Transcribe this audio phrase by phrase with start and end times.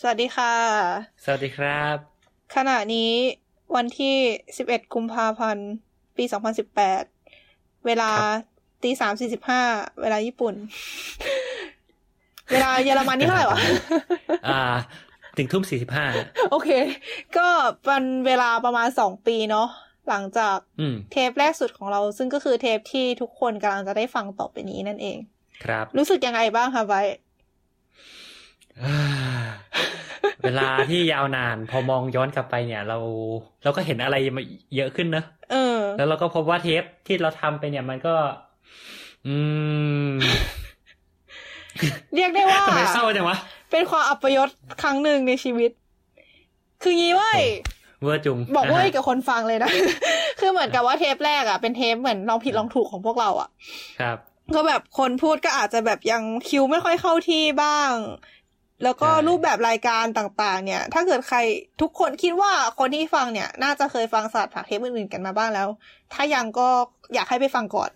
[0.00, 0.54] สวัสดีค่ะ
[1.24, 1.96] สวัสดีครับ
[2.54, 3.12] ขณะนี้
[3.76, 4.16] วันที่
[4.56, 5.70] 11 กุมภาพันธ์
[6.16, 6.24] ปี
[7.04, 8.10] 2018 เวลา
[8.82, 9.62] ตีสามสี่สิบห้า
[10.00, 10.54] เวลาญี่ปุ่น
[12.52, 13.58] เวลาเยอรมันนี่เท่าไหร่วะ
[14.48, 14.60] อ่า
[15.36, 16.06] ถึงทุ่มสี่สิบห้า
[16.50, 16.70] โอเค
[17.36, 17.48] ก็
[17.84, 19.68] เป็นเวลาประมาณสองปีเนาะ
[20.08, 25.18] หลังจากอืมเทปแรกสุดของเรา ซึ่งก็คือเทปที่ทุกคนกำลังจะได้ฟังต่อไปนี้นั่นเอง
[25.64, 27.25] ครับ รู้สึกยังไงบ้างคะไบร์ทอ่า
[30.42, 32.98] เวลาที่ยาวนาน พอมองย้อนกลับไปเนี่ย เรา
[33.62, 34.42] เราก็เห็นอะไรมา
[34.76, 38.14] เยอะขึ้นเนอะเออ แล้วเราก็พบว่าเทปที่เราทำไปเนี่ยมันก็
[39.26, 39.34] อื
[40.08, 40.12] ม
[42.14, 43.36] เรียกได้ว่าทำไมเศร้าจังวะ
[43.70, 44.48] เป็นความอัปยศ
[44.82, 45.70] ครั้งหนึ่งในชีวิต
[46.82, 47.40] คืองี้เว้ย
[48.02, 49.70] เวอร์จุงบอกเว้ยาฮะกับคนฟังเลยนะ
[50.40, 53.48] คือเหมือนกับว่าเทปแรกอะเป็นเทปเหมือนลองผิดลองถูกของพวกเราอะ
[54.00, 54.18] ครับ
[54.54, 57.92] ก็แบบคนพูดก็อาจจะแบบยังคิวไม่ค่อยเข้าที่บ้าง
[58.82, 61.38] แล้วก็ใช่รูปแบบรายการต่างๆ เนี่ย ถ้าเกิดใคร
[61.80, 65.68] ทุกคนคิดว่าคนที่ฟังเนี่ย น่าจะเคยฟังศาสตร์ผักเทปอื่นๆกันมาบ้างแล้ว
[66.12, 66.68] ถ้ายังก็
[67.14, 67.90] อยากให้ไปฟังก่อน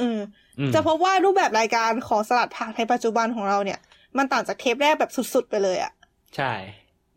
[0.00, 0.18] อืม
[0.58, 3.78] อืมจะพบว่ารูปแบบรายการของสลัดผักในปัจจุบันของเราเนี่ย
[4.18, 5.92] มันต่างจากเทปแรกแบบสุดๆไปเลยอะ
[6.36, 6.52] ใช่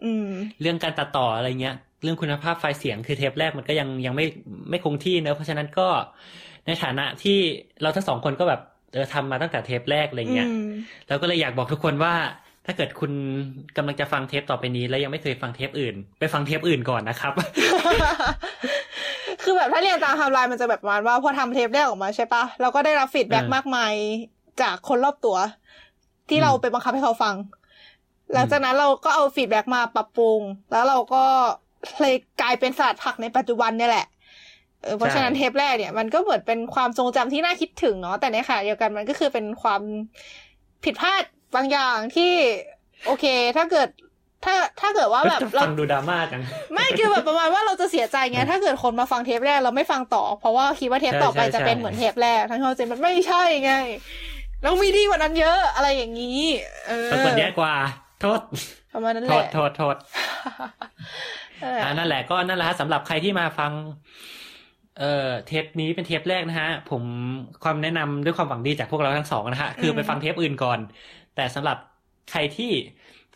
[0.04, 0.30] อืม
[0.62, 4.26] เรื่องการตัดต่ออะไรเงี้ย เรื่องคุณภาพไฟล์เสียงคือเทปแรกมันก็ยังยังไม่
[4.70, 5.88] ไม่คงที่เนอะเพราะฉะนั้นก็
[6.66, 7.40] ในฐานะที่
[7.82, 8.62] เราทั้งสองคนก็แบบ
[8.94, 10.70] เออทำมาตั้งแต่เทปแรกอะไรเงี้ยอืม
[11.08, 12.14] เราก็เลยอยากบอกทุกคนว่า
[12.66, 13.12] ถ้าเกิดคุณ
[13.78, 17.34] กำลังจะฟังเทปต่อไปนี้แล้วยังไม่เคยฟังเทปอื่น ไปฟังเทปอื่นก่อนนะครับ
[19.44, 23.94] คือแบบถ้าเรียนตามไทม์ไลน์มันจะแบบประมาณว่าพอทำเทปแรกออกมาใช่ปะเราก็ได้รับ feedback เออมากมาย
[24.62, 25.38] จากคนรอบตัว
[26.30, 27.36] ที่เราอืมไปบังคับให้เขาฟัง
[28.34, 30.40] หลังจากนั้นเราก็เอา feedback มาปรับปรุง
[30.72, 31.24] แล้วเราก็
[32.02, 34.06] เลยกลายเป็นศาสตร์ผักในปัจจุบันเนี่ยแหละ
[34.84, 39.82] เออเพราะฉะนั้นเทปแรกเนี่ยมันก็เหมือนเป็นความทรงจำที่น่าคิดถึงเนาะแต่ในขณะเดียวกันมันก็คือเป็นความ
[40.84, 41.24] ผิดพลาด
[41.56, 42.34] บางอย่างที่
[43.06, 43.26] โอเค
[43.58, 43.88] ถ้าเกิด
[44.46, 46.42] ถ้าถ้าเกิดว่าแบบเราฟังดูดราม่าจัง
[46.74, 53.74] ไม่คือแบบประมาณว่าเราจะเสียใจไงถ้าเกิดคนมาฟังเทปแรกเราไม่ฟังต่อ เพราะว่าคิดว่าเทปต่อไปใช่ใช่จะเป็นใช่เหมือนเทปแรกทั้งที่เราจริงมันไม่ใช่ไง
[54.64, 56.42] เรามีดีกว่านั้นเยอะอะไรอย่างนี้
[56.88, 57.74] เออปรากฏแย่กว่า
[58.22, 58.42] โทษ
[58.94, 59.96] ประมาณนั้นโทแหษละโทษโทษ
[61.62, 63.72] เอออ่านั่นแหละก็นั่นแหละฮะสำหรับใครที่มาฟัง
[65.00, 67.04] เอ่อเทปนี้เป็นเทปแรกนะฮะ ผม
[67.64, 70.80] ความแนะนำด้วยความหวังดีจากพวกเราทั้งสองนะฮะคือไปฟังเทปอื่นก่อน
[71.36, 71.78] แต่สำหรับ
[72.32, 72.72] ใครที่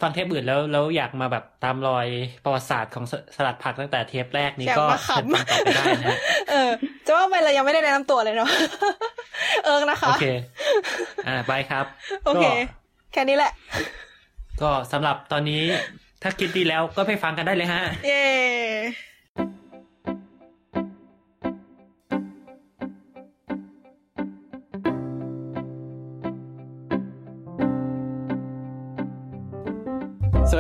[0.02, 2.08] ฟังเทปอื่นแล้วแล้วอยากมาแบบตามรอย
[2.44, 6.18] ประวัติศาสตร์ของสสลัดผักตั้งแต่เทปแรกนี้อยากก็มาเชิญขำฟังต่อไปได้นะฮะ
[6.50, 6.70] เออ
[7.06, 8.50] จะว่าไปเรายังไม่ได้แนะนำตัวเลยเนาะ
[9.66, 10.26] เอิงนะคะ โอเค
[11.28, 11.86] อ่าไปครับ
[12.26, 12.52] โอเคก็
[13.12, 13.52] แค่นี้แหละ
[14.62, 15.62] ก็สำหรับตอนนี้
[16.24, 18.24] ถ้าคิดดีแล้วก็ไปฟังกันได้เลยฮะ เย้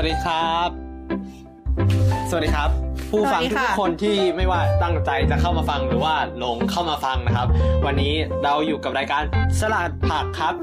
[0.09, 0.69] ดีครับ
[2.29, 2.69] สวัสดีครับ
[3.11, 7.47] ผู้ฟังทุกคนที่ไม่ว่าตั้งใจจะเข้ามาฟังหรือว่าหลงเข้ามาฟังนะครับ
[7.85, 9.23] วันนี้เราอยู่กับรายการ
[9.59, 10.53] สลัดผักครับ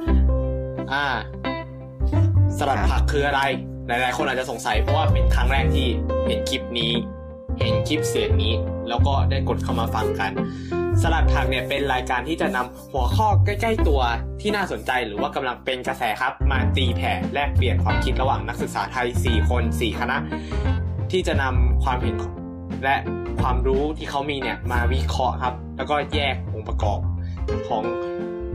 [0.93, 1.07] อ่า
[2.59, 3.43] สลัดผักคืออะไร
[3.87, 5.87] หลาย ๆ คนอาจจะสงสัยเพราะว่าเป็นครั้งแรกที่
[6.27, 6.93] เห็นคลิปนี้
[7.59, 8.55] เห็นคลิปเสียงนี้
[8.89, 10.31] แล้วก็ได้กดเข้ามาฟังกัน
[11.03, 14.01] สลัดผักเนี่ยเป็นรายการที่จะนำหัวข้อใกล้ ๆ ตัว
[14.41, 20.17] ที่น่าสนใจหรือว่ากำลังเป็นกระแสครับ มาตีแผ่แลกเปลี่ยนความคิดระหว่างนักศึกษาไทย 4 คน 4 คณะ
[21.13, 22.15] ที่จะนำความเห็น
[22.85, 22.97] และ
[23.41, 26.99] ความรู้ที่เขามีเนี่ยมาวิเคราะห์ครับ แล้วก็แยกองค์ประกอบ
[27.69, 27.83] ของ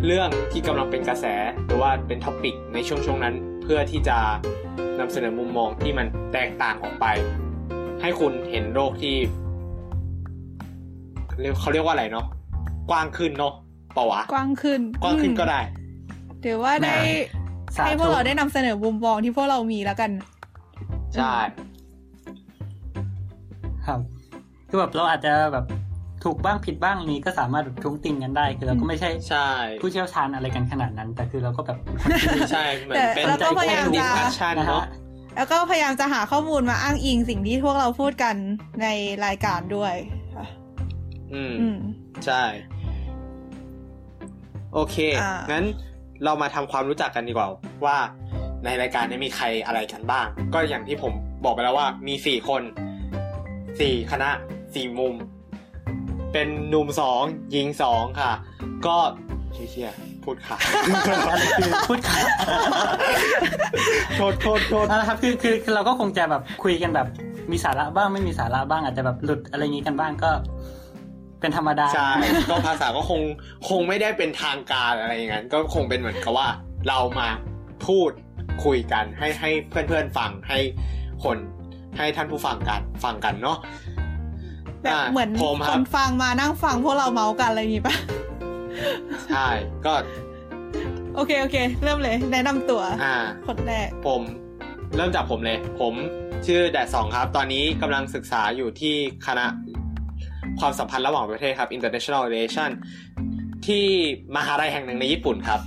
[0.05, 1.25] เรื่องที่กำลังเป็นกระแส
[1.65, 4.17] หรือว่าเป็นท็อปิกในช่วงช่วงนั้น เพื่อที่จะ
[4.99, 7.05] นำเสนอมุมมองที่มันแตกต่างออกไป
[8.01, 9.15] ให้คุณเห็นโลกที่
[11.39, 12.25] เรียกเขาเรียกว่าอะไรเนาะ
[12.89, 13.53] กว้างขึ้นเนาะ
[13.93, 15.59] เปล่าวะกว้างขึ้นกว้างขึ้นก็ได้
[16.43, 16.95] ถือว่าได้
[17.75, 20.11] สาธุให้พวกเราได้นำเสนอมุมมองที่พวกเรามีแล้วกัน
[21.15, 21.33] ใช่
[23.85, 23.99] ครับ
[24.69, 25.65] คือแบบเราอาจจะแบบ
[26.23, 29.47] ถูกบ้างผิดบ้างนี้ก็สามารถแบบท้วงติงกันได้ คือเราก็ไม่ใช่ใช่
[29.81, 31.77] ผู้เชี่ยวชาญอะไรกันขนาดนั้น แต่คือเราก็แบบ
[32.51, 34.87] ใช่เหมือนเป็นแต่เราก็พยายามจะ discussion นะเนาะฮะ
[35.35, 38.35] แล้วก็พยายามจะหาข้อมูลมาอ้างอิงสิ่งที่พวกเราพูดกัน
[38.81, 38.87] ใน
[39.25, 40.20] รายการด้วยค่ะ
[41.33, 41.79] อืมอืม
[42.25, 42.43] ใช่
[44.73, 45.65] โอเคอ่างั้งั้น
[46.23, 47.47] เรามาทำความรู้จักกันดีกว่า
[47.85, 47.97] ว่า
[48.65, 51.13] ในรายการนี้มีใครอะไรกันบ้าง ก็อย่างที่ผม
[51.45, 52.61] บอกไปแล้วว่า มีสี่คน
[53.79, 54.29] สี่คณะ
[54.75, 55.13] สี่มุม
[56.33, 58.31] เป็นหนุ่มสองหญิงสองค่ะ
[58.87, 58.97] ก็
[59.53, 60.57] เชี่ยๆพูดค่ะ
[61.57, 62.25] คือพูดขาด
[64.15, 67.07] โทษโทษโทษนะครับคือคือคือเราก็คงจะแบบคุยกันแบบ
[67.51, 70.31] มีสาระบ้างไม่มีสาระบ้างอาจจะแบบหลุดอะไรอย่างนี้กันบ้างก็
[71.41, 72.11] เป็นธรรมดา ใช่
[72.49, 73.21] ก็ภาษาก็คง
[73.69, 76.47] คงไม่ได้เป็นทางการอะไรอย่างนั้น ก็คงเป็นเหมือนกับว่า
[76.87, 77.27] เรามา
[77.87, 78.11] พูด
[78.65, 80.59] คุยกันให้ให้เพื่อนๆฟังให้
[81.23, 81.37] คน
[81.97, 83.57] ให้ท่านผู้ฟังกันฟังกันเนาะ
[84.81, 87.95] แบบอ่าเหมือนผมคครับนฟังมานั่งฟังพวกเราเมาส์กันอะไรอย่างงี้ปะ
[89.29, 89.47] ใช่
[89.85, 89.93] ก็
[91.15, 93.15] โอเคโอเค เริ่มเลยแนะนำตัวอ่า
[93.47, 94.21] คนแรกผม
[94.95, 95.93] เริ่มจากผมเลย ผม
[96.45, 98.95] ชื่อแดดสองครับ ตอนนี้กำลังศึกษาอยู่ที่
[99.27, 99.45] คณะ
[100.59, 102.69] ความสัมพันธ์ระหว่างประเทศครับ international relation
[103.65, 103.85] ที่
[104.35, 105.61] มหาลัยแห่งหนึ่งในญี่ปุ่นครับ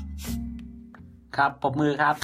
[1.36, 2.14] ครับปรบมือครับ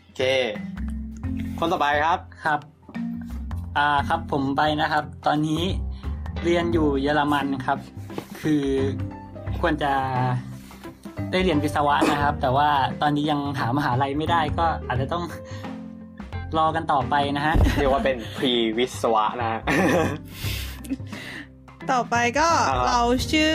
[0.00, 0.22] โอเค
[1.58, 2.60] คนต่อไปครับครับ
[3.76, 5.62] อ่าครับผมไปนะครับ ตอนนี้
[6.44, 7.78] เรียนอยู่เยอรมันครับ
[8.40, 8.64] คือ
[9.60, 9.92] ควรจะ
[11.30, 12.68] ได้เรียนวิศวะนะครับ แต่ว่า
[13.02, 15.24] ตอนนี้ยังหามหาลัยไม่ได้ก็อาจจะต้อง
[16.58, 19.60] รอกันต่อไปนะฮะ เรียกว่าเป็น pre วิศวะนะ
[21.92, 23.00] ต่อไปก็อ่าเรา
[23.32, 23.54] ชื่อ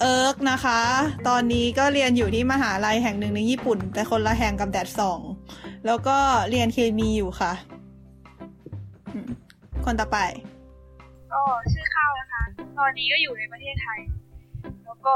[0.00, 0.80] เอิร์กนะคะ
[1.28, 5.20] ตอนนี้ก็เรียนอยู่ที่มหาลัยแห่งหนึ่งในญี่ปุ่น แต่คนละแห่งกับแดดสอง
[5.86, 6.16] แล้วก็
[6.50, 7.52] เรียนเคมีอยู่ค่ะ
[9.12, 9.28] อืม
[9.84, 10.18] คนต่อไป
[11.32, 11.42] ก็
[11.72, 12.42] ชื่อข้าวนะคะ
[12.78, 14.00] ตอนนี้ก็อยู่ในประเทศไทย
[14.84, 15.14] แล้วก็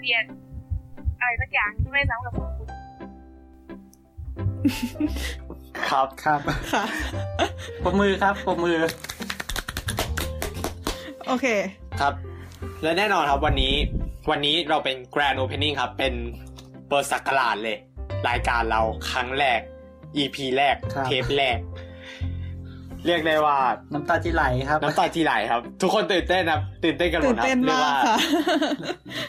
[0.00, 0.24] เรียน
[1.20, 2.68] อะไรสักอย่างที่ไม่ซ้ำกับของคุณ
[5.90, 6.40] ครับครับ
[6.72, 6.84] ค่ะ
[7.82, 8.78] ปรบมือครับปรบมือ
[11.26, 11.46] โอเค
[12.00, 12.14] ครับ
[12.82, 13.74] และแน่นอนครับวันนี้
[14.30, 16.14] วันนี้เราเป็น grand opening ครับ เป็น
[16.88, 17.76] เปิดสักราชเลย
[18.28, 18.80] รายการเรา
[19.10, 19.60] ครั้งแรก
[20.16, 21.58] EP แรก ครับ เทปแรก
[23.06, 23.56] เรียกได้ว่า
[23.94, 28.16] น้ำตาที่ไหลครับ น้ำตาจีไหลครับ ทุกคนตื่นเต้นครับ ตื่นเต้นกันหมตื่ดนครับเต้นเรียมากว่า ค่ะ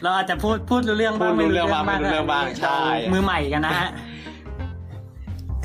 [0.02, 3.88] เราอาจจะพูดพูดรู้เรื่องบ้างพูดรู้เรื่องบ้างไม่รู้เรื่องบ้างใช่เมือใหม่กันนะฮะ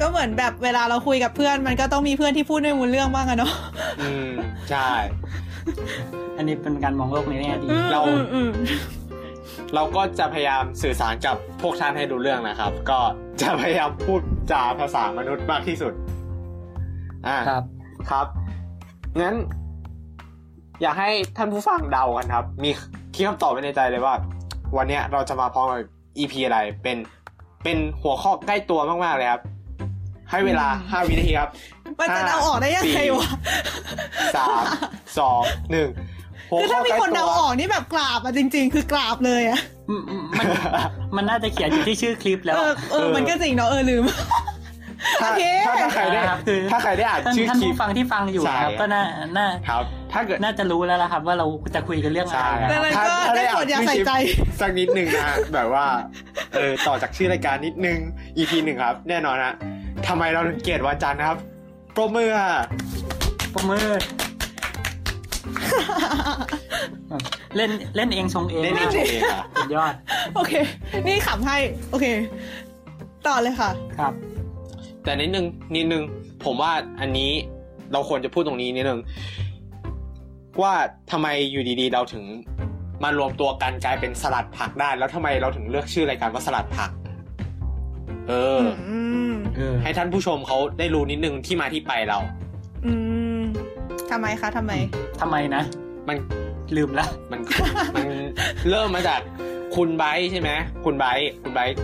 [0.04, 3.54] ก็เหมือนแบบเวลาเราคุยกับเพื่อน มันก็ต้องมีเพื่อนที่พูดไม่รู้เรื่องบ้างอะเนาะ
[4.02, 4.30] อืม
[4.70, 4.92] ใช่
[6.38, 8.50] อันนี้เป็นการมองโลกในแง่ดีเราอืมอืม
[9.76, 13.00] เราก็จะพยายามสื่อสารกับพวกท่านให้ดูเรื่องนะครับ ก็
[13.42, 14.22] จะพยายามพูด
[14.52, 15.94] จาภาษามนุษย์มากที่สุด
[17.28, 17.64] อ่าครับ
[18.10, 18.28] ครับ
[19.22, 19.36] งั้น
[20.82, 22.70] อยากให้ท่านผู้ฟังเดากันครับ มี
[23.14, 24.16] คิดคำตอบไว้ในใจเลยว่า
[24.78, 25.80] วันเนี้ยเราจะมาพร้อมกับ
[26.18, 26.98] EP อะไรเป็น
[27.64, 29.42] เป็นหัวข้อใกล้ตัวมากๆเลยครับ
[30.34, 31.50] ให้เวลาห้าวินาทีครับ
[32.00, 33.28] มันจะเดาออกได้ยังไงวะ
[34.36, 34.64] สาม
[35.20, 35.42] สอง
[35.72, 35.90] หนึ่ง
[36.50, 39.60] หัวคือข้ถ้าอมีใกล้คนตัเดาวออกนี่แบบกราบอะจริง ๆ คือกราบเลยอะ
[39.90, 40.46] อืมอืมมัน
[41.16, 44.04] มันน่าจะเขียนอยู่ที่ชื่อคลิปแล้ว เออเออมันก็จริงเนาะเออลืม
[45.22, 49.04] ถ้าโอเคถ้าถ้าใครได้นะครับคือถ้าใครได้อ่านท่านชื่อท่านคลิปผู้ฟังที่ฟังอยู่ใช่นะครับก็น่า
[49.38, 49.84] น่าครับ
[50.14, 51.46] ถ้าเกิดน่าจะรู้แล้วละครับ ว่าเรา
[51.76, 54.12] จะคุยกันเรื่องอะไรใช่นะดังนั้นถ้าก็ถ้าได้โปรดอย่าใส่ใจ
[54.60, 55.86] สักนิดหนึ่งนะแบบว่า
[56.54, 57.98] เออต่อจากชื่อรายการนิดนึง
[58.38, 59.54] EP หนึ่งครับ แน่นอนฮะ
[60.08, 61.38] ทำไมเราถึงเกลียดวันจันทร์นะครับ
[61.96, 62.54] ปรบมือค่ะ
[63.54, 63.88] ปรบมือ
[67.56, 69.94] เล่นเล่นเองชงเองเล่นเองชมเองค่ะสุดยอด
[70.36, 70.54] โอเค
[71.08, 71.58] นี่ขำให้
[71.90, 72.06] โอเค
[73.28, 73.70] ต่อเลยค่ะ
[74.00, 74.14] ครับ
[75.04, 75.46] แต่นิดนึง
[75.76, 76.04] นิดนึง
[76.44, 76.72] ผมว่า
[77.02, 77.32] อันนี้
[77.92, 79.00] เราควรจะพูดตรงนี้นิดนึง
[80.62, 80.74] ว่า
[81.12, 82.24] ทำไมอยู่ดีๆ เราถึง
[83.04, 86.92] มารวมตัวกันกลายเป็นสลัดผักได้ แล้วทำไมเราถึงเลือกชื่อรายการว่าสลัดผัก
[88.30, 88.98] เอออื
[89.32, 89.33] มเออ
[89.84, 92.20] ให้ท่านผู้ชมเขาได้รู้นิดนึงที่มาที่ไปเรา
[92.86, 92.94] อื
[93.40, 93.42] ม
[94.12, 94.72] ทำไมคะทำไม
[95.22, 95.64] ทำไมนะ
[96.08, 96.18] มัน
[96.76, 97.40] ลืมแล้วมัน
[97.96, 98.08] มัน
[98.70, 99.20] เริ่มมาจาก
[99.76, 100.50] คุณไบร์ทใช่ไหม
[100.86, 101.76] คุณไบร์ทคุณไบร์ท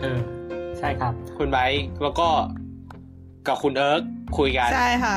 [0.00, 0.18] เออ
[0.78, 2.28] ใช่ครับ คุณไบร์ทแล้วก็
[3.46, 4.02] กับคุณเอิร์ก
[4.38, 5.16] คุยกันใช่ค่ะ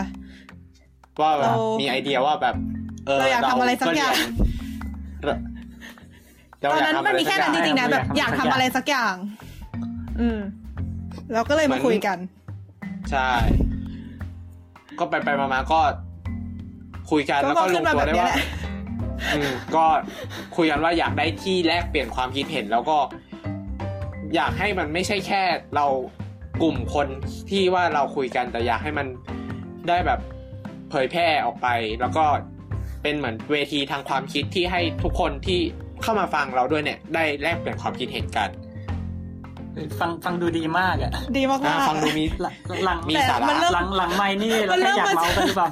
[1.21, 2.55] ว่าแบบเรามีไอเดียว่าแบบ
[3.07, 4.15] เออเราอยากทำอะไรสักอย่าง
[5.23, 9.15] เราตอนอยากนั้นทำมันอะไรมีสัแค่กอนั้ย่านงจริงๆนะแบบอยากทำอะไรสักอย่าง
[10.19, 10.39] อืม
[11.33, 12.17] เราก็เลยมาคุยกัน
[13.11, 13.29] ใช่
[14.99, 15.79] ก็ไปไปมามาก็
[17.11, 18.39] คุยกันก็แล้วก็ลขึ้งนมาตัวแบบได้นี้ว่าแหละ
[19.35, 19.85] อืมก็
[20.55, 22.97] คุยกันว่าอยากได้ที่แลกเปลี่ยนความคิดเห็นแล้วก็
[24.35, 25.43] อยากให้มันไม่ใช่แค่
[25.75, 25.85] เรา
[26.61, 27.07] กลุ่มคน
[27.49, 29.07] ที่ว่าเราคุยกันแต่อยากให้มัน
[29.87, 30.19] ได้แบบ
[30.89, 31.67] เผยแพร่ออกไป
[32.01, 32.25] แล้วก็
[33.03, 35.59] เป็นเหมือนเวทีทางความคิดที่ให้ทุกคนที่
[36.01, 38.49] เข้ามาฟังเราด้วยเนี่ย ได้แลกเปลี่ยนความคิดเห็นกัน
[39.99, 42.53] ฟังฟังดูดีมากอะดีมากอ่าๆฟังดูมีหลัง
[42.85, 45.69] หลังมีแต่สาระมันเริ่มหลังหลังไม่นี่มัเรานเริ่แค่มอยากมาเมาส์กันหรือเปล่า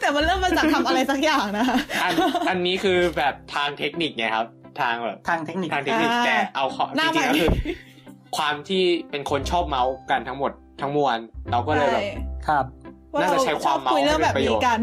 [0.00, 2.12] แต่มันเริ่มมาจากทำอะไรสักอย่างนะคะอัน
[2.48, 4.46] อันนี้คือแบบทางเทคนิคไงครับ
[4.80, 7.50] ทางแบบทางเทคนิคทางเทคนิคอ่าแต่เอาข้อหจน้าริงๆก็ใหม่คือ
[8.36, 11.18] ความที่เป็นคนชอบเมาส์กันทั้งหมดทั้งมวล
[11.50, 12.02] เราก็เลยแบบ
[12.48, 12.64] ครับ
[13.16, 14.80] ว่าน่าจะใช้ความรชอบคุยเรื่องแบบนี้กัน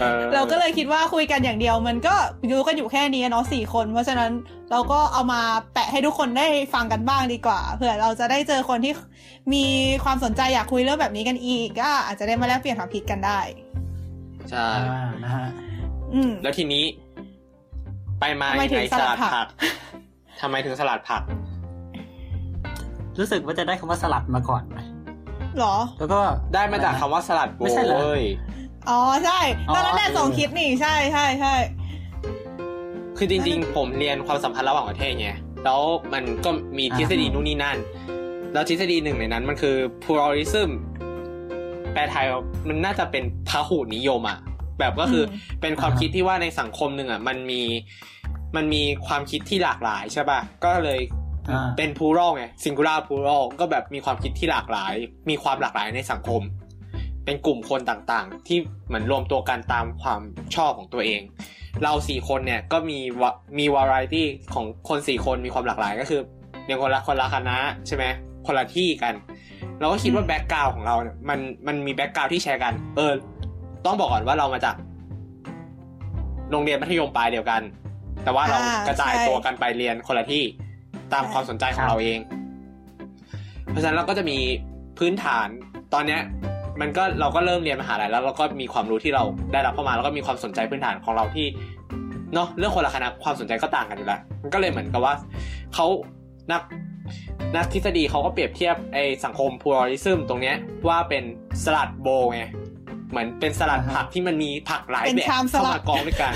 [0.00, 2.14] เออเราก็เลยคิดว่าคุยกันอย่างเดียว มันก็
[2.50, 4.30] รู้กันอยู่แค่นี้เนาะสี่คน เพราะฉะนั้น
[4.70, 5.40] เราก็เอามา
[5.72, 8.92] แปะให้ทุกคนได้ฟังกันบ้างดีกว่าเผื่อเราจะได้เจอคนที่
[9.54, 9.64] มี
[10.04, 13.40] ความสนใจอยากคุยเรื่องแบบนี้กันอีกก็อาจจะได้มาแลกเปลี่ยนความคิดกันได้
[14.50, 15.48] ใช่อ่านะฮะ
[16.14, 16.84] อืมแล้วทีนี้
[18.20, 19.46] ไปมาทำไมยังถึไงงสสลัลัดดผักผัก
[20.40, 21.22] ทำไมถึงสลัดผัก
[23.18, 24.80] รู้สึกว่าจะได้คำว่าสลัดมาก่อนไหม
[25.58, 26.20] หรอ แล้วก็
[26.54, 28.24] ได้มาจากคำว่าสลัดโบไม่ใช่เหรอเว้ย
[28.88, 29.40] อ๋อใช่
[29.74, 31.54] ตอนนั้นแหละอ๋อส่งคิดนี่ใช่ใช่ใช่
[33.16, 35.28] คือจริงๆ ผมเรียนความสัมพันธ์ระหว่างประเทศไง
[35.64, 35.80] แล้ว
[36.12, 37.78] มันก็มีทฤษฎีนู่นนี่นั่น
[38.52, 40.70] แล้วทฤษฎีหนึ่งในนั้นมันคือ pluralism
[41.92, 42.26] แปลไทย
[42.68, 44.38] มันน่าจะเป็นพหุนิยมอะ
[44.78, 47.62] แบบก็คืออเป็นความคิดที่ว่าในสังคมหนึ่งอะมันมี
[48.56, 51.19] มันมีความคิดที่หลากหลายใช่ป่ะ ก็เลยอ่า
[51.76, 54.94] เป็น plural ไง singular plural ก็แบบมีความคิดที่หลากหลาย
[55.30, 56.42] มีความหลากหลายในสังคม
[57.24, 60.20] เป็นกลุ่มคนต่างๆ ที่เหมือนรวมตัวกันตามความ
[60.56, 61.20] ชอบของตัวเอง
[61.82, 64.22] เราสี่คนเนี่ยก็มีวะมี variety
[64.54, 66.20] ของคนสี่คนมีความหลากหลายก็คือ
[66.64, 68.04] เรียนคนละคนละคณะใช่ไหม
[68.46, 69.14] คนละที่กัน
[69.80, 73.12] เราก็คิดว่า background ของเราเนี่ยมันมันมี background ที่แชร์กัน เออ
[73.86, 74.74] ต้องบอกก่อนว่าเรามาจาก
[76.50, 77.62] โรงเรียนมัธยมปลายเดียวกัน
[78.24, 80.44] แต่ว่าเราอ่ากระจายใช่ตัวกันไปเรียนคนละที่
[81.14, 82.18] ตามใช่ความสนใจของเราเอง
[83.70, 84.38] เพราะฉะนั้นเราก็จะมี
[84.98, 85.48] พื้นฐาน
[85.94, 86.20] ตอนเนี้ย
[86.80, 91.46] มันก็เราก็เริ่มเรียนมหาลัยแล้วเราก็มีความรู้ที่เราได้รับเข้ามาแล้วก็มีความสนใจพื้นฐานของเราที่
[92.34, 95.14] เนาะเรื่องคนละคณะความสนใจก็ต่างกันอยู่แล้วมันก็เลยเหมือนกับว่า
[95.74, 95.86] เขา
[96.52, 96.62] นัก
[97.56, 100.56] นักทฤษฎีเขาก็เปรียบเทียบไอสังคม pluralism ตรงเนี้ย
[100.88, 101.24] ว่าเป็น
[101.64, 102.42] สลัดโบว์ไง
[103.10, 106.32] เหมือนเป็นสลัดผักที่มันมีผักหลายเป็นแบบชามสเข้าลัดมากองด้วยกัน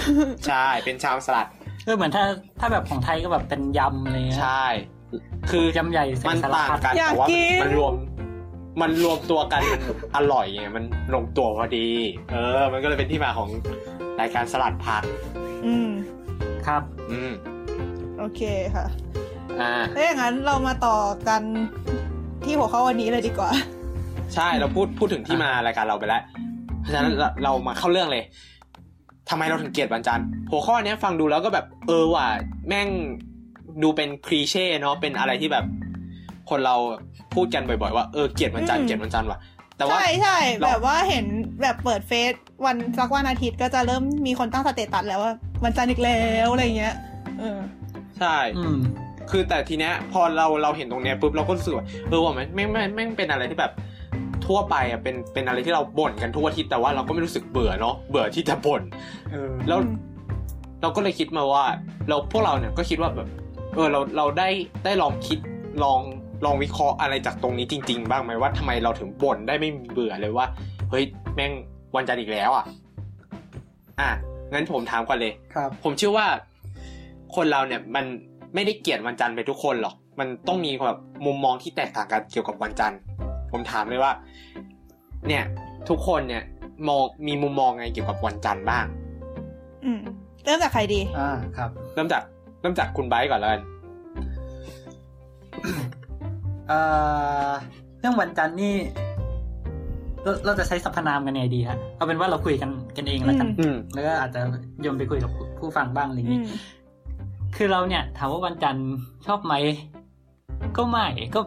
[0.47, 1.47] ใช่เป็นชามสลัด
[1.85, 2.25] เออเหมือนถ้า
[2.61, 4.65] ถ้าแบบของไทยก็แบบเป็นยำอะไรเงี้ยใช่
[5.51, 7.93] คือยำใหญ่ใส่มันสลัต่างดกันอยากแต่ว่ากินมันรวม
[8.81, 9.81] มันรวมตัวกันมัน
[10.17, 11.89] อร่อยไงมันลงตัวพอดี
[12.33, 13.49] เออ มันก็เลยเป็นที่มาของ
[14.21, 15.03] รายการสลัดผัก
[15.67, 15.91] อืม
[16.67, 17.33] ครับ อืม
[18.19, 18.41] โอเค
[18.75, 18.87] ค่ะ
[19.61, 20.97] อ่าถ้าอย่างนั้นเรามาต่อ
[21.29, 21.43] กัน
[22.45, 23.51] ที่หัวข้อวันนี้เลยดีกว่า
[24.35, 26.23] ใช่เราพูดพูดถึงที่มารายการเราไปแล้ว
[26.81, 28.25] เพราะฉะนั้นเราเรามาเข้าเรื่องเลย
[29.31, 32.27] ทำไมเราถึงเกลียดวันจันทร์หัวข้อเนี้ยฟังดูแล้วก็แบบเออว่ะ
[32.69, 32.89] แม่ง
[33.83, 35.65] ดูเป็น cliché เนาะเป็นอะไรที่แบบ
[36.51, 36.77] คนเรา
[37.35, 39.39] พูดกันบ่อย ๆ ว่าเออเกลียดวันจันทร์อืมเกลียดวันจันทร์ว่ะ
[39.77, 41.27] แต่ว่าใช่ใช่เราแบบว่าเห็น
[41.63, 45.33] แบบเปิดเฟซวันสักวันอาทิตย์ก็จะเริ่มมีคนตั้ง status แล้วว่า
[45.65, 46.95] วันจันทร์อีกแล้วอะไรเงี้ย
[47.39, 47.59] เออ
[48.19, 48.79] ใช่อืม
[49.31, 53.73] คือแต่ทีเนี้ยพอเราเราเห็นตรงเนี้ยปุ๊บเราก็รู้สึกว่าเออว่ามันแม่งแม่งแม่งเป็นอะไรที่แบบ
[54.47, 58.83] ทั่วไปอะเป็นเป็นอะไรที่เราบ่นกันทุกอาทิตย์แต่ว่าเราก็ไม่รู้สึกเบื่อเนาะเบื่อที่จะบ่น
[59.33, 59.95] เออแล้วอืม
[60.83, 61.65] เราก็เลยคิดมาว่า
[62.09, 63.29] เราพวกเราเนี่ยก็คิดว่าแบบ
[63.75, 64.49] เออเราเราได้
[64.85, 65.39] ได้ลองคิด
[65.85, 66.01] ลอง
[66.45, 70.47] ลองวิเคราะห์อะไรจากตรงนี้จริง ๆ บ้างไหมว่าทำไมเราถึงบ่นได้ไม่เบื่อเลยว่า
[70.91, 71.53] เฮ้ยแม่ง
[71.97, 72.65] วันจันทร์อีกแล้วอะ
[74.01, 74.11] อะ
[74.53, 76.27] งั้นผมถามก่อนเลยครับ ผมเชื่อว่า
[77.37, 78.05] คนเราเนี่ยมัน
[78.55, 83.01] ไม่ได้เกลียดวันจันทร์ไปทุกคนหรอก มันต้องมีแบบมุมมองที่แตกต่างกันเกี่ยวกับวันจันทร์
[83.55, 84.13] ผมถามเลยว่า
[85.29, 85.45] เนี่ย
[85.89, 86.43] ทุกคนเนี่ย
[86.89, 88.85] มองมีมุมมองไงเกี่ยวกับวันจันทร์บ้าง
[89.85, 90.01] อืม
[90.45, 92.23] เริ่มจากใครดี อ่าครับ เริ่มจาก
[92.61, 93.63] เริ่มจากคุณไบร์ทก่อนแล้วกัน
[96.69, 96.79] เอ่
[97.49, 97.51] อ
[98.01, 98.75] เรื่องวันจันทร์นี่
[100.23, 104.41] เราเราจะใช้สรรพนามกันไงดีฮะเอาเป็นว่าเราคุยกันกันเองแล้วกัน อืมอืมแล้วก็อาจจะ
[104.83, 106.47] โยมไปคุยกับผู้ผู้ฟังบ้างอะไรอย่างอืนี้ ม
[107.57, 108.89] คือเราเนี่ย ถามว่าวันจันทร์
[109.27, 109.55] ชอบไหม
[110.77, 111.41] ก็ไม่ก็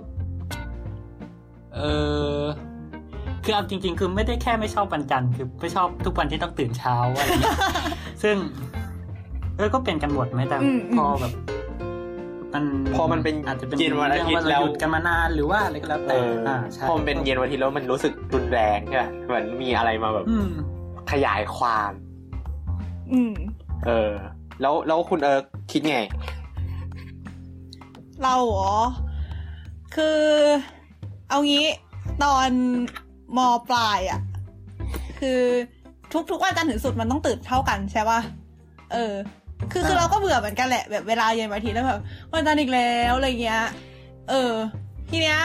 [1.79, 1.83] เอ
[2.37, 2.41] อ
[3.43, 7.57] คือเอาจริง ๆ คือไม่ได้แค่ไม่ชอบวันจันทร์คือไม่ชอบทุกวันที่ต้องตื่นเช้าอะไรอย่างเงี้ย
[8.23, 8.35] ซึ่ง
[9.57, 11.33] เออก็เป็นกันหมดไหมแต่อืมพอแบบ
[12.53, 12.63] มัน
[12.95, 20.51] พอมันเป็นอาจจะเป็นเย็นวันอาทิตย์เรื่งแล้วเราหยุดกันมานานหรือว่าอะไรก็แล้วเอแต่ออ่าใช่พอมันเป็นเย็นวันอาทิตย์แล้วมันรู้สึกรุนแรงใช่ไหมเหมือนมีอะไรมาแบบอืม
[21.11, 21.91] ขยายความ
[23.13, 23.33] อืม
[23.87, 24.11] เออ
[24.61, 25.39] แล้วแล้วคุณเออ
[25.71, 25.97] คิดไง
[28.23, 28.75] เราเหรอ
[29.95, 30.19] คือ
[31.29, 31.65] เอางี้
[32.23, 32.49] ตอน
[33.37, 34.21] มปลายอะ่ะ
[35.19, 35.41] คือ
[36.13, 38.19] ทุกทุกวันจันทร์ถึงสุดมันต้องตื่นเท่ากันใช่ป่ะ
[38.93, 39.13] เออ
[39.71, 42.01] คือคืออ่าเราก็เบื่อเหมือนกันแหละแบบเวลาเย็นวันอาทิตย์แล้วแบบ
[42.33, 43.63] วันจันทร์อีกแล้วอะไรเงี้ย
[44.29, 44.53] เออ
[45.09, 45.39] ทีเนี้ย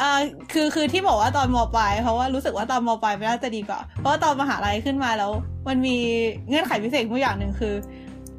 [0.00, 0.20] อ่า
[0.52, 5.32] คือคือที่บอกว่าตอนมปลายเพราะว่ารู้สึกว่าตอนมปลายมันน่าจะดีกว่า เพราะว่าตอนมหาลัยขึ้นมาแล้ว
[5.68, 5.96] มันมี
[6.48, 7.74] เงื่อนไขพิเศษทุกอย่างหนึ่งคือ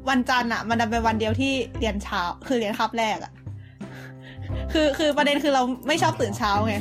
[0.08, 3.32] วันจันทร์อะ มันดันเป็นวันเดียวที่เรียนเช้าคือเรียนคาบแรกอะ
[4.72, 6.76] คือคือประเด็นคือเราไม่ชอบตื่นเช้าไง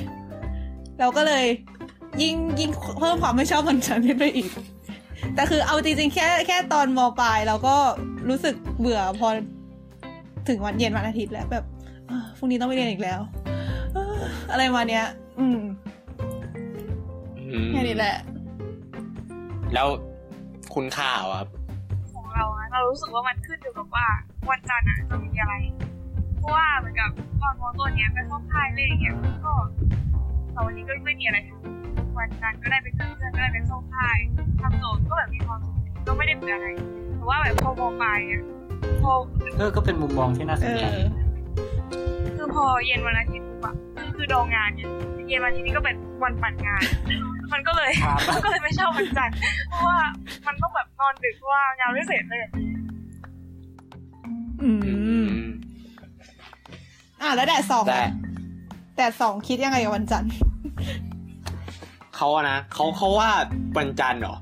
[1.00, 1.46] เราก็เลย
[2.22, 4.50] ยิ่งยิ่งเพิ่มความไม่ชอบวันจันทร์ขึ้นไปอีก
[5.36, 7.76] แต่คือเอาจริงๆแค่แค่ตอนมปลายเราก็
[8.30, 9.28] รู้สึกเบื่อพอ
[10.48, 11.66] ถึงวันเย็นวันอาทิตย์แล้วแบบ
[12.08, 13.20] เอ้อพรุ่งนี้ต้องไปเรียนอีกแล้ว
[13.94, 15.06] เอ้ออะไรมาเนี้ย
[15.40, 15.60] อืม
[17.52, 18.16] อืมแค่นี้แหละ
[19.74, 19.88] แล้ว
[20.74, 21.44] คุณข่าวอะ
[22.14, 24.06] ของเราอะเรารู้สึกว่ามันขึ้นอยู่กับว่า
[24.50, 25.54] วันจันทร์อะจะมีอะไร
[25.97, 25.97] เพ
[26.48, 27.10] ราะว่าเหมือนกับ
[27.42, 29.54] ตอนมอต้นเนี้ยไปเข้าค่ายเล่นอย่างเงี้ยก็
[30.52, 34.18] เสาร์วันนี้ก็ไม่มีอะไรทำวันจันทร์ก็ได้ไปเจอเพื่อนก็ได้ไปเข้าค่าย
[34.62, 35.76] ทำโจทย์ก็แบบมีความสุข
[36.08, 36.68] ก็ไม่ได้เบื่ออะไร
[37.16, 38.44] แต่ว่าแบบพอมปลายเนี่ย
[39.02, 39.12] พอ
[39.58, 41.00] เออก็เป็นมุมมองที่น่าสเอนใจอ
[42.38, 44.90] คือพอเย็นวันอาทิตย์ปอะคือคือดองงานเนี่ย
[45.28, 46.84] เย็นวันอาที่นี้ก็เป็นวันปั่นงาน
[47.54, 49.38] มันก็เลยครับมันก็เลยไม่ชอบวันจันทร์
[49.68, 49.98] เพราะว่า
[50.48, 52.42] มันต้องแบบนอนดึกเพราะว่างานไม่เสร็จเลย
[54.62, 54.97] อือืมม
[57.22, 58.12] อะแล้วแดดสองแต่อะ
[58.96, 60.32] แดดสองคิดยังไงกับวันจันทร์
[62.16, 63.30] เขาอะนะเขาเขาว่า
[63.78, 64.36] วันจันทร์เหรอ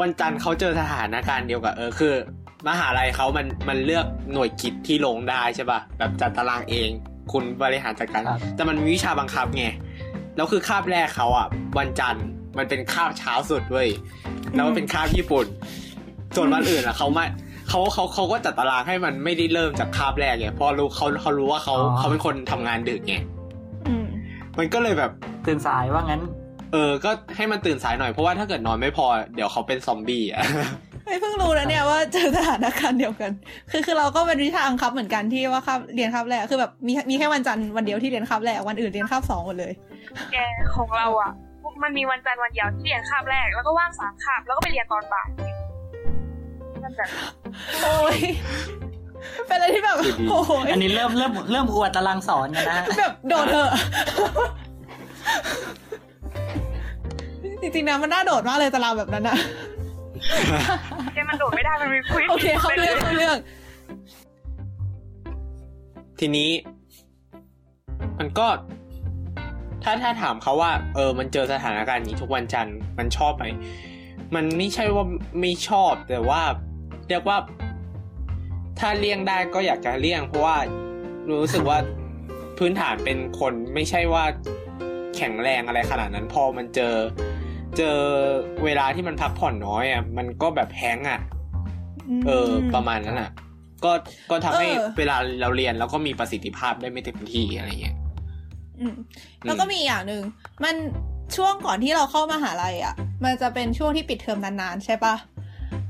[0.00, 2.14] วันจันทร์เขาเจอสถานการณ์เดียวกับเออคือ
[2.68, 6.88] มหาลัยเขามันมันเลือกหน่วยกิจที่ลงได้ใช่ป่ะแบบจัดตารางเอง
[7.32, 9.66] คุณบริหารจัดการครับแต่มันมีวิชาบังคับไง
[10.36, 11.46] แล้วคือคาบแรกเขาอะ
[11.78, 12.26] วันจันทร์
[12.58, 13.88] มันเป็นคาบเช้าสุดเว้ย
[14.54, 15.46] แล้วมันเป็นคาบญี่ปุ่น
[16.36, 17.24] ส่วนวันอื่นอะเขาไม่
[17.68, 23.14] เขาเขาเขาก็จัดตารางให้มันไม่ได้เริ่มจากคาบแรกไงเพราะรู้เขาเขารู้ว่าเขาอ๋อเขาเป็นคนทำงานดึกไง
[23.86, 24.06] อืม
[24.58, 25.10] มันก็เลยแบบ
[25.46, 26.22] ตื่นสายว่างั้น
[26.72, 30.44] เออ ก็ให้มันตื่นสายหน่อยเพราะว่าถ้าเกิดนอนไม่พอ เดี๋ยวเขาเป็นซอมบี้อะ
[31.04, 33.30] ไม่เพิ่งรู้นะเนี่ยว่าเจอสถานการณ์เดียวกัน
[33.70, 39.72] คือคือเราก็เป็นวิชาอังคับเหมือนกันที่ว่าคาบเรียนคาบแรกคือแบบมีมีแค่วันจันทร์วันเดียวที่เรียนคาบแรกวันอื่นเรียนคาบสองหมดเลย
[40.32, 40.36] แก
[40.76, 41.30] ของเราอะ
[41.82, 45.28] มันมีวันจันทร์วันเดียวที่เรียนคาบแรกแล้วก็ว่างสามคาบแล้วก็ไปเรียนตอนบ่าย
[46.98, 47.10] มันแบบ
[47.82, 48.18] โอ้ย
[49.46, 53.70] เป็นอะไรที่แบบคือดีโอ้ยอันนี้เริ่มเริ่มเริ่มอวดตารางสอนกันนะฮะแบบโดดเถอะ
[57.60, 59.36] จริงๆนะมันน่าโดดมากเลยตารางแบบนั้นอะ
[61.14, 63.36] แกมันโดดไม่ได้มันมีควิสโอเคเข้าเรื่องเข้าเรื่อง
[66.20, 66.50] ทีนี้
[68.18, 68.46] มันก็
[69.82, 73.44] ถ้าถ้าถามเขาว่า เออ มันเจอสถานการณ์นี้ทุกวันจันทร์มันชอบไหม
[74.34, 75.04] มันไม่ใช่ว่า
[75.40, 76.42] ไม่ชอบแต่ว่า
[77.08, 77.38] เรียกว่า
[78.78, 80.56] ถ้าเลี่ยงได้ก็อยากจะเลี่ยง เพราะว่า
[81.30, 81.78] รู้สึกว่า
[82.58, 84.24] พื้นฐานเป็นคนไม่ใช่ว่า
[85.16, 86.94] แข็งแรงอะไรขนาดนั้นพอมันเจอ
[87.76, 87.98] เจอ
[88.64, 91.20] เวลาที่มันพักผ่อนน้อยอะมันก็แบบแฮงก์อะ
[92.26, 93.30] เออ ประมาณนั้นอะ
[93.84, 93.92] ก็
[94.30, 97.96] ก็ทำให้เออเวลาเราเรียนแล้วก็มีประสิทธิภาพได้ไม่เต็มที่อะไรเงี้ย
[98.80, 98.96] อืม
[99.44, 100.22] แล้วก็มีอีกอย่างหนึ่ง
[100.64, 100.74] มัน
[101.36, 105.14] ช่วงก่อนที่เราเข้ามาหาลัยอะ มันจะเป็นช่วงที่ปิดเทอมนานๆ ใช่ปะ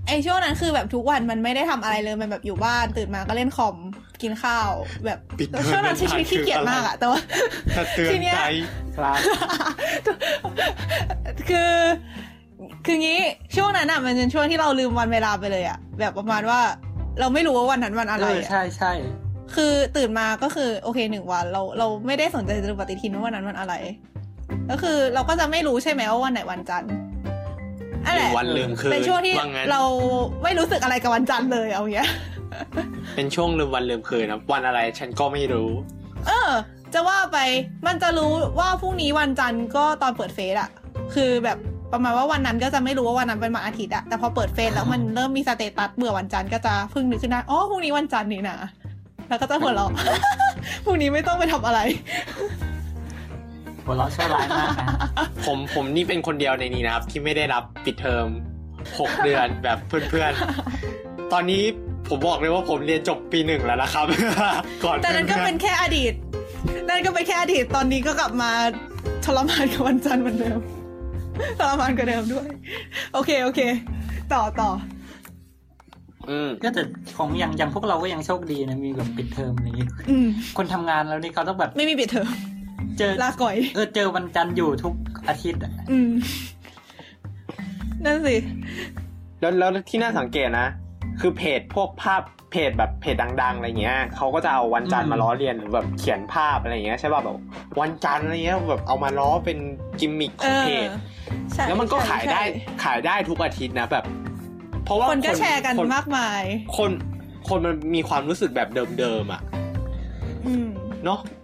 [0.07, 3.77] ไอช่วงนั้นคือแบบทุกวันมันไม่ได้ทำอะไรเลยมันแบบอยู่บ้านตื่นมาก็เล่นคอม
[4.23, 4.71] กินข้าว
[5.05, 7.21] แบบปิดเทอมช่วงนั้นชีวิตขี้เกียจมากอะแต่ว่า
[7.77, 8.47] ถ้าเตือนทีเนี้ยใจ
[8.97, 9.19] ครับ
[11.49, 11.73] คือ
[12.87, 13.21] คืองี้
[13.57, 16.61] ช่วงนั้นอะมันเป็นช่วงที่เราลืมวันเวลาไปเลยอะแบบประมาณว่า
[17.21, 18.93] เราไม่รู้ว่าวันนั้นวันอะไรเอออะใช่ใช่
[19.55, 23.75] คือตื่นมาก็คือโอเคหนึ่งวัน เราเราไม่ได้สนใจจะดูปฏิทินว่าวันนั้นวันอะไร
[24.71, 27.14] ก็คือเราก็จะไม่รู้ใช่ไหมว่าวันไหนวันจันทร์อันแห
[28.21, 29.83] ละวันลืมคืนเป็นช่วงที่ว่างั้นเรา
[30.43, 32.09] ไม่รู้สึกอะไรกับวันจันทร์เลยเอาอย่างเงี้ย
[33.17, 35.71] เป็นช่วงลืมวันลืมคืนนะวันอะไรฉันก็ไม่รู้
[36.27, 36.51] เออ
[36.95, 37.39] จะว่าไป
[37.87, 40.71] มันจะรู้ว่าพรุ่งนี้วันจันทร์ก็ตอนเปิดเฟซอะ
[41.15, 41.59] คือแบบ
[41.93, 48.57] ประมาณว่าวันนั้นก็จะไม่รู้ว่าวันนั้นเป็นวันอาทิตย์อะแต่พอเปิดเฟซแล้วมันเริ่มมี status เบื่อวันจันทร์ก็จะเพิ่งนึกขึ้นได้อ๋อพรุ่งนี้วันจันทร์นี่นะ
[49.29, 49.91] แล้วก็จะหัวเราะ
[50.85, 51.81] พรุ่งนี้ไม่ต้องไปทำอะไร
[53.85, 54.89] หัวเราะชั่วร้ายมากนะ
[55.47, 58.27] ผมผมนี่เป็นคนเดียวในนี้นะครับ ที่ไม่ได้รับปิดเทอม
[58.99, 61.63] หกเดือนแบบเพื่อนๆ ตอนนี้
[62.09, 64.07] ผมบอกเลยว่าผมเรียนจบปีหนึ่งแล้วนะครับ
[64.85, 66.15] ก่อนแต่นั้นก็พื่อเป็นแค่อดีต
[66.89, 68.51] นั่นก็เป็นแค่อดีตตอนนี้ก็กลับมา
[69.25, 70.61] ทรมานกับวันจันทร์เหมือนเดิม
[71.59, 72.47] ทรมานกว่าเดิมด้วย
[73.13, 73.61] โอเคโอเค
[74.33, 74.71] ต่อต่อ
[76.31, 76.83] อืมก็แต่
[77.19, 82.29] ของอย่างอย่างพวกเราก็ยังโชคดีนะมีแบบปิดเทอมอะไรอย่างงี้อืมคนทำงานแล้วนี่เขาต้องแบบไม่มีปิดเทอม
[82.99, 84.95] เจอลาก่อย เออเจอวันจันทร์อยู่ทุก
[85.29, 86.11] อาทิตย์อะอืม
[88.05, 88.37] นั่นสิ
[89.41, 90.69] แล้วแล้วที่น่าสังเกตนะ
[91.21, 97.37] คือเพจพวกภาพเพจแบบเพจดัง ๆอะไรเงี้ยเขาก็จะเอาวันจันทร์มาล้อเลียนหรือแบบเขียนภาพอะไรเงี้ยใช่ป่ะแบบ
[97.81, 99.59] วันจันทร์อะไรเงี้ยแบบเอามาล้อเป็น
[100.01, 100.89] กิมมิคขเอองอเพจ
[101.53, 104.05] ใช่แล้วมันก็ใช่ขายได้ใช่ขายได้ทุกอาทิตย์นะแบบ
[104.85, 106.43] เพราะว่าคนก็แชร์กันคมากมาย
[106.77, 106.91] คน
[107.49, 109.43] คนมันมีความรู้สึกแบบเดิมๆอะ
[110.47, 110.69] อืม
[111.05, 111.44] เนาะอืม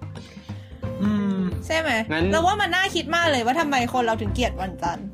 [1.66, 5.06] ใช่ไหมงั้นแล้วว่ามันน่าคิดมากเลยว่าทำไมคนเราถึงเกลียดวันจันทร์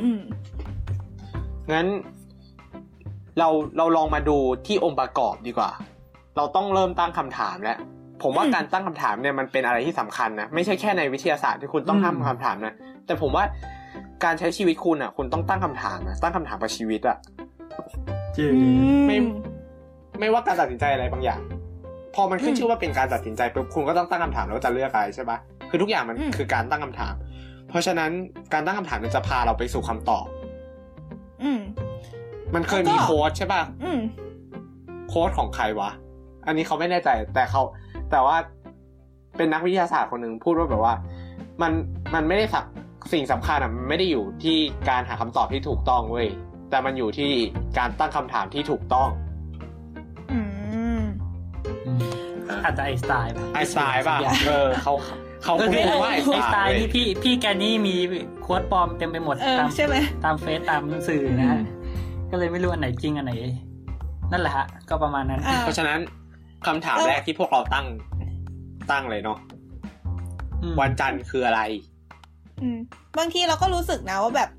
[0.00, 0.20] อืม
[1.72, 1.86] งั้น
[3.38, 5.70] เราเราลองมาดูที่องค์ประกอบดีกว่า
[6.36, 7.78] เราต้องเริ่มตั้งคำถามแล้ว
[8.22, 12.74] ผมว่าอืม การตั้งคำถามเนี่ยมันเป็นอะไรที่สำคัญนะ ไม่ใช่แค่ในวิทยาศาสตร์ที่คุณต้องอืม ตั้งคำถามนะ
[13.06, 13.44] แต่ผมว่า
[14.24, 17.16] การใช้ชีวิตคุณอะ คุณต้องตั้งคำถามนะตั้งคำถามกับชีวิตอะ
[18.36, 18.54] จริง
[19.06, 19.16] ไม่
[20.20, 21.40] ไม่ว่าการตัดสินใจอะไรบางอย่าง
[22.14, 25.38] พอมันขึ้นอืม ชื่อว่าเป็นการตัดสินใจปุ๊บคุณก็ต้องตั้งคำถามแล้วว่าจะเลือกอะไรใช่ปะ
[25.70, 27.14] คือทุกอย่างมันอืมคือการตั้งคำถาม
[27.68, 28.10] เพราะฉะนั้น
[28.52, 30.26] การตั้งคำถามมันจะพาเราไปสู่คำตอบ
[31.42, 31.60] อืม
[32.54, 34.00] มันเคยแล้วก็มีโค้ดใช่ปะอืม
[35.08, 35.90] โค้ดของใครวะ
[36.46, 37.62] อันนี้เขาไม่แน่ใจ แต่เขา
[38.10, 38.36] แต่ว่า
[39.36, 40.94] เป็นนักวิทยาศาสตร์คนหนึ่งพูดว่าแบบว่า
[41.62, 41.72] มัน
[42.14, 42.64] มันไม่ได้สัก
[43.12, 44.56] สิ่งสำคัญอะมันไม่ได้อยู่ที่
[44.88, 46.28] การหาคำตอบที่ถูกต้องเว้ย
[46.70, 47.32] แต่มันอยู่ที่
[47.78, 49.08] การตั้งคำถามที่ถูกต้อง
[50.32, 50.38] อื
[51.00, 51.02] ม
[51.86, 52.04] อืม
[52.64, 54.94] อาจจะไอน์สไตล์ไอน์สไตน์ป่ะสักอย่างเออเขา
[55.44, 57.94] เขาก็คงคือไม่ว่าไอ้ไอ้สสไตไตล์ล์ที่พี่พี่แกนี่มี
[58.42, 61.60] โค้ดปลอมเต็มไปหมดเออตามใช่ไหมตามเฟซตามสื่อนะฮะ
[62.30, 63.32] ก็เลยไม่รู้อันไหนจริงอันไหน
[64.32, 65.98] นั่นแหละฮะ ก็ประมาณนั้นอ่าเพราะฉะนั้น
[66.66, 67.86] คำถามแรกที่พวกเราตั้ง
[68.90, 69.38] ตั้งเลยเนาะ
[70.62, 71.60] อืมวันจันทร์คืออะไร
[72.62, 72.78] อืม
[73.18, 74.50] บางทีเราก็รู้สึกนะว่าแบบ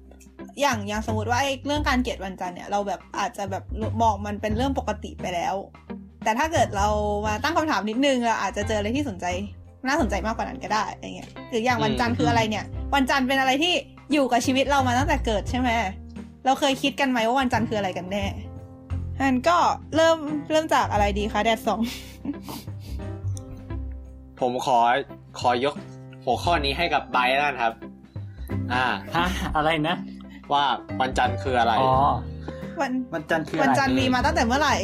[0.61, 3.63] อย่างอย่างสมมติว่าไอ้เรื่องการเกลียดวันจันทร์เนี่ยเราแบบอาจจะแบบ
[4.01, 5.55] มองมันเป็นเรื่องปกติไปแล้ว
[6.23, 6.87] แต่ถ้าเกิดเรา
[7.27, 9.25] มาตั้งคำถามนิดนึงเราอาจจะเจออะไรที่สนใจ
[9.87, 13.73] น่าสนใจมากกว่านั้นก็ได้อะไรเงี้ยหรืออย่างวันจันทร์คืออะไรเนี่ย วันจันทร์เป็นอะไรที่
[14.13, 15.69] อยู่กับชีวิตเรามาตั้งแต่เกิดใช่ไหม
[16.45, 18.25] เราเคยคิดกันไหมว่าวันจันทร์คืออะไรกันแน่
[19.19, 19.57] อันก็
[19.95, 20.17] เริ่ม
[20.51, 21.79] เริ่มจากอะไรดีคะแดดสอง
[24.39, 24.77] ผมขอ
[25.39, 25.75] ขอยก
[26.25, 27.73] หัวข้อนี้ให้กับไบร์ทแล้วกันครับ
[28.73, 29.95] อ่าฮะอะไรนะ
[30.53, 30.63] ว่า
[31.01, 31.93] วันจันทร์คืออะไรอ๋อ
[32.81, 34.75] วันวันจันทร์คือวันอะไรจันทร์มีมาตั้งแต่เมื่อไหร่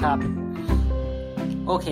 [0.00, 0.18] ครับ
[1.66, 1.86] โอเค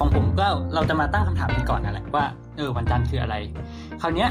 [0.00, 2.24] ของผมก็เราจะมาตั้งคำถามกันก่อนนั่นแหละว่า
[2.56, 3.34] เออวันจันทร์คืออะไร
[4.00, 4.30] คราวเนี้ย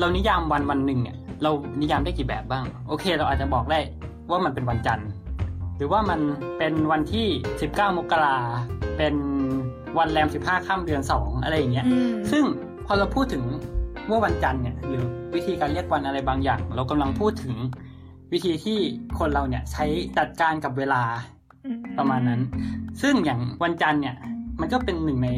[0.00, 3.78] เรานิยามวันวันหนึ่งเนี่ย เรานิยามได้กี่แบบบ้าง โอเค เราอาจจะบอกได้
[4.30, 5.08] ว่ามันเป็นวันจันทร์
[5.76, 6.20] หรือว่ามัน
[6.58, 7.26] เป็นวันที่
[7.62, 8.36] 19 มกรา
[8.98, 9.14] เป็น
[9.98, 12.44] วันแรม 15ค่ำเดือน 2 อะไรอย่างเงี้ยอืมซึ่ง
[12.86, 13.44] พอเราพูดถึง
[14.10, 17.54] ว่าวันจันทร์เนี่ยหรือวิธีการเรียกวันอะไรบางอย่าง เรากำลังพูดถึง
[18.32, 18.78] วิธีที่
[19.18, 19.84] คนเราเนี่ยใช้
[20.18, 21.02] จัดการกับเวลา
[21.98, 22.40] ประมาณนั้น
[23.02, 24.16] ซึ่งอย่างวันจันทร์เนี่ย
[24.60, 25.28] มันก็เป็นหนึ่งใน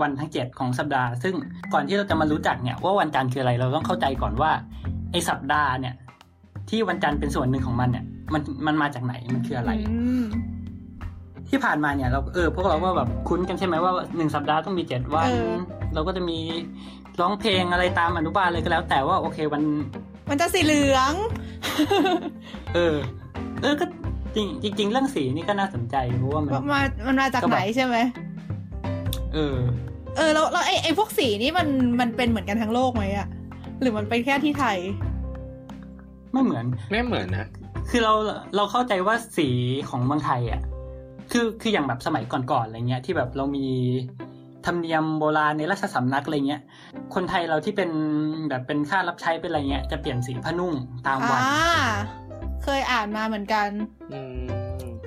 [0.00, 1.34] วันทั้งเจ็ดของสัปดาห์ ซึ่ง
[1.72, 4.50] ก่อนที่เราจะมารู้จักเนี่ยว่าวันจันทร์คืออะไรเราต้องเข้าใจก่อนว่า
[5.12, 5.94] ไอสัปดาห์เนี่ย
[6.68, 9.70] ที่วันจันทร์เป็นส่วนหนึ่งของมันเนี่ย มันมันมาจากไหนมันคืออะไร
[10.22, 10.24] ม
[11.48, 15.52] ที่ผ่านมาเนี่ย เราเออพวกเราก็แบบคุ้นกันใช่ไหมว่าหนึ่งสัปดาห์ต้องมีเจ็ดวันเออ
[15.94, 16.38] เราก็จะมี
[17.20, 19.62] ร้องเพลงอะไรตามอนุบาลเลยก็แล้ว แต่ว่าโอเควัน
[20.30, 21.12] มันจะสีเหลือง
[22.74, 22.96] เออ
[23.62, 23.84] เออก็
[24.34, 27.96] จริงจริงๆเรื่องสีนี่ก็น่าสนใจเพราะว่ามันมันมามันมาจากไหนใช่ไหม
[29.36, 29.58] เออ
[30.16, 31.68] เออแล้วแล้วไอ้ไอ้พวกสีนี่มัน
[32.00, 33.28] มันเป็นเหมือนกันทั้งโลกไหมอะ
[33.80, 34.78] หรือมันเป็นแค่ที่ไทย
[36.32, 37.46] ไม่เหมือน ไม่เหมือนนะ
[37.90, 38.14] คือเรา
[38.56, 39.48] เราเข้าใจว่าสี
[39.88, 40.60] ของเมืองไทยอะ
[41.30, 43.66] คือคืออย่างแบบสมัยก่อนๆอะไรเงี้ย ที่แบบเรามี
[44.66, 46.62] ธรรมเนียมโบราณในราชสำนักอะไรเงี้ย
[47.14, 47.90] คนไทยเราที่เป็น
[48.48, 50.74] แบบเป็นข้ารับใช้เป็นอะไรเงี้ยจะเปลี่ยนสีผ้านุ่ง
[51.06, 51.86] ตามวัน อ่า
[52.64, 53.68] เคยอ่านมาเหมือนกัน
[54.12, 54.46] อืม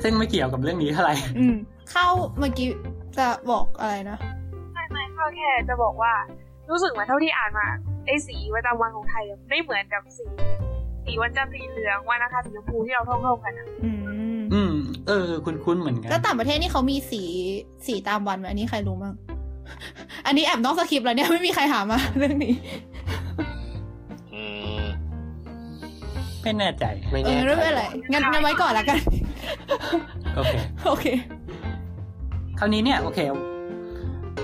[0.03, 1.55] ซึ่งไม่เกี่ยวกับเรื่องนี้เท่าไหร่ อืม
[1.91, 2.07] เข้า
[2.39, 2.67] เมื่อกี้
[3.19, 4.17] จะบอกอะไรนะ
[4.73, 6.13] ไม่ไม่เข้าแค่จะบอกว่า
[6.69, 7.67] รู้สึกเหมือนเท่าที่อ่านมา
[8.05, 10.25] ไอ้สีประจำวันของไทยอะไม่เหมือนกับสี
[11.05, 13.91] สีวันจันทร์สีเหลืองวันอังคารสีชมพูที่เราท่องๆกันอะอื
[14.37, 14.73] มอืม
[15.07, 17.23] เออ คุ้นๆเหมือนกันแล้วต่างประเทศนี่เขามีสี
[17.87, 19.13] สีตามวันไหมอันนี้ใครรู้มั้ง
[20.25, 22.53] อันนี้แอบนอกสคริปต์แล้วเนี่ยไม่มีใครถามมาเรื่องนี้
[24.33, 24.43] อื
[24.79, 24.83] ม
[26.41, 28.99] ไม่แน่ใจ ไม่เอแน่อไม่เป็นไรงั้นงั้นไว้ก่อนละกัน
[30.35, 30.53] โอเค
[30.87, 31.05] โอเค
[32.59, 33.19] คราวนี้เนี่ยโอเค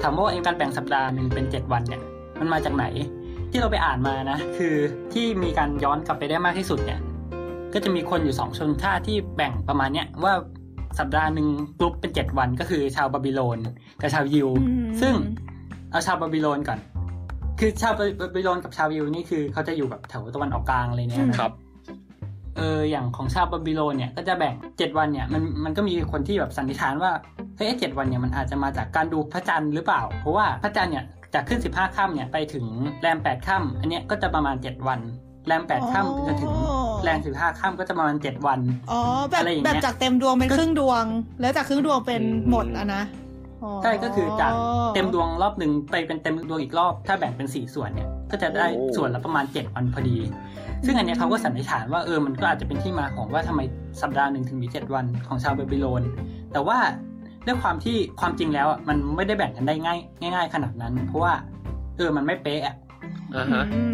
[0.01, 2.01] ถามว่าไอ้การแบ่งสัปดาห์หนึ่งเป็นเจ็ดวันเนี่ย
[2.39, 2.85] มันมาจากไหน
[3.51, 4.75] ที่เราไปอ่านมานะ คือ
[5.13, 6.99] ที่มีการย้อนกลับไปได้มากที่สุดเนี่ย
[7.73, 10.33] ก็จะมีคนอยู่สองชนชาติที่แบ่งประมาณเนี้ยว่า
[10.99, 11.47] สัปดาห์หนึ่ง
[11.79, 13.57] กรุ๊ปเป็นเจ็ดวันก็คือชาวบาบิโลน
[14.01, 15.13] กับชาวยิวอืมซึ่ง
[15.91, 16.79] เอาชาวบาบิโลนก่อน
[17.59, 21.51] คือชาวบาบิโลนกับชาวยิวนี่คือเขาจะอยู่แบบแถวตะวันออกกลางอะไรเนี่ยนะครับ
[22.57, 27.11] เอออย่างของชาวบาบิโลนเนี่ยก็จะแบ่งเจ็ดวันเนี่ยมันมันก็มีคนที่แบบสันนิษฐานว่า
[27.57, 32.65] เฮ้ยเจ็ดวันเนี่ยมันอาจจะมาจากการดูพระจันทร์หรือเปล่า เพราะว่าพระจันทร์เนี่ยจากขึ้นสิบห้าค่ำเนี่ยไปถึง
[33.01, 34.99] แรมแปดค่ำอันเนี้ยก็จะประมาณเจ็ดวัน
[35.47, 36.53] แรมแปดค่ำจะถึง
[37.03, 38.59] แรมสิบห้าค่ำก็จะประมาณเจ็ดวัน
[38.91, 41.05] อ๋อแบบอะไรอย่างแบเงี้บยจากเต็มดวงเป็นครึ่งดวง
[41.41, 43.03] แล้วจากครึ่งดวงเป็นอืมหมดอะนะ
[43.63, 44.51] อ๋อใช่ก็คือจาก
[44.95, 50.17] เต็มดวงรอบหนึ่งไปเป็นเต็มดวงอีกรอบ ถ้าแบ่งเป็นสี่ส่วนเนี่ย ก็จะได้โอ้ส่วนละประมาณเจ็ดวันพอดี
[50.85, 53.61] ซึ่งอันเนี้ยเขาก็สันนิษฐานว่าเออมันก็อาจจะเป็นที่มาของว่าทำไม
[54.01, 56.03] สัปดาห์หนึ่งถึงมีเจ็ดวันของชาวบาบิโลน
[56.53, 56.77] แต่ว่า
[57.45, 59.99] ด้วยความที่ความจริงแล้วอะมันไม่ได้แบ่งกันได้ง่าย
[60.35, 61.33] ง่าย ๆ ขนาดนั้น เพราะว่า
[61.97, 62.75] เออมันไม่เป๊ะอะ
[63.35, 63.93] อ่าฮะอืม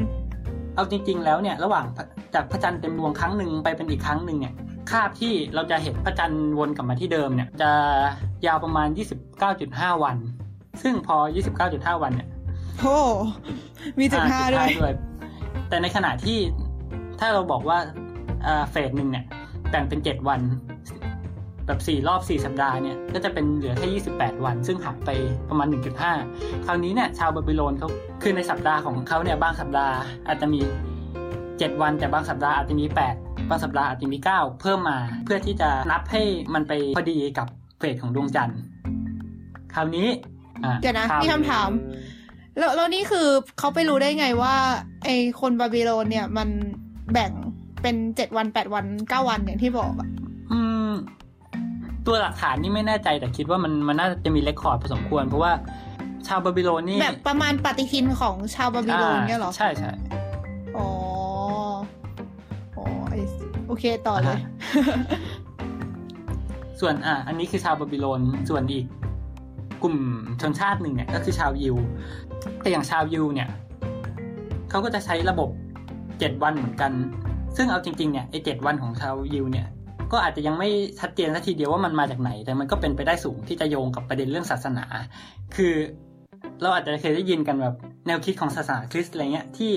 [0.75, 4.53] เอาจริง ๆ แล้วเนี่ย ระหว่างพระจากพระจันทร์เต็มดวงครั้งหนึ่งไปเป็นอีกครั้งหนึ่งเนี่ย
[4.91, 7.71] คาบที่เราจะเห็นพระจันทร์วนกลับมาที่เดิมเนี่ย จะ
[8.45, 8.87] ยาวประมาณ
[9.45, 10.17] 29.5 วัน
[10.81, 11.17] ซึ่งพอ
[11.59, 12.29] 29.5 วันเนี่ย
[12.79, 12.97] โอ้
[13.99, 14.95] มีจุดห้าอ่ด้วยจุด้วย
[15.69, 16.37] แต่ในขณะที่
[17.19, 17.77] ถ้าเราบอกว่า
[18.45, 19.25] อ่าเฟสหนึ่งเนี่ย
[19.69, 20.39] แบ่งเป็น7วัน
[21.67, 25.09] แบบ 4 รอบ 4 สัปดาห์เนี่ยก็จะเป็นเหลือแค่ 28 วัน ซึ่งหักไป
[25.49, 25.67] ประมาณ
[26.15, 27.89] 1.5 คราวนี้เนี่ยชาวบาบิโลนเขา
[28.21, 29.95] คือในสัปดาห์ของเขาเนี่ยบางสัปดาห์
[30.27, 30.61] อาจจะมี
[31.21, 32.85] 7 วันแต่บางสัปดาห์อาจจะมี
[33.17, 37.47] 8 บางสัปดาห์อาจจะมี 9 เพิ่มมา เพื่อที่จะนับให้มันไปพอดีกับ
[37.79, 38.59] เฟสของดวงจันทร์
[39.73, 40.07] คราวนี้
[40.63, 41.69] อ่าเดี๋ยวนะราวมีคำถาม
[42.57, 43.27] แล้วแล้วนี่คือ
[43.59, 44.55] เขาไปรู้ได้ไงว่า
[45.03, 45.09] ไอ
[45.41, 46.49] คนบาบิโลนเนี่ยมัน
[47.13, 47.31] แบ่ง
[47.81, 50.09] เป็นเจ็ดวันแปดวันเก้าวันอย่างที่บอกอะ
[50.51, 50.91] อืม
[52.07, 55.51] ตัวหลักฐานนี่ไม่แน่ใจแต่คิดว่ามันมันน่าจะมี record พอสมควร เพราะว่า
[56.27, 59.91] ชาวบาบิโลนนี่แบบประมาณปฏิทินของชาวบาบิโลนเนี่ยเหรอาใช่ใช่
[60.77, 60.87] อ๋อ
[62.77, 63.13] อ๋อไอ
[63.67, 64.39] โอเคต่อเลย
[66.79, 68.85] ส่วนอะอันนี้คือชาวบาบิโลนส่วนอีก
[69.83, 69.97] กลุ่ม
[70.41, 71.75] ชนชาติหนึ่งเนี่ยก็คือชาวยิว
[72.61, 73.49] แต่อย่างชาวยิวเนี่ย
[74.69, 75.49] เขาก็จะใช้ระบบ
[76.19, 76.91] เจ็ดวันเหมือนกัน
[77.55, 79.67] ซึ่งเอาจริงๆเนี่ยไอเจ็ดวันของชาวยิวเนี่ย
[80.11, 80.69] ก็อาจจะยังไม่
[80.99, 84.85] ชัดเจนสักทีเดียวว่ามันมาจากไหน แต่มันก็เป็นไปได้สูงที่จะโยงกับประเด็นเรื่องศาสนา
[85.55, 85.73] คือ
[86.61, 87.75] เราอาจจะเคยได้ยินกันแบบ
[88.07, 89.71] แนวคิดของศาสนาคริสต์อะไรเงี้ยที่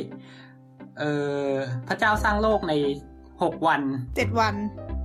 [0.98, 1.04] เอ
[1.46, 1.50] อ
[1.88, 2.72] พระเจ้าสร้างโลกใน
[3.42, 3.82] หกวัน
[4.16, 4.54] เจ็ดวัน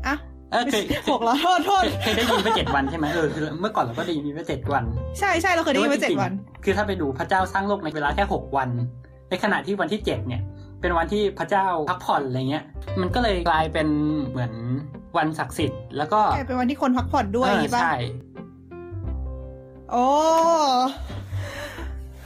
[0.07, 0.15] อะ
[0.51, 4.83] เออเคยหกแล้วโทษโทษเคยเคยได้ยินว่าเจ็ดวันใช่ไหมเออคือเมื่อก่อนเราก็ได้ยินว่าเจ็ดวัน
[5.19, 6.31] ใช่ใช่เราเคยได้ยินว่าเจ็ดวัน
[6.63, 8.69] คือถ้าไปดูพระเจ้าสร้างโลกในเวลาแค่หกวัน
[9.29, 10.41] ในขณะที่วันที่เจ็ดเนี่ย
[10.81, 12.63] เป็นวันที่พระเจ้าพักผ่อนอะไรเงี้ย
[13.01, 13.87] มันก็เลยกลายเป็น
[14.29, 14.51] เหมือน
[15.17, 17.95] วันศักดิ์สิทธิ์แล้วก็ใช่เป็นวันที่คนพักผ่อนด้วยเอออย่างงี้ป่ะใช่
[19.91, 20.05] โอ้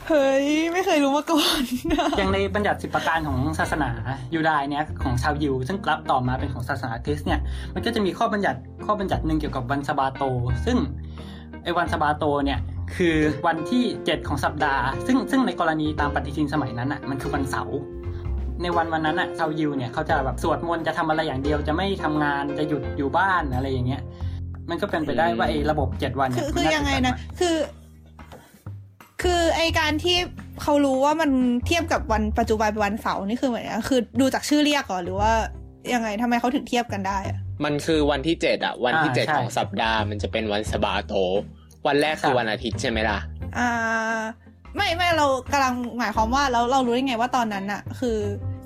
[0.08, 1.62] เฮ้ย ไม่เคยรู้มาก่อน
[2.18, 3.90] อย่างในบัญญัติสิบประการของศาสนา
[4.34, 7.40] ยูดายเนี่ยของชาวยิว ซึ่งกลับต่อมาเป็นของศาสนาคริสต์เนี่ย
[7.74, 10.24] มันก็จะมีข้อบัญญัติข้อบัญญัติหนึ่งเกี่ยวกับวันสะบาโต
[10.66, 10.78] ซึ่ง
[11.64, 12.60] ไอ้วันสะบาโตเนี่ย
[12.96, 13.16] คือ
[13.48, 17.78] วันที่เจ็ดของสัปดาห์ ซึ่งซึ่งในกรณีตามปฏิทินสมัยนั้นอะมันคือวันเสาร์
[18.62, 24.02] ในวันวันนั้นอะชาวยิวเนี่ยเขาจะแบบสวดมนต์จะทำอะไรอย่างเดียว จะไม่ทำงานจะหยุดอยู่บ้านอะไรอย่างเงี้ย
[24.70, 27.58] มันก็เป็นไปได้ว่าไอ้ระบบเจ็ดวันคืเนี่อคือมัาจยังไงเกิดนะมาคือ
[29.24, 30.18] คือไอการที่
[30.62, 31.32] เขารู้ว่ามัน
[31.68, 35.32] เทียบกับวันปัจจุบันเป็นวันเสาร์นี่คือเหมือนกันคือดูจากชื่อเรียกก่อนหรือว่า
[35.94, 41.14] ยังไงทำไมเขาถึงเทียบกันได้อะมันคือวันที่เจ็ดอะวันที่เจ็ดของสัปดาห์มันจะเป็นวันสบาโต
[41.88, 43.20] วันแรกคือวันอาทิตย์ใช่ไหมล่ะ
[43.58, 43.70] อ่า
[44.76, 48.18] ไม่ไม่เรากำลังหมายความว่าเราเรารู้ได้ไงว่าตอนนั้นอะคือ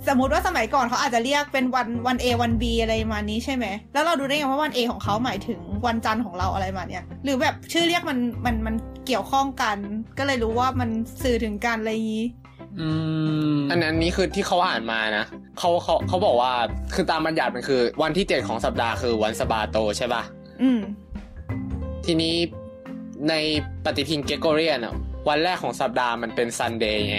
[0.08, 9.78] สมมติว่าสมัยก่อนเขาอาจจะเรียกเป็นวันวัน A วัน B อะไรประมาณนี้ใช่ไหม แล้วเราดูได้ไงว่าวัน A ของเขาหมายถึงวันจันทร์ของเราอะไรมาเนี้ยหรือแบบชื่อเรียกมันมันมันเกี่ยวข้องกัน
[10.18, 10.90] ก็เลยรู้ว่ามัน
[11.24, 12.26] สื่อถึงการอะไรอย่างนี้
[12.80, 12.88] อื
[13.54, 15.26] มอันนั้นนี่คือที่เขาอ่านมานะ
[15.60, 16.52] เขาเขาเขาบอกว่า
[16.94, 20.24] คือตามบัญญัติมันคือ วันที่เจ็ดของสัปดาห์คือวันสะบาโตใช่ปะ
[20.62, 20.80] อืม
[22.06, 22.36] ทีนี้
[23.30, 23.34] ใน
[23.84, 24.96] ปฏิทินเกรกอเรียนอะ
[25.28, 27.18] วันแรกของสัปดาห์มันเป็น Sunday ไง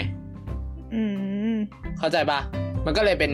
[0.94, 1.02] อื
[1.54, 1.56] ม
[1.98, 2.40] เข้าใจปะ
[2.86, 3.32] มันก็เลยเป็น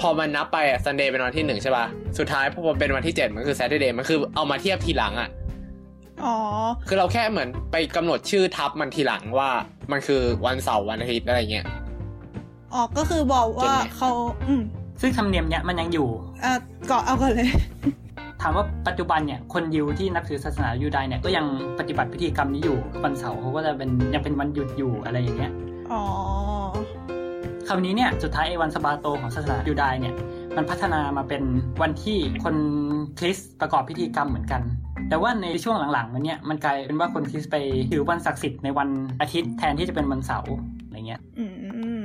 [0.00, 1.86] พอมันนับไปอะ Sunday เป็นวันที่หนึ่งใช่ปะ
[2.18, 5.28] สุดท้ายพอมันเป็นวันที่เจ็ดมันคือ Saturday มันคือเอามาเทียบทีหลังอะ
[6.24, 6.36] อ๋อ
[6.88, 9.50] คือเราแค่เหมือนไปกำหนดชื่อทับมันทีหลังว่า
[9.92, 11.66] มันคือวันเสาร์วันอาทิตย์อะไรเงี้ย
[12.72, 14.10] อ๋อก็คือบอกว่าเก่งไงเขา
[14.46, 14.62] อืม
[15.00, 16.08] ซึ่งธรรมเนียมเนี้ยมันยังอยู่
[16.40, 16.58] เอ่อ
[16.90, 17.48] ก่อนเอาก่อนเลย
[18.42, 21.46] ถามว่าปัจจุบันเนี่ยคนยิวที่นับถือศาสนายูไดเนี่ยก็ยัง
[21.78, 25.52] ปฏิบัติพิธีกรรมนี้อยู่วันเสาร์เขาก็จะเป็นยังเป็นวันหยุดอยู่อะไรอย่างเงี้ย
[25.92, 26.02] อ๋อ
[27.68, 30.14] คราวนี้เนี่ยสุดท้ายไอ้วันสะบาโตของศาสนายูไดเนี่ย
[30.56, 31.42] มันพัฒนามาเป็น
[31.82, 32.56] วันที่คน
[33.18, 34.62] คริสต์ประกอบพิธีกรรมเหมือนกัน
[35.08, 37.56] แต่ว่าในช่วงหลังๆมันเนี่ยมันกลายเป็นว่าคนคริสต์ไป
[37.90, 38.88] ถือวันศักดิ์สิทธิ์ในวัน
[39.20, 40.52] อาทิตย์แทนที่จะเป็นวันเสาร์
[40.84, 41.44] อะไรเงี้ย อื
[42.00, 42.04] ม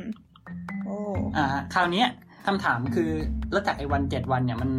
[0.85, 0.97] โอ้
[1.37, 2.07] อ่าคราวเนี้ย
[2.47, 3.09] คำถามคือ
[3.51, 4.71] แล้วจากไอ้วันเจ็ดวันเนี่ยมัน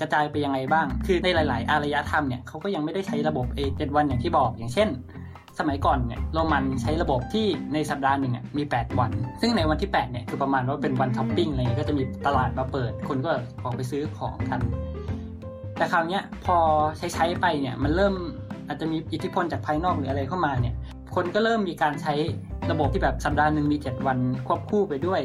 [0.00, 4.88] กระจายไปยังไงบ้าง คือในหลาย ๆ อารยธรรมเนี่ยเขาก็ยังไม่ได้ใช้ระบบเอเจ็ดวันอย่างที่บอก อย่างเช่น
[5.58, 13.30] สมัยก่อนเนี่ยโรมันใช้ระบบที่ในสัปดาห์หนึ่งมี 8 วัน ซึ่งในวันที่ 8 เนี่ยคือประมาณว่าเป็นวันท็อปปิ้งอะไรเงี้ยก็จะมีตลาดมาเปิด คนก็
[13.64, 14.60] ออกไปซื้อของกัน
[15.78, 16.56] แต่คราวเนี้ยพอ
[16.98, 18.14] ใช้ใช้ๆไปเนี่ยมันเริ่ม
[18.68, 20.74] อาจจะมีอิทธิพลจากภายนอกหรืออะไรเข้ามาเนี่ย
[21.14, 22.14] คนก็เริ่มมีการใช้
[22.70, 25.20] ระบบที่แบบสัปดาห์หนึ่งมี 7 วันควบคู่ไปด้วย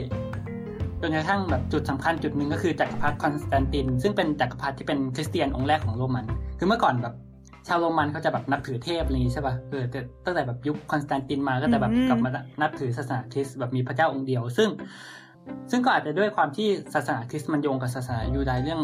[1.02, 6.26] จนกระทั่งแบบจุดสำคัญจุดหนึ่งก็คือจักรพรรดิคอนสแตนติน ซึ่งเป็นจักรพรรดิที่เป็นคริสเตียนองค์แรกของโรมัน
[6.58, 7.16] คือเมื่อก่อนแบบ
[7.68, 12.30] ชาวโรมันเขาจะแบบนับถือเทพอะไรอย่างงี้ใช่ป่ะเออแต่ตั้งแต่แบบยุคคอนสแตนตินมาก็จะแบบอืมกลับมา
[12.62, 14.70] นับถือศาสนาคริสต์แบบมีพระเจ้าองค์เดียว ซึ่ง
[15.72, 18.82] ซึ่งก็อาจจะด้วยความที่ศาสนาคริสต์มันโยงกับศาสนายูดายเรื่อง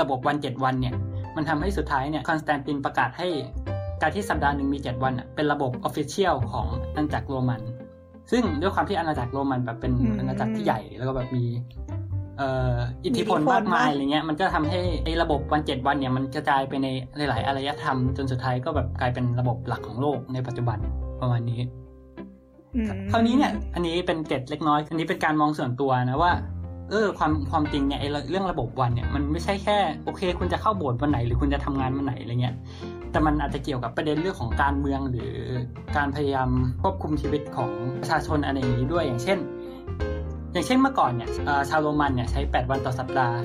[0.00, 0.94] ระบบวันเจ็ดวันเนี่ย
[1.36, 3.28] มันทำให้สุดท้ายเนี่ยคอนสแตนตินประกาศให้
[4.02, 7.60] การที่สัปดาห์หนึ่งมี 7 วันอะเป็นระบบ official ของอาณาจักรโรมัน
[8.30, 11.44] ซึ่งด้วยความที่อาณาจักรโรมันแบบเป็นอืมอาณาจักรที่ใหญ่แล้วก็แบบมี
[12.38, 16.86] เอ่ออิทธิพลมีอิทธิพลมากมายมากอะไรเงี้ยมันก็ทำให้ไอ้ระบบวันเจ็ดวันเนี่ยมันกระจายไปใน
[17.16, 20.78] หลาย ๆอารยธรรม จนสุดท้ายก็แบบกลายเป็นระบบหลักของโลกในปัจจุบัน
[21.20, 21.60] ประมาณนี้
[22.74, 26.32] อืมคราวนี้เนี่ย อันนี้เป็นเกร็ดเล็กน้อย อันนี้เป็นการมองส่วนตัวนะว่า
[26.90, 32.54] เออความความจริงเนี่ยไอ้เรื่องระบบวันเนี่ยมันไม่ใช่แค่โอเค คุณจะเข้าโบสถ์วันไหนหรือคุณจะทำงานวันไหนอะไรเงี้ย
[33.10, 35.34] แต่มันอาจจะเกี่ยวกับประเด็นเรื่องของการเมืองหรือ
[35.96, 36.50] การพยายาม
[36.82, 39.38] ควบคุมชีวิตของประชาชนอะไรอย่างนี้ด้วยอย่างเช่น
[40.52, 41.30] อย่างเช่นเมื่อก่อนเนี่ย
[41.70, 43.36] ชาวโรมันเนี่ยใช้ 8 วันต่อสัปดาห์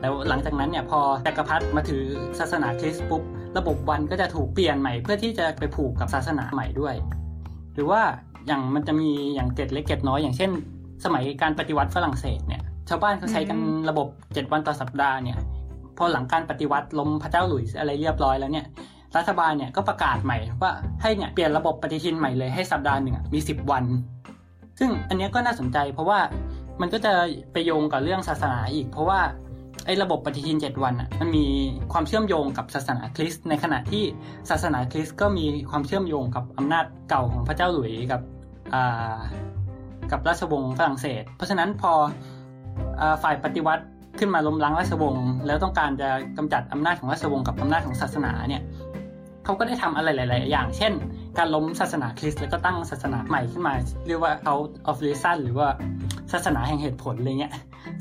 [0.00, 2.04] แล้วหลังจากนั้นเนี่ยพอจักรพรรดิมาถือ
[2.38, 3.22] ศาสนาคริสต์ปุ๊บ
[3.58, 6.94] ระบบวันก็จะถูกเปลี่ยนใหม่เพื่อที่จะไปผูกกับศาสนาใหม่ด้วย
[7.74, 8.02] หรือว่า
[8.46, 10.50] อย่างมันจะมีอย่างเกร็ดเล็กเกร็ดน้อยอย่างเช่น
[11.04, 13.58] สมัยการปฏิวัติฝรั่งเศสเนี่ยชาวบ้านเขาใช้กัน
[13.90, 15.38] ระบบเจ็ดวันต่อสัปดาห์เนี่ย
[15.98, 18.66] พอหลังการปฏิวัติล้มพระเจ้าหลุยส์อะไรเรียบร้อยแล้วเนี่ย
[19.16, 23.84] รัฐบาลเนี่ยก็ประกาศใหม่ว่าให้เนี่ยเปลี่ยนระบบปฏิทินใหม่เลยให้สัปดาห์หนึ่งมีสิบวัน
[24.78, 26.18] ซึ่งอันนี้ก็น่าสนใจเพราะว่า
[26.80, 27.12] มันก็จะ
[27.52, 29.20] ไปโยงกับเรื่องศาสนาอีก เพราะว่า
[29.86, 31.46] ไอ้ระบบปฏิทินเจ็ดวันอะมันมี
[31.92, 34.04] ความเชื่อมโยงกับศาสนาคริสต์ในขณะที่
[34.50, 38.20] ศาสนาคริสต์ก็มีความเชื่อมโยงกับอำนาจเก่าของพระเจ้าหลุยส์กับ
[40.12, 41.92] กับราชวงศ์ฝรั่งเศส เพราะฉะนั้นพอ
[43.00, 43.84] อฝ่ายปฏิวัติ
[44.18, 48.62] ขึ้นมาล้มล้างราชวงศ์แล้วต้องการจะกำจัดอำนาจของราชวงศ์กับอำนาจของศาสนาเนี่ย
[49.50, 50.92] เขาก็ได้ทำอะไรหลาย ๆ อย่าง เช่น
[51.38, 53.74] การล้มศาสนาคริสต์แล้วก็ตั้งศาสนาใหม่ขึ้นมา
[54.06, 55.68] เรียกว่า out of reason หรือว่า
[56.32, 57.52] ศาสนาแห่งเหตุผลอะไรเงี้ย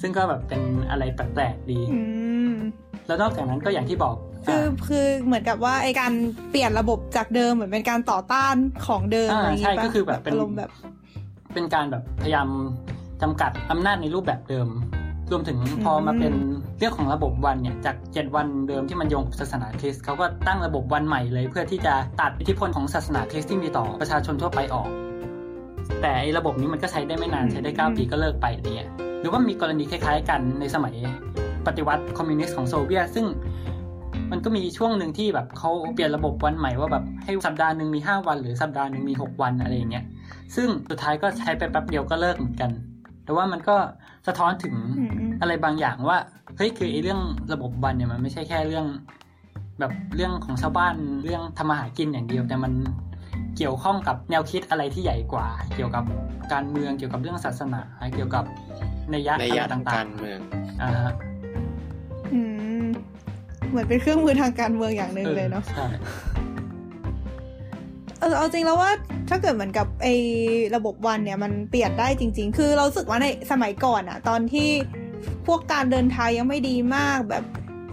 [0.01, 2.01] ซึ่งก็แบบเป็นอะไรแปลกๆดีอื
[2.51, 2.53] ม
[3.07, 6.13] แล้วนอกจากนั้นก็อย่างที่บอกคืออ่าคือเหมือนกับว่าไอการ
[6.51, 8.55] เปลี่ยนระบบจากเดิมเหมือนเป็นการต่อต้าน
[8.87, 10.69] ของเดิมอ่าอะไรอย่างใช่งี้ปะก็คือแบบเป็นอารมณ์แบบ
[11.53, 12.47] เป็นการแบบพยายาม
[13.21, 14.67] จำกัดอำนาจในรูปแบบเดิม
[15.31, 16.33] รวมถึงพอมาเป็น
[16.79, 24.89] เรื่องของระบบวันเนี่ยจากเจ็ดวันเดิมที่มันโยงกับศาสนาคริสต์เขาก็ตั้งระบบวันใหม่เลย เพื่อที่จะตัดอิทธิพลของศาสนาคริสต์ที่มีต่อประชาชนทั่วไปออก
[26.01, 28.89] แต่ไอ้ระบบนี้มันก็ใช้ได้ไม่นานใช้ได้เก้าปีก็เลิกไปอะไรเงี้ย
[29.19, 30.95] หรือว่ามีกรณีคล้ายๆกันในสมัย
[31.67, 33.25] ปฏิวัติคอมมิวนิสต์ของโซเวียตซึ่ง
[34.31, 40.05] มันก็มีช่วงหนึ่งที่แบบเขาเปลี่ยนระบบวันใหม่ว่าแบบให้สัปดาห์หนึ่งมีห้าวัน หรือสัปดาห์หนึ่งมีหกวันอะไรอย่างเงี้ย
[40.55, 42.71] ซึ่งสุดท้ายก็ใช้ไปแป๊บเดียวก็เลิกเหมือนกัน
[43.25, 43.77] แต่ว่ามันก็
[44.27, 46.17] สะท้อนถึงอืมอืมอะไรบางอย่างว่า
[46.57, 47.19] เฮ้ยคือไอ้เรื่อง
[47.53, 48.85] ระบบวันเนี่ยมันไม่ใช่แค่เรื่อง
[49.79, 52.73] แบบเรื่องของชาวบ้านเรื่องทำมาหากินอย่างเดียว แต่มัน
[53.57, 56.03] เกี่ยวข้องกับแนวคิดอะไรที่ใหญ่กว่า เกี่ยวกับ
[56.53, 57.81] การเมืองเกี่ยวกับเรื่องศาสนา
[58.15, 58.43] เกี่ยวกับ
[59.13, 61.13] นัยยะในอะไรยะทางต่ากางรเมืองๆอ่าฮะ
[62.33, 62.41] อื
[62.83, 62.85] ม
[63.69, 65.85] เหมือนเป็นเครื่องมือทางการเมืองอย่างหนึ่งเลยเนาะใช่
[68.19, 68.91] เออเอาจริงแล้วว่า
[69.29, 70.13] ถ้าเกิดเหมือนกับไอ้
[70.75, 74.69] ระบบวันเนี่ยมันเปลี่ยนได้จริง ๆ คือเรารู้สึกว่าในสมัยก่อนอะตอนที่
[75.47, 77.43] พวกการเดินทางยังไม่ดีมากแบบ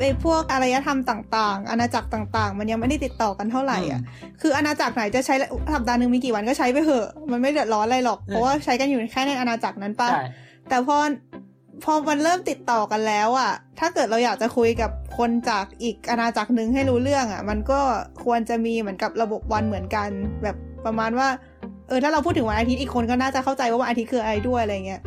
[0.01, 4.01] ไอ้พวกอารยธรรมต่างๆ อาณาจักรต่าง ๆ มันยังไม่ได้ติดต่อกันเท่าไหร่อะ
[4.41, 5.35] คืออาณาจักรไหนจะใช้
[5.75, 10.23] สัปดาห์หนึ่งมีกี่วันก็ใช้ไปเถอะ มันไม่เดือดร้อนอะไรหรอก เพราะว่าใช้กันอยู่แค่ในอาณาจักรนั้นปะใช่
[10.69, 10.97] แต่พอ
[11.85, 17.81] พอมันเริ่มติดต่อกันแล้วอะถ้าเกิดเราอยากจะคุยกับคนจากอีกอาณาจักรหนึ่งให้รู้เรื่องอะมันก็
[18.25, 20.09] ควรจะมีเหมือนกับระบบวันเหมือนกัน
[20.43, 21.29] แบบประมาณว่า
[21.89, 25.01] เออถ้าเราพูดถึงวันอาทิตย์อีกคนก็น่าจะเข้าใจว่าวันอาทิตย์คืออะไรด้วยอะไรเงี้ย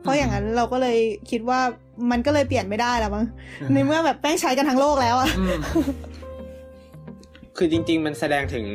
[0.00, 0.98] เพราะอย่างนั้นเราก็เลย
[1.30, 1.60] คิดว่า
[2.10, 3.24] มันก็เลยเปลี่ยนไม่ได้แล้วมั้ง
[3.72, 5.58] ในเมื่อแบบแป้งใช้กันทั้งโลกแล้วอะอืม
[7.56, 8.66] คือจริง ๆ มันแสดงถึง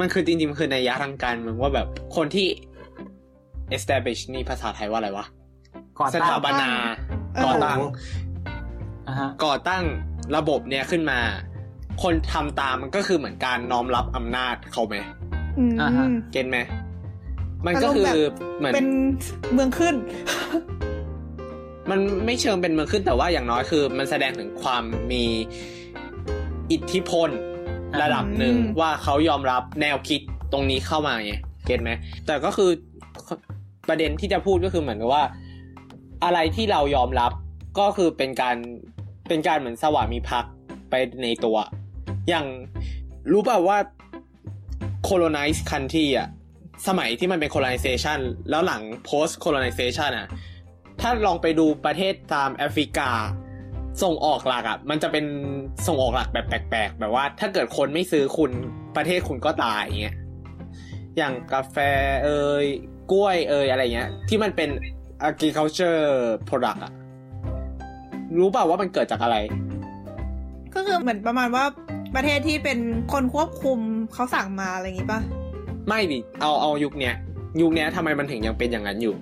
[0.00, 2.46] มันคือจริงๆมันคือในยยะทางการเมืองว่าแบบคนที่
[3.76, 5.26] establish นี่ภาษาไทยว่าอะไรวะ
[5.98, 6.70] ก่อสตั้งถาปนา
[7.34, 7.78] เออก่อตั้ง
[9.08, 9.84] อ่าฮะก่อตั้ง
[10.36, 11.18] ระบบเนี้ยขึ้นมา
[12.02, 14.94] คนทำตามมันก็คือเหมือนการน้อมรับอำนาจเขาไหม
[15.58, 16.58] อืมอ่าฮะเก็นไหม
[17.66, 18.24] มันก็คือ
[18.58, 18.88] เหมือนเป็น
[19.52, 19.94] เมืองขึ้น
[21.90, 24.82] มันไม่เชิงเป็นเมืองขึ้นแต่ว่าอย่างน้อยคือ มันแสดงถึงความ
[25.12, 25.24] มี
[26.70, 27.30] อิทธิพล
[28.02, 30.20] ระดับหนึ่งอืมว่าเขายอมรับแนวคิด
[30.52, 31.34] ตรงนี้เข้ามาไง
[31.66, 31.90] เก็ตไหม
[32.26, 32.70] แต่ก็คือ
[33.88, 35.24] ประเด็นที่จะพูดก็คือเหมือนกับว่า
[36.24, 37.32] อะไรที่เรายอมรับ
[37.78, 38.56] ก็คือเป็นการ
[39.28, 40.44] เป็นการเหมือนสวามีภัก
[40.90, 41.56] ไปในตัว
[42.28, 42.46] อย่าง
[43.32, 43.78] รู้ป่าว่า
[45.08, 46.28] colonize country อะ
[46.86, 48.18] สมัยที่มันเป็น colonization
[48.50, 50.28] แล้วหลัง post colonization อะ
[51.00, 53.10] ถ้าลองไปดูประเทศตามแอฟริกา
[54.02, 55.24] ส่งออกหลักอะมันจะเป็น
[55.86, 58.50] ส่งออกหลักแบบแปลกๆ แบบว่า ถ้าเกิดคนไม่ซื้อคุณ
[58.96, 60.16] ประเทศคุณก็ตายอย่างเงี้ย
[61.16, 61.76] อย่างกาแฟ
[62.24, 62.30] เอ
[62.62, 62.64] ย
[63.12, 64.70] กล้วยเอยอะไรเงี้ย ที่มันเป็น
[65.28, 66.02] agriculture
[66.48, 66.92] product อะ
[68.38, 69.36] รู้เปล่าว่ามันเกิดจากอะไร
[70.74, 71.64] ก็คือเหมือนประมาณว่า
[72.14, 72.78] ประเทศที่เป็น
[73.12, 73.78] คนควบคุม
[74.14, 75.20] เขาสั่งมาอะไรอย่างงี้ป่ะ
[75.88, 77.14] ไม่ดิเอาเอายุคเนี้ย
[77.60, 79.14] ยุคเนี้ยทำไมมันถึงยังเป็นอย่างนั้นอยู่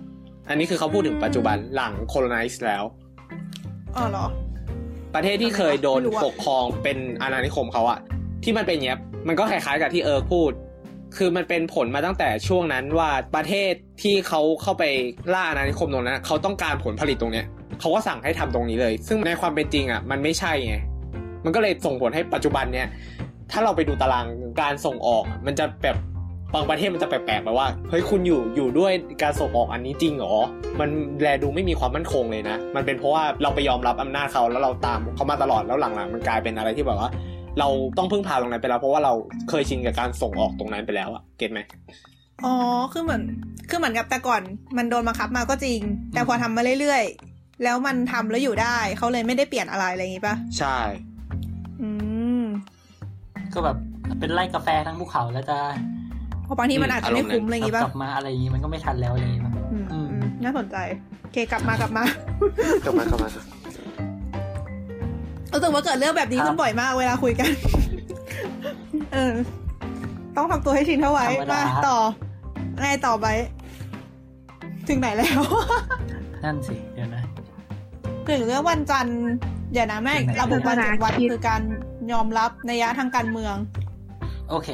[0.49, 2.85] อันนี้คือเขาพูดถึงปัจจุบันหลัง colonize แล้ว
[3.97, 4.27] อ๋อเหรอ
[5.15, 7.99] ประเทศที่เคยโดนไม่รู้อะปกครองเป็นอาณานิคมเขาอะ
[8.45, 10.53] ที่มันเป็นอย่างเงี้ยมันก็คล้ายๆกับที่เอิร์กพูด
[11.17, 14.85] คือมันเป็นผลมาตั้งแต่ช่วงนั้นว่าประเทศที่เขาเข้าไป
[15.33, 17.47] ล่าอาณานิคมตรงนั้นเขาต้องการผลผลิตตรงเนี้ย
[17.81, 20.77] เขาก็สั่งให้ทำตรงนี้เลย ซึ่งในความเป็นจริงอะมันไม่ใช่ไง
[21.45, 22.89] มันก็เลยส่งผลให้ปัจจุบันเนี้ย
[23.53, 24.27] ถ้าเราไปดูตาราง
[24.61, 25.97] การส่งออก มันจะแบบ
[26.55, 28.93] บางประเทศมันจะแปลกๆแบบว่าเฮ้ยคุณอยู่อยู่ด้วย
[29.23, 30.35] การส่งออกอันนี้จริงเหรอ
[30.81, 30.89] มัน
[31.21, 37.11] แลดูไม่มีความมั่นคงเลยนะ มันเป็นเพราะว่าเราไปยอมรับอำนาจเขาแล้วเราตามเขามาตลอดแล้วหลังๆ มันกลายเป็นอะไรที่แบบว่า
[37.59, 39.13] เราต้องพึ่งพาตรงนั้นไปแล้ว เพราะว่าเรา
[39.49, 41.61] เคยชินกับการส่งออกตรงนั้นไปแล้วอะเก็ตไหม
[42.45, 42.55] อ๋อ
[42.93, 43.23] คือเหมือน
[43.69, 44.43] คือเหมือนกับแต่ก่อน
[44.77, 45.81] มันโดนบังคับมาก็จริง
[46.13, 50.79] แต่พอทำมาเรื่อยๆ แล้วมันทำแล้วอยู่ได้เขาเลยไม่ได้เปลี่ยนอะไรอะไรอย่างงี้ป่ะใช่
[51.81, 51.89] อื
[52.43, 52.45] ม
[53.53, 53.77] ก็แบบ
[54.21, 55.59] เป็นไร่กาแฟทั้งภูเขาแล้วจะ
[56.45, 60.77] เพราะบางทีมันอาจจะไม่คุ้มอะไรอย่างงี้ป่ะกลับมาอะไรอย่างงี้มันก็ไม่ทันแล้วอะไรอย่างงี้ป่ะอืมอืมอืมน่าสนใจ
[61.23, 62.05] โอเคกลับมากลับมา
[62.85, 63.31] กลับมากลับมา
[65.53, 67.51] รู้สึกว่าเกิดเรื่องแบบนี้ขึ้นบ่อยมากเวลาคุยกัน
[69.13, 69.35] เออ
[70.37, 71.99] ต้องทำตัวให้ชินเข้าไว้ มาต่อ
[72.81, 73.27] ไงต่อไป
[74.89, 75.41] ถึงไหนแล้ว
[76.45, 77.23] นั่นสิ เดี๋ยวนะ
[78.29, 79.21] ถึงเรื่องวันจันทร์
[79.73, 81.63] เดี๋ยวนะแม่งระบุวันเจ็ดวันคือการ
[82.13, 83.55] ยอมรับนัยยะทางการเมือง
[84.51, 84.69] โอเค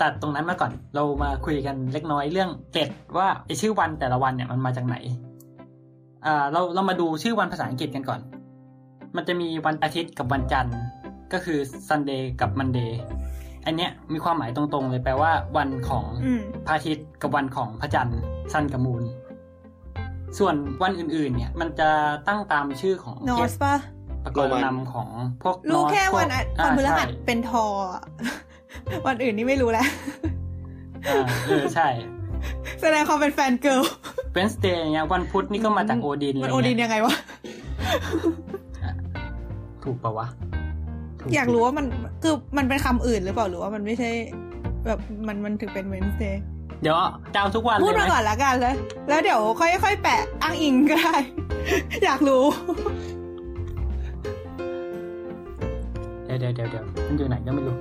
[0.00, 4.96] ตัดตรงนั้นมาก่อน เรามาคุยกันเล็กน้อยเรื่องเกร็ดว่าไอชื่อวันแต่ละวันเนี่ยมันมาจากไหน
[6.26, 8.20] อ่า เราเรามาดูชื่อวันภาษาอังกฤษกันก่อน
[9.16, 10.78] มันจะมีวันอาทิตย์กับวันจันทร์
[11.32, 12.92] ก็คือ Sunday กับ Monday
[13.66, 18.20] อันเนี้ยมีความหมายตรงๆเลยแปลว่า วันของอืมพระอาทิตย์กับวันของพระจันทร์
[18.52, 19.04] ซันกับมูน
[20.38, 21.88] ส่วนวันอื่นๆ เนี่ย มันจะ
[22.28, 23.74] ตั้งตามชื่อของนอเทสพป่ะ
[24.24, 25.08] ประกอบนำของ
[25.42, 28.02] พวกรู้แค่พกวันอาอ่าวันพฤหัสใช่เป็นทออะ
[29.06, 29.86] วันอื่นนี่ไม่รู้แล้ว
[31.08, 31.88] อ่าเออใช่
[32.80, 33.82] แสดงความเป็นแฟนเกิร์ล
[34.32, 37.14] เวนสเดย์เนี่ยวันพุธนี่ก็มาจากโอดินมันอะไรโอดินเงี้ยยังไงวะ
[39.88, 40.26] ถูกปะวะ
[41.20, 41.86] ถูอยากรู้ว่ามัน
[42.22, 44.10] คือมันเป็นคำอื่นหรือเปล่าหรือว่ามันไม่ใช่
[44.86, 46.42] แบบมันมันถึงเป็นเวนสเดย์
[46.82, 46.96] เดี๋ยว
[47.34, 48.74] จะเอาทุกวันพูดเลยมาไหมก่อนละกันแล้ว
[49.08, 51.16] แล้วเดี๋ยวค่อยค่อยแปะอ้างอิงก็ได้
[52.04, 52.44] อยากรู้
[56.26, 57.76] เดี๋ยวเดี๋ยวเดี๋ยวเดี๋ยวมันอยู่ไหนก็ไม่รู้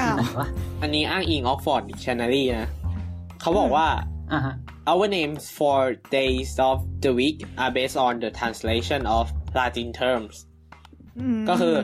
[0.00, 0.48] อ้าวไหนวะ
[0.82, 2.68] อันนี้อ้างอิง Oxford Dictionary นะ
[3.40, 3.86] เขาบอกว่า
[4.32, 4.54] อ่าฮะ
[4.90, 5.78] Our names for
[6.18, 9.24] days of the week are based on the translation of
[9.58, 10.49] Latin terms ม
[11.48, 11.74] ก็คือ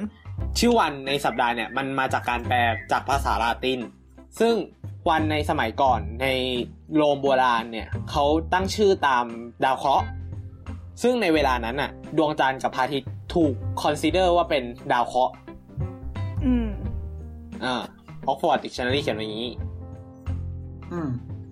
[0.59, 2.59] ชื่อวันในสัปดาห์เนี่ยมันมาจากการแปล
[2.93, 3.81] จากภาษาลาติน
[4.41, 4.55] ซึ่ง
[5.11, 6.27] วันในสมัยก่อนใน
[6.97, 9.25] โรมโบราณเนี่ยเขาตั้งชื่อตาม
[9.65, 10.05] ดาวเคราะห์
[11.03, 14.63] ซึ่งในเวลานั้นน่ะ ดวงจันทร์กับพระอาทิตย์ถูก consider ว่าเป็น
[14.93, 15.35] ดาวเคราะห์
[16.45, 16.69] อืม
[17.65, 17.83] อ่า
[18.31, 19.53] Oxford Dictionary เขียนไว้อย่างนี้
[20.93, 21.09] อืม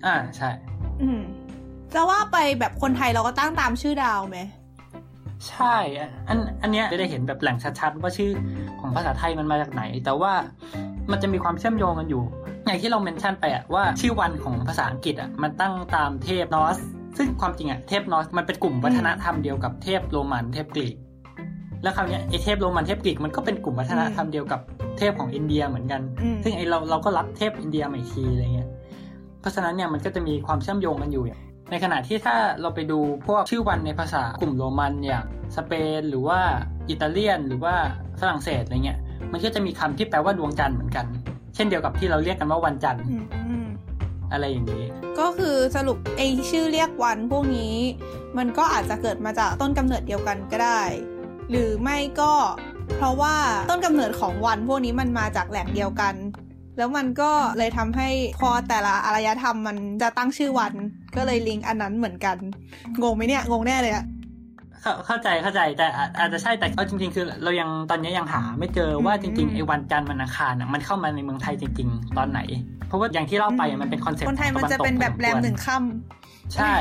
[0.06, 0.50] อ่าใช่
[1.02, 1.20] อืม
[1.94, 4.38] จะว่าไปแบบคนไทยเราก็ตั้งตามชื่อดาวไหม
[5.48, 8.30] ใช่อะอันอันเนี้ยจะได้เห็นแบบแหล่งชัดๆว่าชื่อ
[8.80, 10.32] ของภาษาไทยมันมาจากไหน แต่ว่า
[11.10, 12.22] มันจะมีความเชื่อมโยงกันอยู่
[12.66, 16.78] อย่างที่เราเมนชั่นไปอะว่าชื่อวันของภาษาอังกฤษอะมันตั้งตามเทพนอส
[17.18, 20.96] ซึ่งความจริงอะเทพนอสมันเป็นกลุ่มวัฒนธรรมเดียวกับเทพโรมันเทพกรีก
[21.82, 24.60] แล้วคราวเนี้ยไอเทพโรมันเทพกรีกมันก็เป็นกลุ่มวัฒนธรรมเดียวกับ
[24.98, 28.68] เทพของอินเดียเหมือนกันอืมซึ่งไอเราเราก็รับเทพอินเดียมาอีกทีอะไรเงี้ย
[29.40, 31.24] เพราะฉะนั้นเนี่ยมันก็จะมีความเชื่อมโยงกันอยู่
[31.70, 35.24] ในขณะที่ถ้าเราไปดูพวกชื่อวันในภาษากลุ่มโรมันอย่าง
[35.56, 36.40] สเปน หรือว่า
[36.88, 37.74] อิตาเลียน หรือว่า
[38.20, 38.98] ฝรั่งเศสอะไรเงี้ย
[39.32, 41.06] มันก็จะมีคำที่แปลว่าดวงจันทร์เหมือนกัน
[41.54, 43.04] เช่นเดียวกับที่เราเรียกกันว่าวันจันทร์
[44.32, 44.84] อะไรอย่างนี้
[45.18, 47.74] ก็คือสรุปไอชื่อเรียกวันพวกนี้
[48.38, 50.82] มันก็อาจจะเกิดมาจากต้นกำเนิดเดียวกันก็ได้
[51.50, 52.32] หรือไม่ก็
[52.96, 53.34] เพราะว่า
[53.70, 56.14] ต้นกำเนิดของวันพวกนี้มันมาจากแหล่งเดียวกัน
[56.76, 58.08] แล้วมันก็เลยทำให้
[58.40, 60.72] พอแต่ละอารยธรรมมันจะตั้งชื่อวัน
[61.16, 62.36] ก็เลยลิงก์อันนั้นเหมือนกัน
[63.02, 64.04] งงไหมเนี่ย งงแน่เลยอะ
[64.82, 72.40] เข้าเข้าใจเข้าใจแต่อาอาจจะใช่แต่เอาจริง ๆ คือ เรายังตอนนี้ยังหาไม่เจอว่าจริงๆไอ้วันจันทร์วันอังคารน่ะมันเข้ามาในเมืองไทยจริง ๆ ตอนไหน
[72.88, 75.76] เพราะว่าอย่างที่เล่าไปมันเป็น concept คนไทยมันจะเป็นแบบแรมหนึ่งค่
[76.54, 76.72] ใช่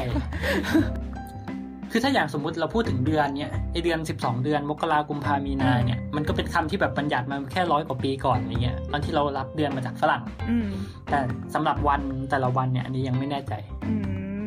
[1.96, 10.70] คือถ้าอย่างสมมุติเราพูดถึงเดือนเนี่ยไอเดือน 12 เดือน มกรากุมภามีนาเนี่ย มันก็เป็นคำที่แบบบัญญัติมาแค่ร้อยกว่าปีก่อนอะไรเงี้ย ตอนที่เรารับเดือนมาจากฝรั่งำอืม
[11.10, 11.20] แต่
[11.54, 13.54] สำหรับวันแต่ละวันเนี่ยอันนี้ยังไม่แน่ใจ
[13.86, 13.94] อื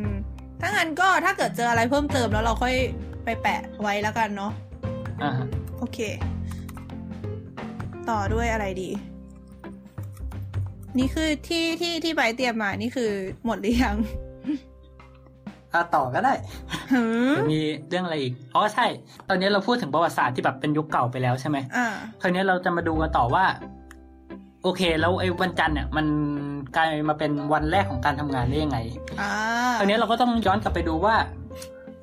[0.07, 0.09] ม
[0.61, 2.75] ถ้างั้นก็ถ้าเกิดเจออะไรเพิ่มเติมแล้วเราค่อย
[3.25, 4.53] ไปแปะไว้แล้วกันเนาะ
[5.23, 5.47] อ่าฮะ
[5.79, 5.99] โอเค
[8.11, 8.91] ต่อด้วยอะไรดี
[10.99, 13.11] นี่คือที่ที่ที่ใบเตรียมมานี่คือ
[13.45, 13.97] หมดหรือยัง
[15.75, 16.33] อะต่อก็ได้
[16.93, 17.03] หื
[17.33, 18.87] มเดี๋ยวมีเรื่องอะไรอีก อ๋อใช่
[19.29, 21.87] ตอนนี้เราพูดถึงประวัติศาสตร์ที่แบบเป็นยุคเก่าไปแล้วใช่ไหมอ่า
[22.23, 23.45] คราวนี้เราจะมาดูกันต่อว่า
[24.63, 26.07] โอเค แล้วไอ้วันจันทร์เนี่ย มัน
[26.77, 28.79] กลายมาเป็นวันแรกของการทำงานได้ยังไง
[29.21, 29.31] อ่า
[29.79, 31.15] คราวนี้เราก็ต้องย้อนกลับไปดูว่า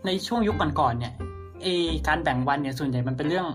[0.05, 1.13] ในช่วงยุคก่อนๆเนี่ย
[1.63, 1.67] ไอ
[2.07, 3.47] การแบ่งวันเนี่ยส่วนใหญ่มันเป็นเรื่อง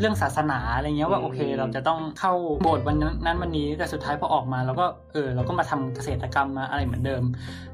[0.00, 2.32] เรื่องศาสนาอะไรเงี้ยว่าอืมโอเค เราจะต้องเข้า
[2.62, 7.22] โบสถ์วันนั้นวันนี้แต่สุดท้ายพอออกมาเราก็เออเราก็มาทำเกษตรกรรมมาอะไรเหมือนเดิม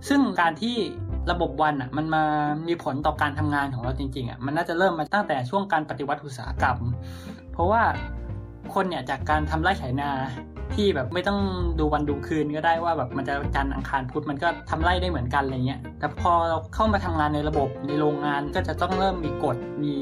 [0.09, 0.77] ซึ่งการที่
[1.31, 2.23] ระบบวันอะมันมา
[2.69, 6.79] มีผลต่อการทำงานของเราจริงๆอะมันน่าจะเริ่มมาตั้งแต่ช่วงการปฏิวัติอุตสาหกรรม
[7.53, 7.83] เพราะว่า
[8.75, 10.11] คนเนี่ยจากการทำไร่ไถนา
[10.75, 11.41] ที่แบบไม่ต้อง
[11.79, 19.95] ดูวันดูคืนก็ได้ว่าแบบมันจะจันทร์อังคารพุธมันก็ทำไร่ได้เหมือนกันอะไรเงี้ยแต่พอเราเข้ามาทำงานในระบบในโรงงานก็จะต้องเริ่มมีกฎมี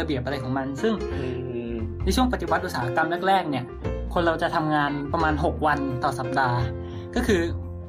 [0.00, 1.22] ระเบียบอะไรของมัน ซึ่งอื
[1.72, 3.64] มในช่วงปฏิวัติอุตสาหกรรมแรกๆเนี่ย
[4.14, 6.58] คนเราจะทำงานประมาณ 6 วันต่อสัปดาห์
[7.14, 7.42] ก็คือ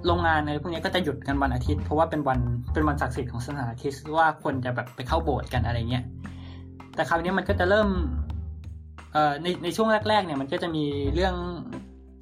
[0.06, 2.40] โรงงานอะไรพวกนี้ก็จะหยุดกันวันอาทิตย์ เพราะว่าเป็นวัน
[2.74, 6.04] เป็นวันศักดิ์สิทธิ์ของศาสนาคริสต์ว่าคนจะแบบไปเข้าโบสถ์กันอะไรเงี้ย
[6.96, 7.88] แต่คราวนี้มันก็จะเริ่ม
[9.44, 11.36] ในในช่วงแรก ๆ เนี่ยมันก็จะมีเรื่อง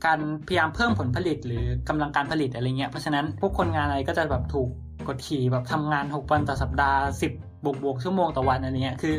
[0.06, 4.70] การพยายามเพิ่มผลผลิตหรือกำลังการผลิตอะไรเงี้ยเพราะฉะนั้นพวกคนงานอะไรก็จะแบบถูก
[5.08, 7.32] กดขี่แบบทำงานหกวันต่อสัปดาห์สิบ
[7.66, 9.16] บวกบวกชั่วโมงต่อวันอะไรเงี้ยคือ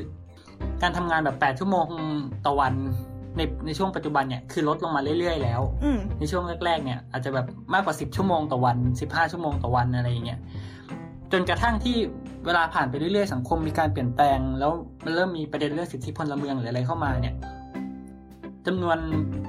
[0.83, 1.87] การทำงานแบบแปดชั่วโมง
[2.47, 2.75] ต่อวัน
[3.37, 8.77] ในในช่วงปัจจุบันเนี่ยคือลดลงมาเรื่อยๆ แล้วอืมในช่วงแรก ๆ เนี่ย อาจจะแบบมากกว่า 10 ชั่วโมงต่อวัน
[9.09, 10.41] 15 ชั่วโมงต่อวันอะไรอย่างเงี้ย
[11.33, 11.97] จนกระทั่งที่
[12.47, 14.73] เวลาผ่านไปเรื่อยๆ สังคมมีการเปลี่ยนแปลง แล้ว
[15.05, 17.35] มันเริ่มมีประเด็นเรื่องสิทธิพลเมืองหรืออะไรเข้ามาเนี่ย
[18.67, 18.99] จำนวน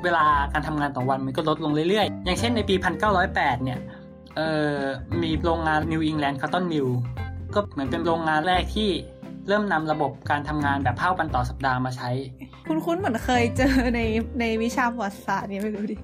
[0.04, 2.76] เวลาการทำงานต่อวันมันก็ลดลงเรื่อยๆ อย่างเช่นในปี
[3.20, 3.80] 1908 เนี่ย
[4.36, 4.82] เอ่อ
[5.22, 6.90] มีโรงงาน New England Cotton Mill
[7.54, 8.90] ก็เหมือนเป็นโรงงานแรกที่
[9.48, 12.10] เริ่มนำระบบการทำงานแบบเท่าวันต่อสัปดาห์มาใช้
[12.68, 14.02] คุณคุ้นๆเหมือนเคยเจอใน
[14.40, 15.96] ในวิชาประวัติศาสตร์เนี่ยไม่รู้ดิ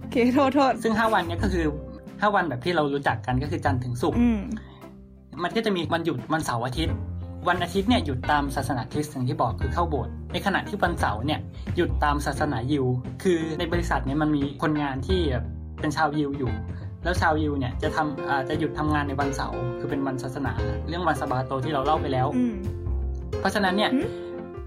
[0.00, 1.66] โอเคโทษโทษซึ่ง5วันเนี้ก็คือ
[1.98, 4.40] 5วันแบบที่เรารู้จักกันก็คือจันทร์ถึงศุกร์อืม
[5.42, 6.94] มันก็จะมีวันหยุดวันเสาร์อาทิตย์
[7.48, 11.40] วันอาทิตย์เนี่ยหยุดตามศาสนาคริสต์อย่างที่บอกคือเข้าโบสถ์ในขณะที่วันเสาร์เนี่ย
[11.76, 12.86] หยุดตามศาสนายิว
[13.22, 15.44] คือในบริษัทเนี่ยมันมีคนงานที่แบบ
[15.80, 16.52] เป็นชาวยิวอยู่
[17.04, 20.52] แล้วชาวยิวเนี่ยจะทำอ่าจะหยุดทำงานในวันเสาร์คือเป็นวันศาสนา
[20.88, 22.54] เรื่องวันสะบาโตที่เราเล่าไปแล้วอืม
[23.40, 24.08] เพราะฉะนั้นเนี่ยหืม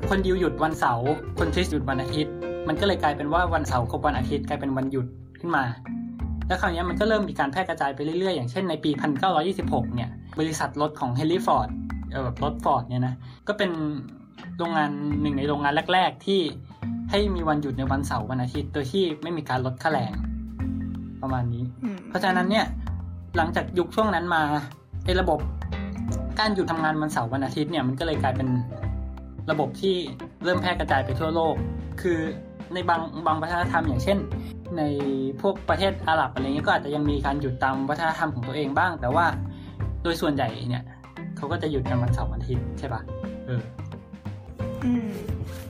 [0.09, 1.07] คนยิวหยุดวันเสาร์
[1.39, 2.33] คนคริสต์หยุดวันอาทิตย์
[2.67, 5.07] มันก็เลยกลายเป็นว่าวันเสาร์กับวันอาทิตย์กลายเป็นวันหยุด
[5.39, 5.63] ขึ้นมา
[6.47, 8.91] แล้วคราวนี้มันก็เริ่มมีการแพร่กระจายไปเรื่อยๆ อย่างเช่นในปี
[9.43, 10.09] 1926 เนี่ย
[10.39, 11.69] บริษัทรถของเฮนรี่ฟอร์ด
[12.11, 13.15] เออแบบรถฟอร์ดเนี่ยนะ
[13.47, 13.71] ก็เป็น
[14.57, 16.39] โรงงานหนึ่งในโรงงานแรก ๆ ที่
[17.11, 20.13] ให้มีวันหยุดในวันเสาร์วันอาทิตย์ โดยที่ไม่มีการลดค่าแรง
[21.23, 22.65] ประมาณนี้อืมเพราะฉะนั้นเนี่ย
[23.37, 24.41] หลังจากยุคช่วงนั้นมา
[25.05, 25.39] ไอ้ระบบ
[26.39, 28.47] การหยุดทำงานวันเสาร์วันอาทิตย์เนี่ยมันก็เลยกลายเป็น
[29.51, 29.95] ระบบที่
[30.43, 31.55] เริ่มแพร่กระจายไปทั่วโลก
[32.01, 32.19] คือ
[32.73, 34.17] ในบางบางวัฒนธรรมอย่างเช่น
[34.77, 34.81] ใน
[35.41, 39.25] พวกประเทศอาหรับอะไรเงี้ยก็อาจจะยังมีการหยุดตามวัฒนธรรมของตัวเองบ้าง แต่ว่า
[40.03, 40.83] โดยส่วนใหญ่เนี่ย
[41.37, 43.01] เขาก็จะหยุดกันวันเสาร์วันอาทิตย์ใช่ปะ
[43.47, 43.61] เออ
[44.85, 45.07] อืม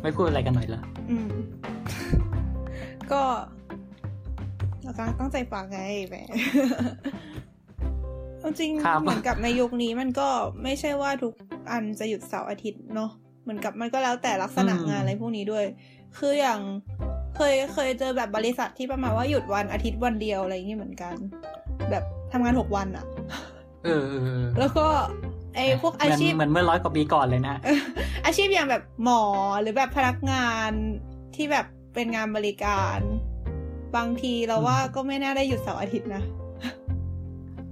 [0.02, 0.82] ไม่พูดอะไรกันหน่อยเหรอ
[1.12, 1.28] อืม
[3.12, 3.22] ก็
[4.84, 6.16] เรากำลังตั้งใจฟังไงแหม
[8.40, 10.28] เอาจริงครับเหมือนกับในยุคนี้มันก็
[10.64, 11.34] ไม่ใช่ว่าทุก
[11.72, 13.12] อันจะหยุดเสาร์อาทิตย์เนาะ
[13.44, 15.66] เหมือนกับมันก็แล้วแต่ลักษณะงานอะไรพวกนี้ด้วย
[16.18, 16.60] คืออย่าง
[17.36, 21.16] เคยเคยเจอแบบบริษัทที่ประมาณว่าหยุดวันอาทิตย์วันเดียวอะไรอย่างนี้เหมือนกัน
[21.92, 23.06] แบบทำงานหกวันอะ
[23.86, 24.88] เออเออเออแล้วก็
[25.56, 27.80] ไอ้พวกอาชีพเหมือนเหมือนเมื่อร้อยกว่าปีก่อนเลยนะเออ
[28.26, 29.22] อาชีพอย่างแบบหมอ
[29.62, 30.72] หรือแบบพนักงาน
[31.36, 33.00] ที่แบบเป็นงานบริการ
[33.96, 36.22] บางทีเราว่าก็ไม่น่าได้หยุดเสาร์อาทิตย์นะ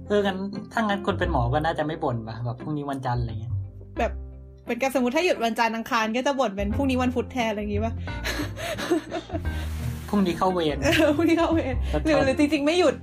[0.06, 0.38] เอองั้น
[0.72, 3.52] ถ้างั้นคนเป็นหมอก็น่าจะไม่บ่นป่ะแบบพรุ่งนี้วันจันทร์อะไรเงี้ย
[3.98, 4.12] แบบ
[4.66, 7.92] เป็นการสมมติถ้าหยุดวันจันทร์อังคารก็จะบ่นเป็นพรุ่งนี้วันพุธแทนอะไรอย่างงี้ป่ะ
[10.08, 12.94] พรุ่งนี้เข้าเวรเออพรุ่งนี้เข้าเวรหรือหรือจริงๆไม่หยุด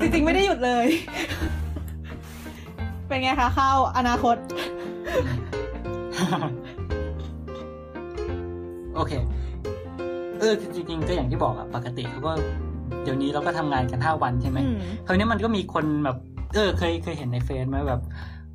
[0.00, 0.86] จริงๆไม่ได้หยุดเลย
[3.08, 4.36] เป็นไงคะเข้าอนาคต
[8.94, 9.12] โอเค
[10.40, 12.32] เออจริงๆก็อย่างที่บอกอะปกติเขาก็
[13.04, 16.16] เดี๋ยวนี้เราก็ทำงานกันห้าวันใช่ไหมอืมคราวนี้มันก็มีคนแบบ
[16.54, 18.00] เออ เคยเคยเห็นในเฟซไหมแบบ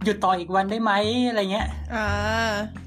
[0.04, 0.92] หยุดต่ออีกวันได้ไหม
[1.30, 2.06] อะไรเงี้ยอ่า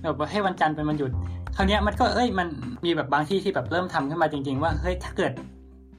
[0.02, 1.10] แบบว่าให้วันจันทร์เป็นวันหยุด
[1.56, 2.48] คราวเนี้ยมันก็เอ้ยมัน
[2.84, 5.32] มีแบบบางที่ที่แบบเริ่มทำขึ้นมาจริง ๆ ว่าเฮ้ยถ้าเกิด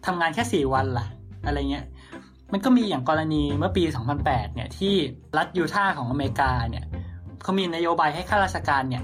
[0.06, 1.06] ทำงานแค่สี่วันล่ะ
[1.46, 1.86] อะไรเงี้ย
[2.52, 3.84] มันก็มีอย่างกรณีเมื่อปี
[4.20, 4.94] 2008 เนี่ยที่
[5.38, 6.86] รัฐยูทาห์ของอเมริกาเนี่ย
[7.44, 9.04] เขามีนโยบายให้ข้าราชการเนี่ย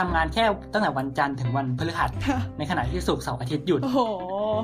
[0.00, 2.10] ทำงานแค่ตั้งแต่วันจันทร์ถึงวันพฤหัส
[2.58, 4.00] ในขณะที่ศุกร์เสาร์อาทิตย์หยุดโอ้โห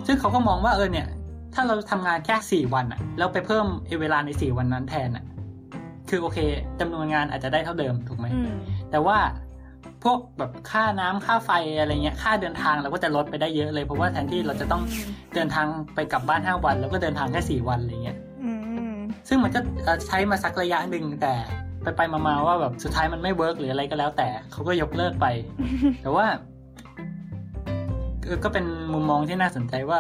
[0.06, 1.06] ซึ่งเขาก็มองว่าเออเนี่ย
[1.54, 3.66] ถ้าเราทำงานแค่สี่วันอะแล้วไปเพิ่ม
[4.00, 5.24] เวลาในสี่วันนั้นแทนอะ
[6.08, 6.38] คือโอเค
[6.80, 8.52] จำนวนงานอาจจะได้เท่าเดิมถูกไหมอืม
[8.90, 9.18] แต่ว่า
[10.04, 14.82] พวกแบบค่าน้ำค่าไฟอะไรเงี้ยค่าเดินทางเราก็จะลดไปได้เยอะเลยเพราะว่าแทนที่เราจะต้อง
[15.34, 18.52] เดินทางไปกลับบ้านห้าวันเราก็เดินทางแค่สี่วันอะไรเงี้ยอื
[18.94, 18.96] ม
[19.28, 21.34] ซึ่งมันก็เอ่อใช้มาสักระยะหนึ่งแต่
[21.86, 25.26] ไปไปๆมาๆว่าแบบสุดท้ายมันไม่ work หรืออะไรก็แล้วแต่เขาก็ยกเลิกไป
[26.02, 26.26] แต่ว่า
[28.24, 29.98] เออก็เป็นมุมมองที่น่าสนใจว่า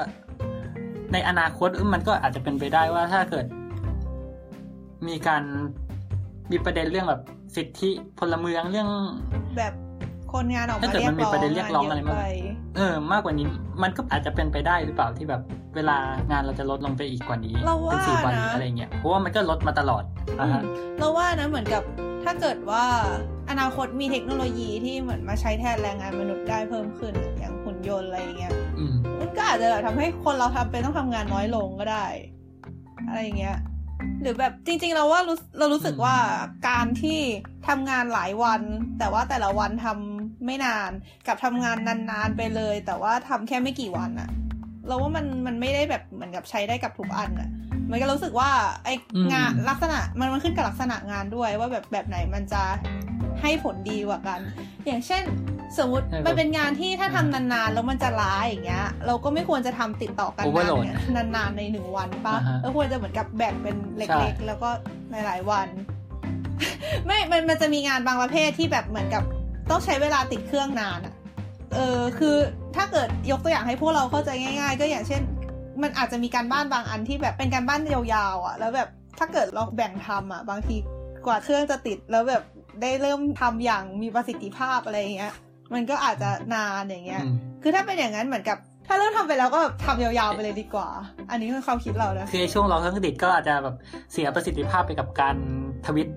[1.12, 3.46] ในอนาคตเออมันก็อาจจะเป็นไปได้ว่าถ้าเกิด
[5.08, 5.42] มีการ
[6.50, 7.22] มีประเด็นเรื่องแบบ
[7.56, 8.88] สิทธิพลเมืองเรื่อง
[9.56, 9.74] แบบ
[10.34, 12.26] คนงานออกมาถ้าเกิดมันมีประเด็นเรียกร้องอะไรงานมากเยไป
[12.76, 13.46] เออ มากกว่านี้
[13.82, 15.42] มันก็อาจจะเป็นไปได้หรือเปล่าที่แบบ
[15.76, 15.96] เวลา
[16.30, 20.02] งานเราจะลดลงไปอีกกว่านี้เราว่าเป็นสี่วันนะอะไรเงี้ยเพราะว่ามันก็ลดมาตลอด
[20.40, 20.62] อะฮะ
[20.98, 21.82] เราว่านะเหมือนกับ
[22.24, 22.84] ถ้าเกิดว่า
[23.50, 32.06] อนาคตมีเทคโนโลยีที่เหมือนมาใช้แทนแรงงานมนุษย์ได้เพิ่มขึ้นอะอย่างหุ่นยนต์อะไรอย่างเงี้ยอืมมันก็อาจจะแบบทำให้คนเราทำเป็นต้องทำงานน้อยลงก็ได้
[33.08, 33.56] อะไรอย่างเงี้ย
[34.22, 36.16] หรือแบบจริง ๆ เราว่ารู้เรารู้สึกว่า
[36.68, 37.20] การที่
[37.68, 38.60] ทำงานหลายวัน
[38.98, 40.15] แต่ว่าแต่ละวันทำ
[40.46, 40.90] ไม่นาน
[41.26, 41.76] กับทำงาน
[42.10, 44.30] นานๆไปเลย แต่ว่าทำแค่ไม่กี่วันอะ
[44.86, 47.50] เราว่ามันมันไม่ได้แบบเหมือนกับใช้ได้กับทุกอันอะ
[47.90, 48.50] มันก็รู้สึกว่า
[48.84, 52.62] ไอ้อืมงานลักษณะมันมันขึ้นกับลักษณะงานด้วยว่าแบบแบบไหนมันจะ
[53.42, 54.40] ให้ผลดีกว่ากัน
[54.86, 55.22] อย่างเช่น
[55.78, 64.68] สมมติใช่ครับมันเป็นงานที่ถ้าทำนานๆแล้วมันจะล้าอย่างเงี้ย เราก็ไม่ควรจะทำติดต่อกันนาน Overload เนี่ยนานๆในหนึ่งวันปะอ่าฮะเราควรจะเหมือนกับแบ่งเป็นเใช่ล็กๆ แล้วก็
[65.10, 65.68] หลายๆวัน
[67.06, 69.22] ไม่ มันมันจะมีงานบางประเภทที่แบบเหมือนกับ
[69.70, 71.14] ต้องใช้เวลาติดเครื่องนานอะ
[71.74, 72.36] เออคือ
[72.76, 75.22] ถ้าเกิดยกตัวอย่างให้พวกเราเข้าใจง่าย ๆ ก็อย่างเช่น
[75.82, 78.88] มันอาจจะมีการบ้านบางอันที่แบบเป็นการบ้านยาวๆอะแล้วแบบ
[79.18, 80.76] ถ้าเกิดเราแบ่งทำอะบางที
[81.26, 82.42] กว่าเครื่องจะติดแล้วแบบ
[82.82, 85.32] ได้เริ่มทำอย่างมีประสิทธิภาพอะไรอย่างเงี้ย
[85.74, 90.88] มันก็อาจจะนานอย่างเงี้ยอืมคือถ้าเป็นอย่างนั้นเหมือนกับถ้าเริ่มทำไปแล้วก็แบบทำยาวๆไปเลยดีกว่า
[91.30, 93.74] อันนี้คือความคิดเรานะคือไอ้ช่วงรอเครื่องติดก็อาจจะแบบ
[94.12, 95.36] เสียประสิทธิภาพไปกับการ
[95.86, 96.08] ทวิต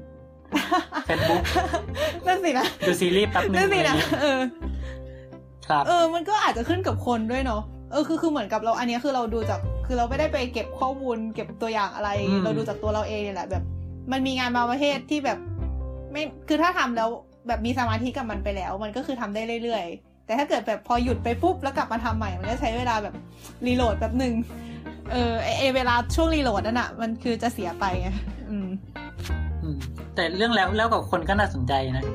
[1.08, 1.41] Facebook
[2.28, 4.39] นั่นสินะดูซีรีส์แป๊บนึงนั่นสิอะไรนะเงี้ยเออ
[5.70, 13.64] ครับเออ มันก็อาจจะขึ้นกับคนด้วยเนาะเออคือคือเหมือนกับเราอันเนี้ยคือเราดูจากคือเราไม่ได้ไปเก็บข้อมูลเก็บตัวอย่างอะไรอืมเราดูจากตัวเราเองเนี่ยแหละแบบ
[14.12, 15.38] มันมีงานบางประเภทที่แบบ
[16.12, 17.10] ไม่คือถ้าทำแล้ว
[17.47, 23.16] แบบมีสมาธิกับมันไปแล้ว มันก็คือทำได้เรื่อยๆ แต่ถ้าเกิดแบบพอหยุดไปปุ๊บแล้วกลับมาทำใหม่ มันก็ใช้เวลาแบบ
[23.66, 24.34] รีโหลดแบบหนึ่ง
[25.12, 28.10] เออไอไอเวลาช่วงรีโหลดนั่นอะมันคือจะเสียไปไง
[28.50, 28.68] อืม
[29.64, 29.78] อืม
[30.16, 32.05] แต่เรื่องแล้วแล้วกับคนก็น่าสนใจนะ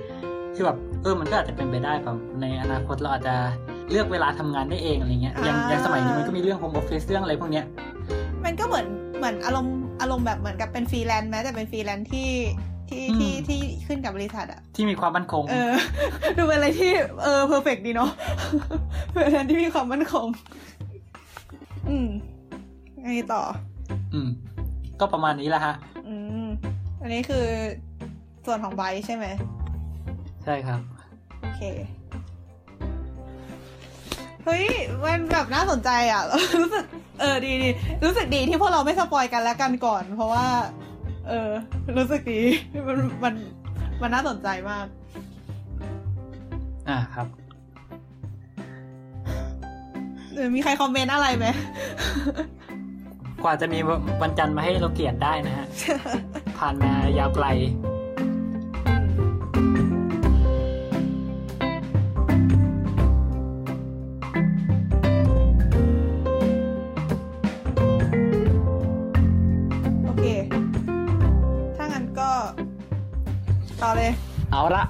[0.54, 3.34] คือแบบเออมันก็อาจจะเป็นไปได้แบบในอนาคตเราอาจจะ
[3.90, 7.64] เลือกเวลาทำงานได้เองอะไรเงี้ยอย่างอ่าอย่างสมัยนี้มันก็มีเรื่อง home office เรื่องอะไรพวกเนี้ย
[8.44, 8.86] มันก็เหมือน
[9.18, 12.30] เหมือนอารมณ์อารมณ์แบบเหมือนกับเป็นฟรีแลนซ์แม้แต่เป็นฟรีแลนซ์ที่
[12.90, 15.72] ที่อืมที่ที่ขึ้นกับบริษัทอะที่มีความมั่นคง เออ
[16.36, 16.92] ดูเป็นอะไรที่
[17.22, 18.10] เออ perfect ดีเนาะ
[19.12, 20.26] เป็นอะไรที่มีความมั่นคง
[21.88, 22.08] อืม
[23.02, 23.42] ไงต่อ
[24.14, 24.28] อืม
[25.00, 25.93] ก็ประมาณนี้แหละฮะอืม
[27.04, 27.46] อันนี้คือ
[28.46, 29.26] ส่วนของไบร์ทใช่ไหม
[30.44, 30.80] ใช่ครับ
[31.40, 31.62] โอเค
[34.44, 34.64] เฮ้ย
[35.04, 36.22] มันแบบน่าสนใจอะ
[36.60, 36.84] รู้สึก
[37.20, 37.68] เออ ดีดี
[38.04, 40.46] รู้สึกดีที่พวกเราไม่ spoil กันแล้วกันก่อน เพราะว่า
[41.28, 41.50] เออ
[41.96, 42.40] รู้สึกดี
[42.88, 43.34] มัน มัน
[44.02, 44.86] มันน่าสนใจมาก
[46.88, 47.26] อ่าครับ
[50.34, 51.46] เออมีใคร comment อะไรไหม
[53.44, 53.78] กว่าจะมี
[54.22, 55.66] วันจันทร์มาให้เราเกลียดได้นะฮะ
[56.58, 57.46] ผ่านมายาวไกล
[70.04, 70.26] โอเค
[71.76, 72.30] ถ้างั้นก็
[73.82, 74.12] ต่อเลย
[74.52, 74.84] เอาละ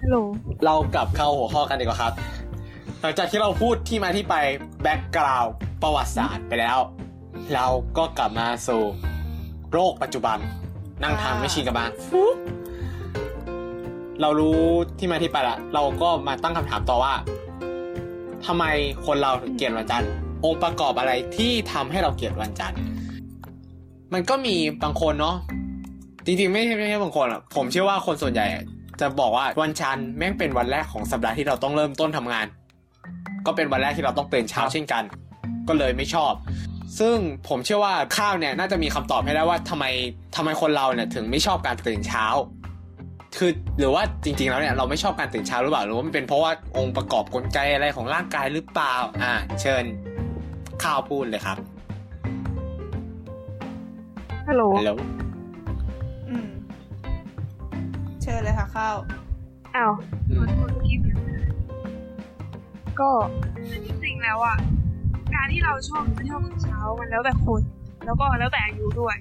[0.00, 0.16] ฮัลโหล
[0.64, 2.12] เรากลับเข้าหัวข้อกันดีกว่าครับ
[3.00, 4.34] หลังจากที่เราพูดที่มาที่ไป
[4.82, 5.52] แบ็กกราวด์
[5.82, 6.78] ประวัติศาสตร์ไปแล้ว
[7.54, 7.66] เรา
[7.96, 8.82] ก็กลับมาสู่
[9.72, 10.38] โรคปัจจุบัน
[11.02, 11.86] นั่งทำไม่ชินกับมา
[14.20, 14.60] เรารู้
[14.98, 17.14] ที่มาที่ไปละเราก็มาตั้งคำถามต่อว่า
[18.46, 18.64] ทำไม
[19.06, 20.10] คนเราถึงเกลียดวันจันทร์
[20.44, 22.78] องค์ประกอบอะไรที่ทำให้เราเกลียดวันจันทร์
[24.12, 25.36] มันก็มีบางคนเนาะ
[26.26, 28.46] จริงๆไม่ใช่ไม่ใช่บางคนอะผมเชื่อว่าคนส่วนใหญ่
[29.00, 32.46] จะบอกว่าวันจันทร์แม่งเป็นวันแรกของสัปดาห์ที่เราต้องเริ่มต้นทำงาน
[33.46, 35.02] ก็เป็นวันแรกที่เราต้องตื่นเช้าเช่นกัน
[35.68, 36.32] ก็เลยไม่ชอบ
[36.98, 37.16] ซึ่ง
[37.48, 39.84] ผมเชื่อว่าข้าวเนี่ยน่าจะมีคำตอบให้ได้ว่าทำไม
[40.36, 42.26] ทำไมคนเราเนี่ยถึงไม่ชอบการตื่นเช้า
[43.38, 49.84] คือหรือว่าจริงๆแล้วเนี่ยเราไม่ชอบการตื่นเช้าหรือเปล่าหรือว่ามันเป็นเพราะว่าองค์ประกอบกลไกอะไรของร่างกายหรือเปล่าอ่า เชิญ
[50.82, 51.58] ข้าวพูดเลยครับ
[54.48, 54.96] ฮัลโหลแล้ว
[56.28, 56.46] อืม
[58.22, 58.96] เชิญเลยค่ะข้าว
[59.76, 59.92] อ้าว
[60.30, 61.18] อืขอมโทษเมื่อกี้เสียง
[63.00, 63.10] ก็
[63.84, 64.56] จริงๆแล้วอะ
[65.34, 67.60] การที่เราชอบไม่ชอบตื่นเช้ามันแล้วแต่คน
[68.04, 69.16] แล้วก็แล้วแต่อายุด้วย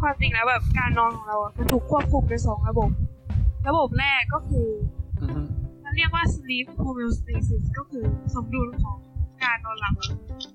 [0.00, 2.90] ความจริงแล้วแบบการนอนของเราอะมันถูกควบคุมโดยสองระบบ
[3.68, 4.68] ระบบแรกก็คือ
[5.20, 5.40] อือฮึ
[5.84, 8.04] มันเรียกว่า sleep homeostasis ก็คือ
[8.34, 8.96] สมดุลของ
[9.44, 9.94] การนอนหลับ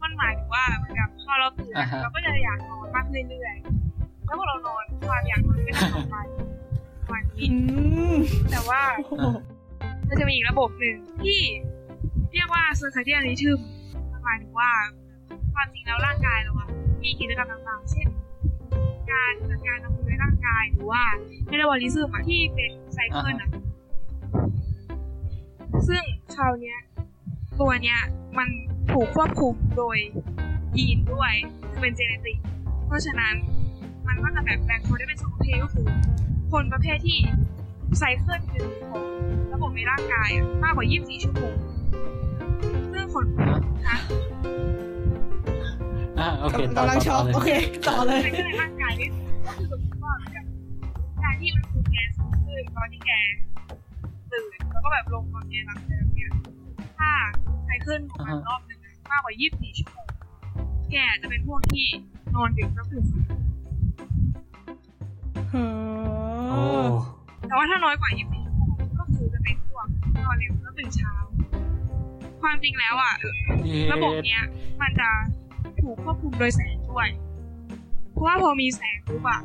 [0.03, 6.15] มันหมายถึงว่าเหมือนกับพอเราตื่นอ่าฮะเราก็จะอยากนอนมากเรื่อยๆแล้วพอเรานอนความอยากนอนก็จะลดไป
[7.03, 7.57] ประมาณนี้อื
[8.13, 8.15] ม
[8.51, 9.13] แต่ว่าโอ้โห
[10.07, 11.39] มันจะมีอีกระบบหนึ่งที่
[12.33, 13.76] เรียกว่า circadian rhythm มัน
[14.27, 14.71] หมายถึงว่า
[15.53, 16.69] ความจริงแล้วร่างกายเราอะ
[17.03, 18.07] มีกิจกรรมต่างๆ เช่น
[19.11, 21.03] การจัดการกับในร่างกายหรือว่า
[21.49, 23.49] metabolism อะที่เป็นไซเคิลอะ
[25.87, 26.03] ซึ่ง
[26.35, 26.79] คราวเนี้ย
[27.59, 27.99] ตัวเนี้ย
[28.37, 28.49] มัน
[28.91, 29.97] ถูกควบคุมโดย
[30.77, 31.33] ยีนด้วย
[31.71, 32.37] คือเป็นเจเนติก
[32.87, 33.33] เพราะฉะนั้น
[34.07, 35.87] มันก็จะแบบแบ่งคนได้เป็นสองประเภทก็คือ
[36.51, 37.19] คนประเภทที่
[37.97, 39.05] ไซเคิลหนึ่งของ
[39.53, 41.66] ระบบในร่างกายอะมากกว่า 24 ชั่วโมงซึ่ง
[43.17, 43.27] คน
[43.89, 43.97] นะ
[46.19, 47.49] อ่าโอเคต่อกำลังช็อกต่โอเลยเค
[47.87, 49.09] ต่อเลยไซเคิลในร่างกายนี่
[49.45, 50.45] ก็คือสมมติว่าเหมือนกับ
[51.23, 53.11] การที่มันคือแกสูงขึ้นตอนที่แก
[54.31, 56.31] ตื่นแล้วก็แบบลงตอนแกหลับเดิมเนี่ย
[56.97, 57.09] ถ้า
[57.65, 60.07] ไซเคิลของมันรอบหนึ่งอะมากกว่า 24 ชั่วโมง
[60.91, 61.87] แกจะเป็นพวกที่
[62.33, 63.29] นนอนดึกก็ตื่นสาย
[65.53, 65.63] อื
[66.49, 66.89] โอ้ม
[67.47, 69.85] แต่ว่าถ้าน้อยกว่า 24 ชั่วโมงก็คือจะเป็นพวก
[70.25, 71.13] นอนเร็วก็ตื่นเช้า
[72.47, 73.15] ความจริงแล้วอะ
[73.93, 74.43] ระบบเนี้ย
[74.81, 75.09] มันจะ
[75.81, 77.07] ถูกควบคุมโดยแสงด้วย
[78.11, 79.41] เพราะว่าพอมีแสงปุ๊บอะ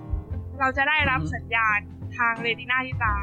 [0.61, 1.79] เราจะได้รับสัญญาณ
[2.17, 3.17] ทางเรตินาที่ตา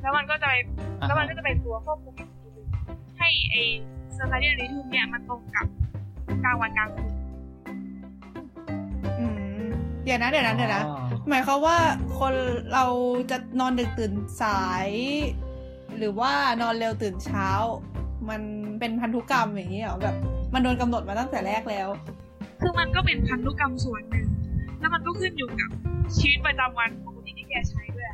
[0.00, 0.54] แล้วมันก็จะไป
[1.00, 2.66] อ่าฮะแล้วมันก็จะเป็นตัวควบคุมอีกทีหนึง
[3.18, 3.56] ให้ไอ
[4.12, 5.66] เซอร์คาเดียนริทึมเนี่ยมันตรงกับ
[6.44, 7.12] กลางวันกลางคืน
[9.18, 9.26] อื
[9.62, 9.66] ม
[10.04, 10.98] เดี๋ยวนะเดี๋ยวนะเดี๋ยวนะอ๋อ
[11.28, 11.78] หมายความว่า
[12.18, 12.34] คน
[12.72, 12.84] เรา
[13.30, 14.12] จะนอนดึกตื่น
[14.42, 14.88] สาย
[15.98, 17.48] หรือว่านอนเร็วตื่นเช้า
[18.30, 18.42] มัน
[18.80, 20.14] เป็นพันธุกรรมอย่างนี้เหรอแบบ
[20.54, 21.88] มันโดนกำหนดมาตั้งแต่แรกแล้ว
[22.60, 24.26] คือมันก็เป็นพันธุกรรมส่วนหนึ่ง
[24.80, 25.70] แล้วมันก็ขึ้นอยู่กับ
[26.16, 28.08] ชีวิตประจำวันปกติที่แกใช้ด้วย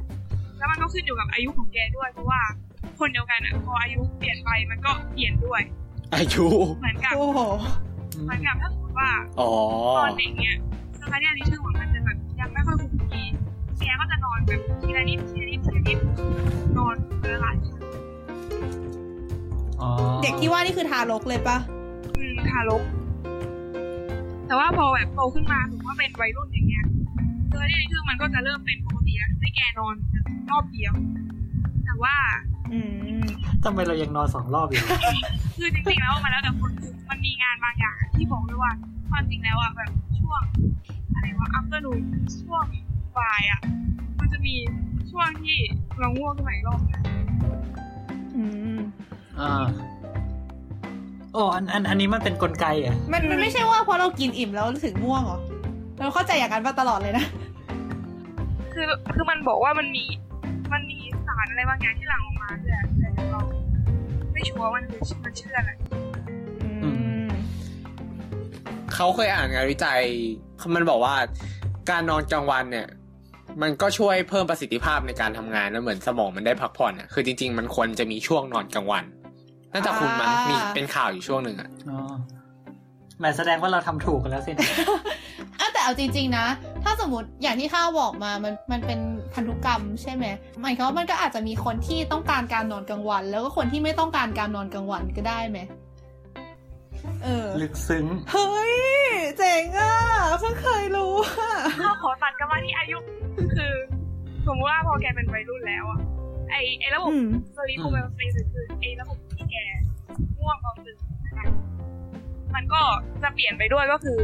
[0.58, 2.40] แล้วมันก็ขึ้นอยู่กับอายุของแกด้วย เพราะว่า
[2.98, 5.62] คนเดียวกันอะพออายุเปลี่ยนไปมันก็เปลี่ยนด้วย
[6.14, 6.46] อายุ
[6.78, 7.40] เหมือนกับโอ้โห
[8.24, 9.50] เหมือนกับถ้าสมมติว่าอ๋อ
[9.98, 10.56] ตอนเด็กเนี่ย
[11.00, 13.26] สมาธิอันนี้ชื่อของมันจะแบบยังไม่ค่อยคงที่
[13.80, 15.98] แกก็จะนอนแบบทีละนิดทีละนิดทีละนิด
[16.76, 17.77] นอนเวลาหลายครั้งอ๋อ
[20.22, 21.58] เด็กที่ว่านี่คือทารกเลยปะ
[22.18, 22.82] อืมทารก
[24.46, 26.84] แต่ว่าพอแบบโตขึ้นมาถือว่าเป็นวัยรุ่นอย่างเงี้ย
[27.50, 29.94] สมาธิอันนี้คือมันก็จะเริ่มเป็นปกติแล้วให้แกนอน
[30.50, 30.94] รอบเดียว
[31.84, 32.14] แต่ว่า
[32.72, 32.78] อื
[33.22, 33.26] ม
[33.64, 34.82] ทำไมเรายังนอนสองรอบอยู่
[35.56, 38.72] คือจริงๆแล้วมันแล้วแต่คนคือมันมีงานบางอย่างที่บอกด้วยว่า
[39.10, 40.42] ความจริงแล้วอะแบบช่วง
[41.14, 42.00] อะไรวะ afternoon
[42.42, 42.64] ช่วง
[43.18, 43.60] บ่ายอะ
[44.18, 44.54] มันจะมี
[45.10, 45.58] ช่วงที่
[45.98, 47.00] เราง่วงขึ้นมาอีกรอบนึง
[48.36, 48.44] อื
[48.76, 48.80] ม
[49.40, 49.66] อ่า
[51.32, 55.40] โอ้อันอันอันนี้มันเป็นกลไกอะ มันมันไม่ใช่ว่าเพราะเรากินอิ่มแล้วรู้สึกง่วงเหรอ
[55.98, 57.24] เราเข้าใจอย่างนั้นมาตลอดเลยนะ
[58.72, 60.04] คือคือมันบอกว่ามันมี
[60.72, 63.40] มันมีสารอะไรบางอย่างที่หลั่งออกมาด้วยอะแต่เรา
[64.32, 65.70] ไม่ชัวร์ว่ามันคือมันชื่ออะไร
[66.62, 66.70] อื
[67.26, 67.28] ม
[68.94, 70.00] เขาเคยอ่านงานวิจัย
[70.74, 71.14] มันบอกว่า
[71.90, 72.88] การนอนกลางวันเนี่ย
[73.62, 79.04] มันก็ช่วยเพิ่มประสิทธิภาพในการทำงานนะเหมือนสมองมันได้พักผ่อนอะคือจริง ๆ มันควรจะมีช่วงนอนกลางวัน
[79.72, 81.98] น่าจะคุณมันมีเป็นข่าวอยู่ช่วงหนึ่งอะอ๋อ
[83.18, 84.52] แหมแสดงว่าเราทำถูกกันแล้วสิ
[85.60, 86.46] อะแต่เอาจริง ๆ นะ
[86.84, 89.00] ถ้าสมมติอย่างที่ข้าวบอกมา มันมันเป็น
[89.34, 90.24] พันธุกรรมใช่ไหม
[90.62, 95.58] หมายความว่ามันก็อาจจะมีคนที่ต้องการการนอนกลางวัน แล้วก็คนที่ไม่ต้องการการนอนกลางวันก็ได้ไหม
[97.24, 98.74] เออ ลึกซึ้ง เฮ้ย
[99.38, 99.92] เจ๋งอะ
[100.40, 101.52] เพิ่งเคยรู้อะ
[101.82, 102.98] ก็ขอตัดกลับมาที่อายุ
[103.56, 103.74] คือ
[104.46, 106.00] สมมติว่าพอแกเป็นวัยรุ่นแล้วอะ
[106.50, 109.16] ไอไอระบบอืม sleep homeostasis คือไอระบบ
[110.48, 110.96] ที่แกง่วงตอนตื่น
[111.26, 111.46] นะคะ
[112.54, 112.82] มันก็
[113.22, 114.18] จะเปลี่ยนไปด้วยก็คือ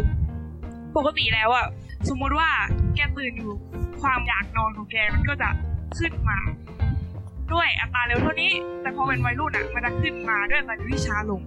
[0.97, 1.66] ปกติแล้วอะ
[2.09, 2.49] สมมุติว่า
[2.95, 3.53] แกตื่นอยู่
[4.03, 5.49] ความอยากนอนของแกมันก็จะ
[5.99, 6.39] ขึ้นมา
[7.53, 8.53] ด้วยอัตราเร็วเท่านี้
[8.83, 11.41] แต่พอเป็นวัยรุ่นอะมันจะขึ้นมาด้วยอัตราเร็วที่ช้าลง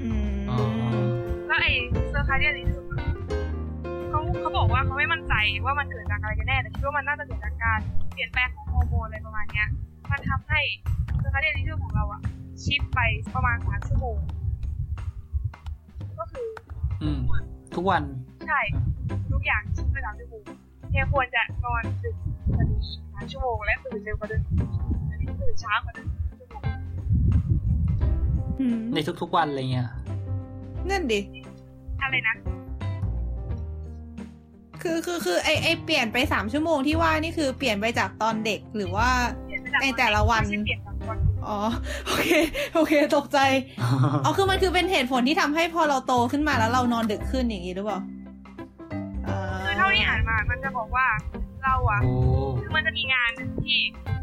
[0.00, 0.58] อืมอ๋อ
[1.46, 1.72] แล้วไอ้
[2.08, 3.00] circadian rhythm อะ
[4.08, 7.80] เขาเขาบอกว่าเขาไม่มั่นใจว่ามันเกิดจากอะไรกันแน่แต่คิดว่ามันน่าจะเกิดจากการ
[8.12, 9.68] เปลี่ยนแปลงของฮอร์โมนอะไรประมาณเนี้ย
[10.10, 10.60] มันทำให้
[11.18, 12.20] circadian rhythm ของเราอะ
[12.64, 13.00] shift ไป
[13.34, 14.16] ประมาณสามชั่วโมง
[16.18, 16.48] ก็คือ
[17.02, 17.20] อืม
[17.74, 18.02] ทุกวัน
[18.48, 18.60] ใช่
[19.32, 20.42] ทุกอย่าง shift ไปสามชั่วโมง
[20.90, 22.16] แค่ควรจะนอนดึก
[22.56, 22.80] กว่านี้
[23.14, 24.42] สามชั่วโมงและตื่นเร็วกว่าเดิม
[25.10, 26.62] อันนี้ตื่นช้ากว่าเดิมชั่วโมง
[28.60, 29.88] อืมในทุกๆวันอะไรเงี้ย
[30.90, 31.20] นั่นดิ
[32.02, 32.36] อะไรนะ
[34.82, 39.08] คือคือคือไอไอเปลี่ยนไปสามชั่วโมงที่ว่านี่คือเปลี่ยนไปจากตอนเด็กหรือว่า
[39.46, 40.85] เปลี่ยนไปจากในแต่ละวันไม่ใช่เปลี่ยนจากวัน
[41.48, 41.58] อ๋อ
[42.06, 42.28] โอเค
[42.74, 43.38] โอเค ตกใจ
[44.24, 47.98] อ๋อ คือมันคือเป็นเหตุผลที่ทำให้พอเราโตขึ้นมาแล้วเรานอนดึกขึ้นอย่างนี้หรือเปล่า
[49.64, 51.06] คือเท่าที่อ่านมา มันจะบอกว่า
[51.64, 52.12] เราอะโอ้
[52.60, 53.80] คือมันจะมีงานหนึ่งที่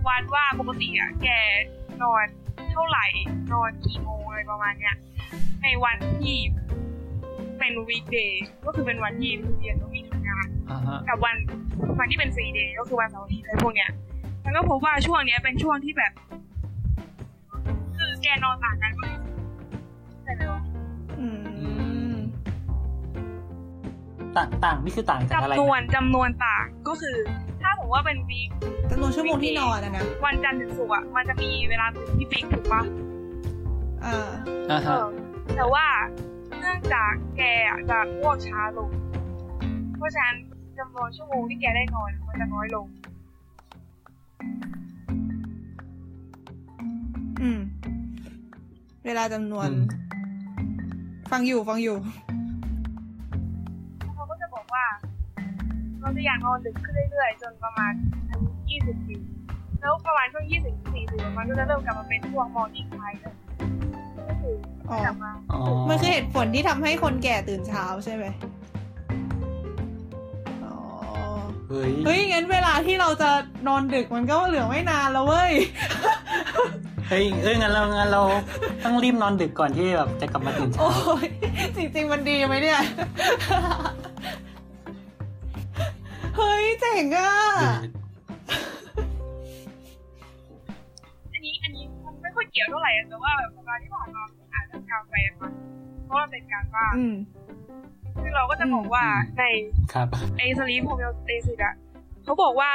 [0.07, 1.27] วัดว่าปกติอะแก
[2.03, 2.25] นอน
[2.71, 3.05] เท่าไหร่
[3.53, 4.95] นอนกี่โมงอะไรประมาณเนี้ย
[5.63, 6.37] ในวันที่
[7.59, 11.35] เป็นวีคเดย์ก็คือเป็นวันที่เรียนต้องมีทำงานอ่าฮะกับวัน
[11.99, 13.89] วันที่เป็นฟรีเดย์ก็คือวันเสาร์อาทิตย์อะไรพวกเนี้ย
[14.45, 16.32] มันก็พบว่าช่วงเนี้ยเป็นช่วงที่แบบคือ
[18.23, 19.03] แกนอนต่างกันก็
[20.23, 20.61] ใช่ไหมวะ
[21.19, 21.27] อื
[22.11, 22.15] ม
[24.35, 27.17] ต่างต่างนี่คือต่างจากอะไรจำนวนนะจำนวนต่างก็คือ
[27.61, 28.49] ถ้าผมว่าเป็นวีค
[28.91, 32.81] จำนวนชั่วโมงที่นอนอะนะวันจันทร์ถึงศุกร์อะมันจะมีเวลาตื่นที่ฟิกถูกปะ
[34.05, 34.31] อ่า
[34.69, 35.05] อ่าเอฮะอ
[35.55, 35.85] แต่ว่า
[36.59, 38.89] เนื่องจากแกอะจะง่วงช้าลง
[39.97, 40.35] เพราะฉะนั้น
[40.79, 42.85] จำนวนชั่วโมงที่แกได้นอนมันจะน้อยลง
[47.41, 47.59] อืม
[49.05, 50.03] เวลาจำนวนอืม
[51.31, 51.97] ฟังอยู่ฟังอยู่
[54.15, 54.85] เขาก็จะบอกว่า
[55.99, 57.93] เราจะอยากนอนดึกขึ้นเรื่อยๆ จนประมาณ
[58.29, 58.49] อายุ
[58.81, 59.15] 20ปี
[59.79, 60.77] แล้วประมาณช่วง20ถึง
[61.09, 63.33] 40มันก็จะเริ่มกลับมาเป็นช่วงมอร์นิ่งไทม์แล้ว
[64.29, 64.55] ก็คือ
[64.89, 68.25] อ๋อกลับมาอ๋อมันคือเหตุผลที่ทำให้คนแก่ตื่นเช้าใช่ไหม
[71.69, 73.29] เฮ้ยเฮ้ยงั้นเวลาที่เราจะ
[73.67, 75.51] นอนดึกมันก็เหลือไม่นานแล้วเว้ย
[77.09, 78.21] เฮ้ยเอ้ยงั้นเรางั้นเรา
[78.83, 81.27] ต้องรีบนอนดึกก่อนที่แบบจะกลับมาตื่นเช้าโอ้ย
[81.75, 82.81] จริง ๆ มันดีไหมเนี่ย
[86.37, 87.31] เฮ้ยเจ๋งอะ
[91.33, 95.49] อันนี้อันนี้มันไม่ค่อยเกี่ยวเท่าไหร่อะแต่ว่าแบบสัปดาห์ที่ผ่านมาผมอ่านเรื่องกาแฟมา
[96.05, 97.15] เพราะว่าเป็นการว่าอืม
[98.21, 99.05] ซึ่งเราก็จะบอกว่า
[99.37, 99.43] ใน
[99.93, 101.75] ครับไอ sleep homeostasis อะ
[102.23, 102.71] เขาบอกว่า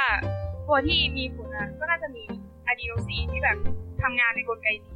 [0.67, 2.23] ตัวที่มีผลอะก็น่าจะมี
[2.69, 3.57] อะดีโนซีนที่แบบ
[4.01, 4.93] ทำงานในกลไกนี้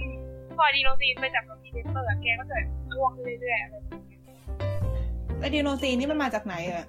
[0.00, 0.16] อืม
[0.56, 2.56] พออะดีโนซีนไปจับกับ receptor อะแกก็จะ
[2.94, 4.18] ง่วงขึ้นเรื่อยๆอะไรแบบนี้
[5.42, 6.86] อะดีโนซีนนี่มันมาจากไหนอะคะ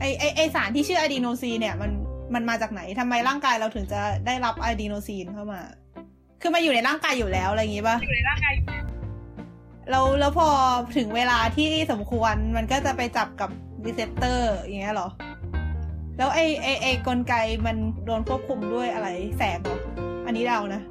[0.00, 1.90] ไอไอไอสารที่ชื่ออะดีโนซีนเนี่ยมัน
[2.34, 5.60] มันมาจากไหนทำไมร่างกายเราถึงจะได้รับอะดีโนซีนเข้ามา
[6.40, 8.84] คือมาอยู่ในร่างกายอยู่แล้วอะไรอย่างงี้ป่ะอยู่ในร่างกายอยู่แล้ว
[9.90, 10.48] แล้วแล้วพอ
[10.96, 13.50] ถึงเวลาที่สมควรมันก็จะไปจับกับ
[13.86, 15.08] receptor อย่างเงี้ยเหรอ
[16.18, 17.34] แล้วไอไอไอกลไก
[17.66, 19.08] มันโดนควบคุมด้วยอะไร
[19.38, 19.80] แสงเหรอ
[20.26, 20.82] อันนี้เดานะ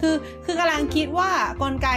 [0.00, 1.30] คือคือกำลังคิดว่า
[1.62, 1.88] กลไก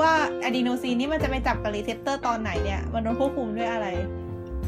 [0.00, 0.12] ว่า
[0.44, 3.86] อะดีโนซีนนี่มันจะไปจับกับ receptor ตอนไหนเนี่ย มันโดนควบคุมด้วยอะไร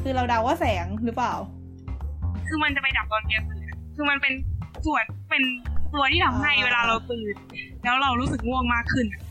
[0.02, 1.34] คือเราเดาว่าแสงหรือเปล่า
[2.48, 4.32] คือมันจะไปจับตอนแกตื่นอะคือมันเป็น
[4.86, 5.42] ส่วนเป็น
[5.94, 7.34] ตัวที่ทำให้อ๋อเวลาเราตื่น
[7.84, 9.22] แล้วเรารู้สึกง่วงมากขึ้นอะ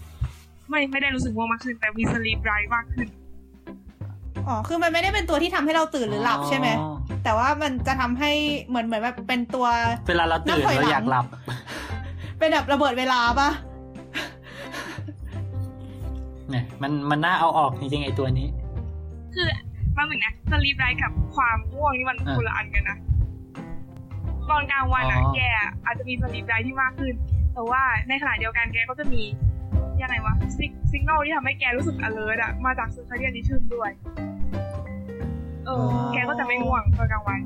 [0.69, 3.07] ไม่ไม่ได้รู้สึกง่วงมากขึ้น แต่มีสลีปไรมากขึ้น
[4.47, 8.31] อ๋อคือมันไม่ได้เป็นตัวที่ทำให้เราตื่นหรือหลับใช่ไหมอ๋อ แต่ว่ามันจะทำให้
[8.67, 9.67] เหมือนเหมือนแบบเป็นตัว
[10.07, 11.25] เวลาเราตื่นนับถอยหลังเราอยากหลับ
[12.37, 13.49] เป็นแบบระเบิดเวลาปะ
[16.49, 18.47] เนี่ยมันมันน่าเอาออกจริงๆไอตัวนี้
[19.35, 19.47] คือ
[19.97, 22.97] บางหนึ่งนะสลีปไรกับความง่วงนี่มันอ่าคนละอันกันนะ
[24.49, 25.41] ตอนกลางวันอะอ๋อแก
[25.85, 27.13] อาจจะมีสลีปไรที่มากขึ้น
[27.53, 29.21] แต่ว่าในขณะเดียวกันแกก็จะมี
[30.01, 30.33] ยังไงวะ
[30.91, 33.91] สิงโนที่ทำให้แกรู้สึก alert อะมาจากซูคาเดียนนิทึมด้วย
[35.65, 37.39] เออแกก็จะไม่ง่วงตอนกลางวัน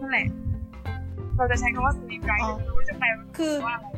[0.00, 0.26] นั่นแหละ
[1.36, 3.06] เราจะใช้คำว่าสลีปไรแต่ไม่รู้จะแปล
[3.38, 3.88] คือว่าอะไร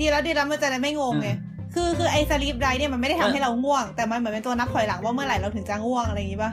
[0.00, 1.28] ดีแล้วดีแล้วมันจะได้ไม่งงไง
[1.74, 6.52] คือคือไอ้สลีปไดเนี่ยมันไม่ได้ทำให้เราง่วง แต่มันเหมือนเป็นตัวนับถอยหลังว่าเมื่อไหร่เราถึงจะง่วงอะไรอย่างงี้ปะ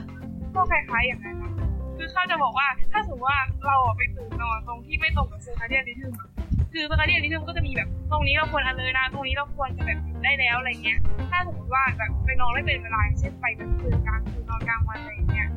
[0.54, 1.52] ก็คล้ายๆอย่างนั้นนะ
[1.96, 6.28] คือเขาจะบอกว่าถ้าสมมติว่าเราอะไปตื่นนอนตรงที่ไม่ตรงกับ circadian rhythm อะ
[6.74, 10.98] คือ circadian rhythm ก็จะมีแบบ ตรงนี้เราควรอันเลยนะ ตรงนี้เราควรจะแบบหยุดได้แล้วอะไรเงี้ย
[11.30, 15.48] ถ้าสมมติว่าแบบไปนอนไม่เป็นเวลาอย่างเช่นไปกลางคืนกลางคืนนอนกลางวันอะไรอย่างเงี้ย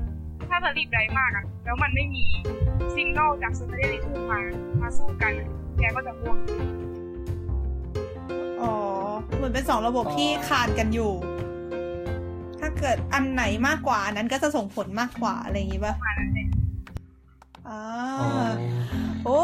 [0.49, 2.25] ถ้า sleep drive มากอะแล้วมันไม่มี
[2.95, 4.39] signal จาก circadian rhythm มา
[4.81, 6.37] มาสู้กันอะแกก็จะง่วง
[8.61, 8.73] อ๋อ
[9.35, 11.11] เหมือนเป็นสองระบบอ๋อที่คานกันอยู่
[12.59, 16.47] ถ้าเกิดอันไหนมากกว่าอันนั้นก็จะส่งผลมากกว่าอะไรอย่างงี้ปะมาแล้วเนี่ย
[17.67, 17.79] อ่า
[18.19, 18.29] อ๋อ
[19.25, 19.39] โอ้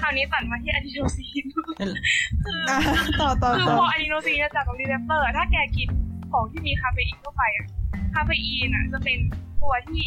[0.00, 2.78] คราวนี้ตัดมาที่อะ
[3.20, 5.88] ต่อต่อคือต่อพออะดีโนซีนจับกับ receptor ถ้าแกกิน
[6.32, 7.66] ของที่มีคาเฟอีนเข้าไปอะ
[8.14, 9.18] คาเฟอีนอะจะเป็น
[9.60, 10.04] ตัวที่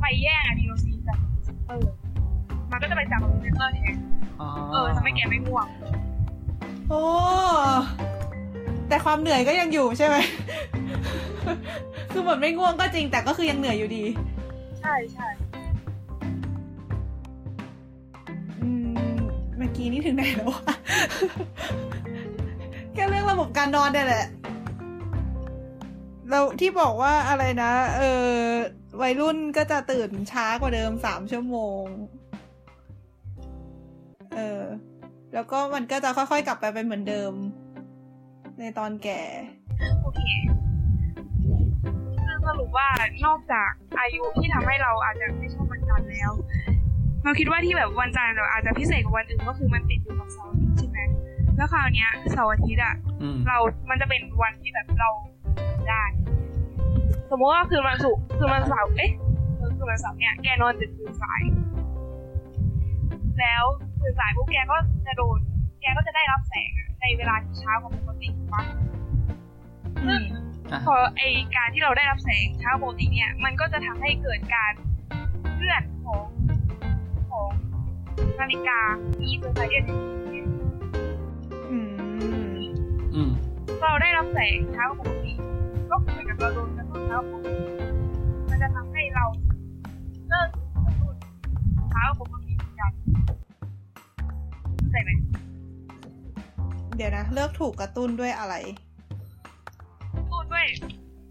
[0.00, 1.92] ไปแย่งอะดีโนซีนจาก receptor
[2.70, 3.96] มันก็จะไปจับกับ receptor แทน
[4.72, 5.66] เออทำให้แกไม่ง่วง
[6.88, 7.02] โอ้
[8.88, 10.16] แต่ความเหนื่อยก็ยังอยู่ใช่ไหม
[12.12, 14.04] คือเหมือนไม่ง่วงก็จริงแต่ก็คือยังเหนื่อยอยู่ดี
[14.80, 15.28] ใช่ใช่
[19.68, 20.74] มื่อกี้นี่ถึงไหนแล้ววะ
[22.94, 24.26] แค่เรื่องระบบการนอนเนี่ยแหละ
[26.30, 28.34] เราที่บอกว่าอะไรนะ เออ
[29.02, 31.84] วัยรุ่นก็จะตื่นช้ากว่าเดิมสามชั่วโมง
[34.34, 34.62] เออ
[35.34, 37.32] แล้วก็มันก็จะค่อยๆกลับไปเป็นเหมือนเดิม
[38.58, 39.20] ในตอนแก่
[40.02, 40.20] โอเค
[42.46, 42.88] สรุปว่า
[43.26, 46.32] นอกจากอายุที่ทำให้เราอาจจะไม่ชอบวันจันแล้ว
[47.24, 50.98] เราคิดว่าที่แบบวันจันทร์เราอาจจะพิเศษกว่าวันอื่นก็คือมันติดอยู่กับเสาร์อาทิตย์ใช่ไหม
[51.56, 53.58] แล้วคราวเนี้ยเสาร์อาทิตย์อะอืมเรา
[53.90, 55.10] มันจะเป็นวันที่แบบเรา
[55.88, 56.02] ได้
[57.30, 59.10] สมมติว่าคืนวันศุกร์คืนวันเสาร์เอ๊ะ
[59.56, 61.42] เออคืนวันเสาร์เนี่ยแกนอนดึกตื่นสาย
[63.40, 63.64] แล้ว
[64.00, 65.38] ตื่นสายปุ๊บแกก็จะโดน
[65.80, 68.62] แกก็จะได้รับแสงอะในเวลาที่เช้ากว่าปกติถูกปะ
[70.06, 70.22] ซึ่ง
[70.72, 71.22] อะพอไอ
[71.56, 74.72] การที่เราได้รับแสงเช้าปกติเนี่ย มันก็จะทำให้เกิดการ
[75.56, 76.24] เลื่อนของ
[77.38, 77.52] ของ
[78.40, 78.78] นาฬิกา
[79.20, 79.84] อี circadian
[81.70, 81.90] อืม
[83.14, 83.30] อืม
[83.80, 85.32] เราได้รับแสงเช้าปกติ
[85.90, 87.52] ก็เหมือนกับเราโดนกระตุ้นเช้าปกติ
[88.48, 89.24] มันจะทำให้เรา
[90.28, 90.48] เลิก
[90.86, 91.16] กระตุ้น
[91.90, 92.92] เช้าปกติเหมือนกัน
[94.76, 95.10] เข้าใจไหม
[96.96, 98.54] เดี๋ยวนะ เลือกถูกกระตุ้นด้วยอะไร
[100.14, 100.66] กระตุ้นด้วย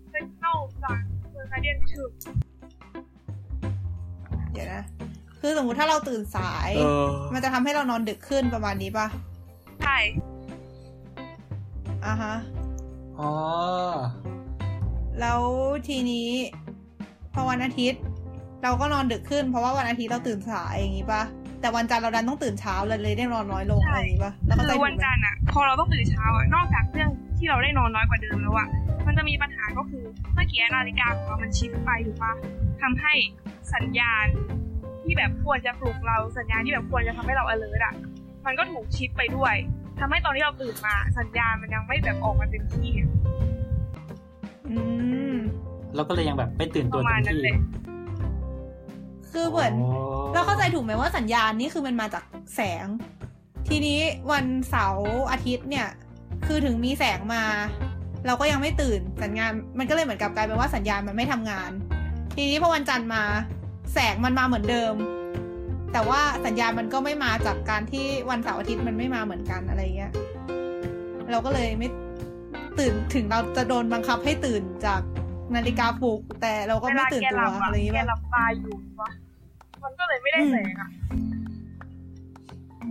[0.10, 1.00] เซนเนลจาก
[1.32, 2.06] เซอร์คาเดียนชื่อ
[4.54, 4.84] เดี๋ยวนะ
[5.42, 9.08] คือสมมติถ้าเราตื่นสายเออมันจะทำให้เรานอนดึกขึ้นประมาณนี้ป่ะ
[9.84, 9.98] ใช่
[12.06, 12.34] อ่าฮะ
[13.20, 13.34] อ๋อ
[15.20, 15.42] แล้ว
[15.88, 16.30] ทีนี้
[17.34, 18.02] พอวันอาทิตย์
[18.64, 21.22] เราก็นอนดึกขึ้น เพราะว่าวันอาทิตย์เราตื่นสายอย่างนี้ปะ
[21.62, 28.68] แต่วันจันทร์เราดันต้องตื่นเช้าเลยเลยได้นอนน้อยลงอะไรอย่างนี้ปะแล้วก็คืใจอถูวันกไหมจันทร์อะพอเราต้องตื่นเช้าอะนอกจากเรื่องที่เราได้นอนน้อยกว่าเดิมแล้วอะ
[29.08, 32.34] มันจะมีปัญหาก็คือเมื่อกี้นาฬิกาของเรามันชิปไปถูกปะ
[32.82, 33.14] ทำให้
[33.74, 34.26] สัญญาณ
[35.08, 37.94] ที่แบบควรจะปลุกเราสัญญาณที่แบบควรจะทำให้เรา alert อะ
[38.46, 39.56] มันก็ถูกชิปไปด้วย
[40.00, 43.10] ทำให้ตอนที่เราตื่นมา สัญญาณมันยังไม่แบบออกมาเต็มที่อะ
[44.70, 44.76] อื
[45.34, 45.36] ม
[45.96, 47.58] เราก็เลยยังแบบไม่ตื่นปตัวระเต็มาณมนั้นที่เลย
[49.32, 49.74] คือเหมือน
[50.34, 52.24] เราเข้าใจถูกไหมว่าสัญญาณนี่คือมันมาจาก
[52.56, 52.88] แสง
[53.70, 54.00] ทีนี้
[54.32, 55.88] วันเสาร์อาทิตย์เนี่ย
[56.48, 57.44] คือถึงมีแสงมา
[58.26, 61.72] เราก็ยังไม่ตื่นสัญญาณ มันก็เลยเหมือนกับกลายเป็นว่าสัญญาณมันไม่ทำงาน
[62.36, 63.24] ทีนี้พอวันจันทร์มา
[64.00, 64.94] แสงมันมาเหมือนเดิม
[65.94, 70.12] แต่ว่าสัญญาณมันก็ไม่มาจากการที่วันเสาร์อาทิตย์มันไม่มาเหมือนกันอะไรเงี้ย
[71.32, 71.88] เราก็เลยไม่
[72.80, 75.02] ตื่นถึงเราจะโดนบังคับให้ตื่นจาก
[75.56, 79.10] นาฬิกาปลุก แต่เราก็เวไม่ลาตื่นแกตัหวลับอะอะไรอย่างเงี้แกยหลับตาอยู่วะ
[79.84, 80.90] มันก็เลยไม่ได้แสงอะ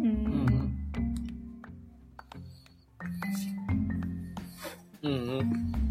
[0.02, 0.66] อือืมม
[5.04, 5.85] อืมอืม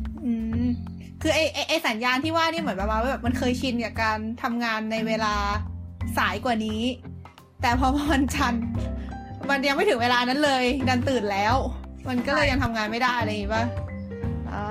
[1.28, 5.36] คือไอไอไอสัญญาณที่ว่านี่เหมือนประมาณว่าแบบมันเคยชินกับการทำงานในเวลา
[6.18, 6.82] สายกว่านี้
[7.62, 8.64] แต่พอวันจันทร์
[9.50, 11.56] มันยังไม่ถึงเวลานั้นเลย ดันตื่นแล้ว
[12.08, 13.66] มันก็เลยยังทำงานไม่ได้อะไรอย่างงี้ป่ะ
[14.54, 14.66] อ่า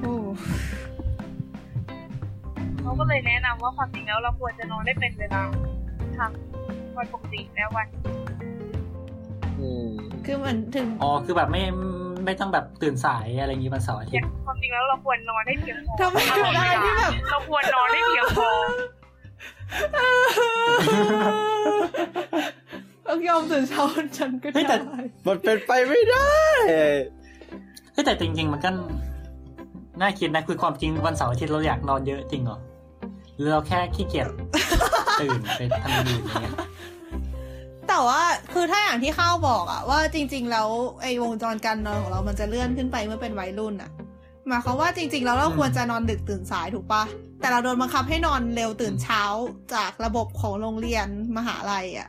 [0.00, 0.14] โอ้
[2.80, 5.42] เขาก็เลยแนะนำว่าความจริงแล้วเราควรจะนอนได้เป็นเวลา
[6.18, 6.32] ทั้ง
[6.96, 8.23] วันปกติและวันอืม
[10.24, 11.62] คือเหมือนถึง อ๋อ คือแบบไม่
[12.24, 18.50] ไม่ต้องแบบตื่นสายอะไรอย่างงี้วันเสาร์อาทิตย์ความจริงแล้วเราควรนอนให้เพียงพอทำไมเป็นอะไรที่แบบเราควรนอนให้เพียงพอ
[23.06, 26.30] ต้องยอมตื่นเช้าวันจันทร์ก็เฮ้ยแต่ได้มันเป็นไปไม่ได้
[27.92, 28.70] เฮ้ยแต่จริงๆมันก็
[30.00, 32.58] น่าคิดนะคือความจริงวันเสาร์อาทิตย์เราอยากนอนเยอะจริงเหรอ
[33.36, 34.28] หรือเราแค่ขี้เกียจ
[35.20, 36.54] ตื่นไปทำอย่างอื่นอย่างเงี้ย
[37.88, 38.22] แต่ว่า
[38.52, 40.68] คือถ้าอย่างที่ข้าวบอกอะว่าจริง ๆ แล้ว
[41.02, 43.90] ไอ้วงจรการนอนของเรามันจะเลื่อนขึ้นไปเมื่อเป็นวัยรุ่นอะ
[44.48, 47.02] หมายความว่าจริง ๆ แล้วเราควรจะนอนดึกตื่นสายถูกปะ
[47.40, 49.22] แต่เราโดนบังคับให้นอนเร็วตื่นเช้า
[49.74, 51.06] จากระบบของโรงเรียน
[51.36, 52.08] มหาลัยอะ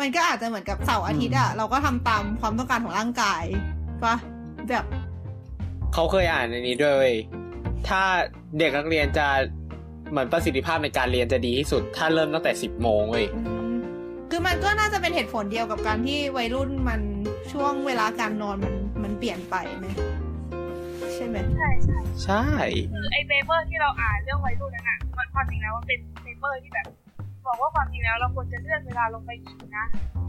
[0.00, 3.42] มันก็อาจจะเหมือนกับเสาร์อาทิตย์อะเราก็ทำตามความต้องการของร่างกาย
[4.04, 4.16] ปะ
[4.68, 4.84] แบบ
[5.94, 7.14] เขาเคยอ่านในนี้ด้วยเว้ย
[7.88, 8.02] ถ้า
[8.58, 9.26] เด็กนักเรียนจะ
[10.10, 13.26] เหมือนประสิทธิภาพในการเรียนจะดีที่สุด ถ้าเริ่มตั้งแต่สิบโมงเว้ย
[14.30, 17.00] คือมันก็น่าจะเป็นเหตุผลเดียวกับการที่วัยรุ่นมัน
[17.52, 19.86] ช่วงเวลาการนอนมันมันเปลี่ยนไปไหม
[21.14, 22.44] ใช่ไหมใช่ใช่ใช่
[22.92, 26.86] คือไอ paper ที่เราอ่านเรื่องวัยรุ่นนั้นอะมันความจริงแล้วมันเป็น paper ที่แบบ
[27.46, 29.86] บอกว่าความจริงแล้วเราควรจะเลื่อนเวลาลงไปอีกนะ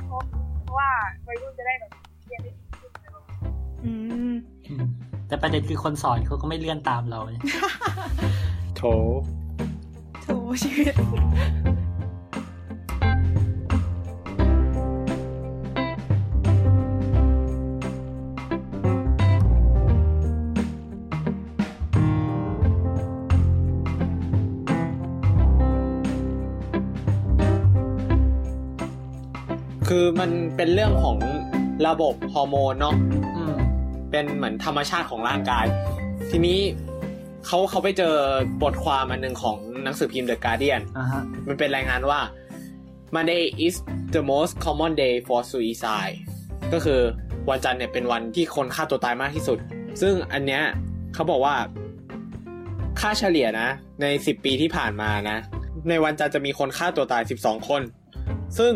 [0.07, 0.21] เพราะ
[0.61, 0.89] เพราะว่า
[1.27, 1.91] วัยรุ่นจะได้แบบ
[2.25, 3.51] เรียนได้ดีขึ้นอะไรประมาณนี้
[3.85, 3.91] อื
[4.33, 4.35] ม
[4.67, 4.85] อืม
[5.27, 7.43] แต่ประเด็นคือคนสอนเขาก็ไม่เลื่อนตามเราเนี่ย
[8.77, 8.81] โถ
[10.21, 10.27] โถ
[10.63, 10.93] ชีวิต
[30.19, 31.17] มันเป็นเรื่องของ
[31.87, 32.95] ระบบฮอร์โมนเนาะ
[33.35, 33.55] อืม
[34.11, 35.65] เป็นเหมือนธรรมชาติของร่างกาย
[36.29, 36.59] ทีนี้
[37.45, 38.13] เขาเขาไปเจอ
[38.63, 42.19] บทความอันหนึ่งของหนังสือพิมพ์ The Guardian อ่าฮะมันเป็นรายงานว่า
[43.15, 43.75] Monday is
[44.15, 46.15] the most common day for suicide
[46.73, 47.01] ก็คือ
[47.49, 49.57] วันจันทร์เนี่ยเป็นวันที่คนฆ่าตัวตายมากที่สุด
[50.01, 50.63] ซึ่งอันเนี้ย
[51.13, 51.55] เขาบอกว่า
[52.99, 53.69] ค่าเฉลี่ยนะ
[54.01, 55.37] ใน 10 ปีที่ผ่านมานะ
[55.89, 57.81] ในวันจันทร์จะมีคนฆ่าตัวตาย 12 คน
[58.57, 58.73] ซึ่ง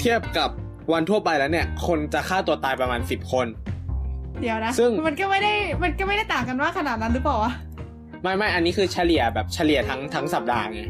[0.00, 0.50] เทียบกับ
[0.92, 3.46] วันทั่วไปแล้วเนี่ย คนจะฆ่าตัวตายประมาณ10คน
[4.40, 7.52] เดี๋ยวนะ ซึ่ง มันก็ไม่ได้มันก็ไม่ได้ต่างกันมากขนาดนั้นหรือเปล่าวะ
[8.22, 10.80] ไม่ไม่อันนี้คือเฉลี่ยแบบเฉลี่ยทั้งทั้งสัปดาห์ไง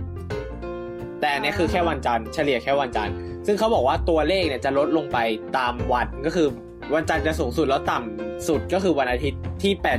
[1.20, 3.14] แต่อันนี้คือแค่วันจันทร์เฉลี่ยแค่วันจันทร์
[3.46, 5.18] ซึ่งเขาบอกว่าตัวเลขเนี่ยจะลดลงไป
[5.58, 6.46] ตามวันก็คือ
[6.94, 9.90] วันจันทร์จะสูงสุดแล้วต่ำสุดก็คือวันอาทิตย์ที่8.8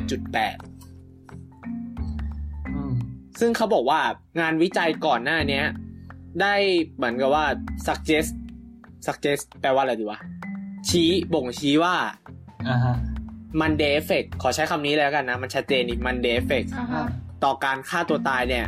[2.74, 2.92] อืม
[3.40, 4.00] ซึ่งเขาบอกว่า
[4.40, 5.66] งานวิจัยก่อนหน้าเนี้ย
[6.42, 6.54] ได้
[6.96, 7.46] เหมือนกับว่า
[7.86, 8.32] suggest
[9.06, 10.20] suggest แปลว่าอะไรดีวะ
[10.90, 11.96] ชี้บ่งชี้ว่า
[12.70, 12.96] อ่าฮะ
[13.62, 17.06] Monday effect ขอใช้คำนี้แล้วกันนะ มันชัดเจนอีก Monday effect อ่าฮะ
[17.44, 18.68] ต่อการฆ่าตัวตายเนี่ย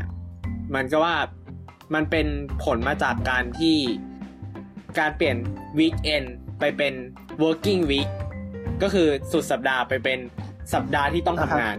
[0.76, 1.16] มันก็ว่า
[1.94, 2.28] มันเป็น
[2.64, 3.78] ผลมาจากการที่
[5.00, 5.38] การเปลี่ยน
[5.80, 6.28] weekend
[6.60, 6.94] ไปเป็น
[7.44, 8.10] working week
[8.82, 10.20] ก็คือสุดสัปดาห์ไปเป็น
[10.74, 11.78] สัปดาห์ที่ต้องทำงาน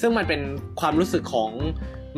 [0.00, 0.40] ซึ่งมันเป็น
[0.80, 1.50] ความรู้สึกของ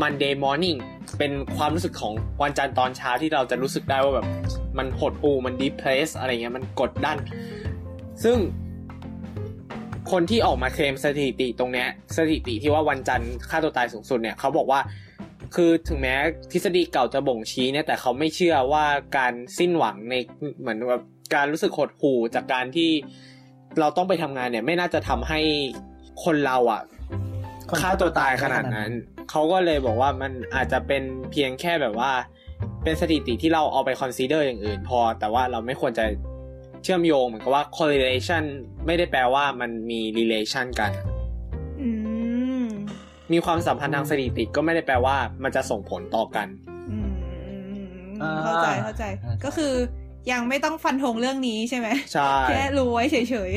[0.03, 0.79] Monday morning
[1.19, 4.27] เป็นความรู้สึกของวันจันทร์ตอนเช้าที่เราจะรู้สึกได้ว่าแบบ
[4.79, 7.17] มันหดหู่มัน depress อะไรเงี้ยมันกดดัน
[8.25, 8.37] ซึ่ง
[10.11, 14.81] คนที่ออกมาเคลมสถิติตรงเนี้ยสถิติที่ว่าวันจันทร์ฆ่าตัวตายสูงสุดเนี่ยเขาบอกว่า
[15.55, 16.15] คือถึงแม้
[16.53, 18.85] ทฤษฎีเก่าจะบ่งชี้เนี่ยแต่เขาไม่เชื่อว่า
[19.17, 20.15] การสิ้นหวังใน
[20.61, 21.03] เหมือนแบบ
[21.35, 22.91] การรู้สึกหดหู่จากการที่
[23.81, 25.41] เราต้องไปทำงานเนี่ย ไม่น่าจะทำให้
[26.25, 26.83] คนเราอะ
[27.69, 28.91] คนฆ่าตัวตายขนาดนั้น
[29.31, 32.13] เขาก็เลยบอกว่ามันอาจจะเป็นเพียงแค่แบบว่า
[32.85, 36.05] เป็นสถิติที่เราเอาไปคอนซีเดอร์อย่างอื่น พอ แต่ว่าเราไม่ควรจะ
[36.83, 38.45] เชื่อมโยงเหมือนกับว่า correlation
[38.87, 40.91] ไม่ได้แปลว่ามันมี relation กัน
[41.81, 41.89] อื
[42.65, 42.67] ม
[43.33, 46.49] มีความสัมพันธ์ทางสถิติก็ไม่ได้แปลว่า มันจะส่งผลต่อกัน
[46.91, 47.09] อืม
[48.23, 49.05] อ่าเข้าใจเข้าใจ
[49.45, 49.73] ก็คือ
[50.33, 53.17] ยังไม่ต้องฟันธงเรื่องนี้ใช่ไหมใช่แค่รู้ไว้เฉ
[53.51, 53.53] ย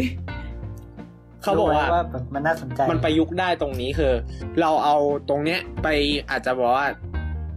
[1.43, 4.14] เขาบอกว่ารู้ไว่าแบบมันน่าสนใจ มันประยุกต์ได้ตรงนี้คือ
[4.62, 4.97] เราเอา
[5.30, 5.88] ตรงเนี้ยไป
[6.30, 6.88] อาจจะบอกว่า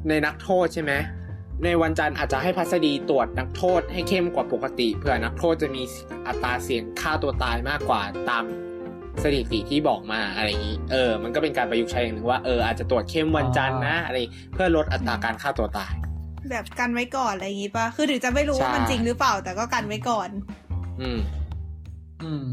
[0.09, 0.93] ในนักโทษใช่ไหม
[1.65, 5.83] ในวันจันทร์อาจจะให้พัสดีตรวจนักโทษให้เข้มกว่าปกติเผื่อนักโทษจะมี
[6.27, 8.45] อัตราเสี่ยงฆ่าตัวตายมากกว่าตาม
[9.23, 14.17] สถิติที่บอกมาอะไรอย่างนี้ เออ มันก็เป็นการประยุกต์ใช้อย่างหนึ่งว่าเอออาจจะตรวจเข้มวันจันทร์นะอะไร
[14.53, 20.29] เพื่อลดอัตราการฆ่าตัวตายๆแบบกันไว้ก่อนอะไรอย่างงี้ปะคือถึงจะไม่รู้ว่ามันใช่จริงหรือเปล่า แต่ก็กันไว้ก่อน
[21.01, 21.19] อืม
[22.23, 22.45] อืม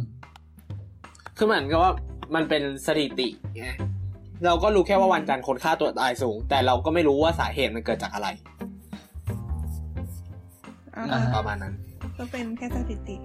[1.37, 1.91] คือเหมือนกับว่า
[2.35, 3.67] มันเป็นสถิติไง
[4.45, 8.78] เราก็รู้แค่ว่าวันจันทร์คนฆ่าตัวตายสูง แต่เราก็ไม่รู้ว่าสาเหตุมันเกิดจากอะไรอ่าอ่าฮะ
[11.35, 11.73] ประมาณนั้น
[12.17, 13.17] ก็เป็นแค่สถิติ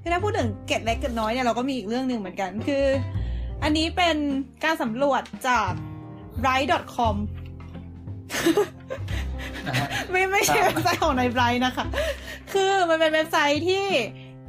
[0.00, 2.84] คือถ้าพูดถึงเกร็ดเล็กเกร็ดน้อยเนี่ยเราก็มีอีกเรื่องหนึ่งเหมือนกัน คือ
[3.62, 4.16] อันนี้เป็น
[4.64, 5.70] การสำรวจจาก
[6.46, 7.16] right.com
[9.66, 11.86] นะฮะไม่ไม่ใช่ครับเว็บไซต์ของนายไบรท์นะคะ
[12.52, 13.84] คือมันเป็นเว็บไซต์ที่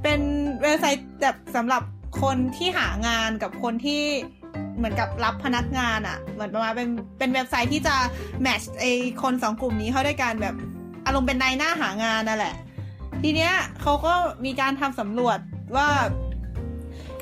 [0.04, 0.20] เป็น
[0.62, 1.84] เว็บไซต์แบบสำหรับ
[2.22, 4.04] คนที่หางานกับคนที่
[4.78, 7.96] เหมือนกับรับพนักงานอะ่ะ เหมือนประมาณเป็นเป็นเว็บไซต์ที่จะ
[8.42, 8.86] แมทช์ไอ
[9.22, 12.56] คนสองกลุ่มนี้เข้าด้วยกันแบบอารมณ์เป็นนายหน้าหางานนั่นแหละ
[13.22, 14.14] ทีเนี้ยเขาก็
[14.46, 15.40] มีการทำสำรวจ
[15.76, 15.88] ว่า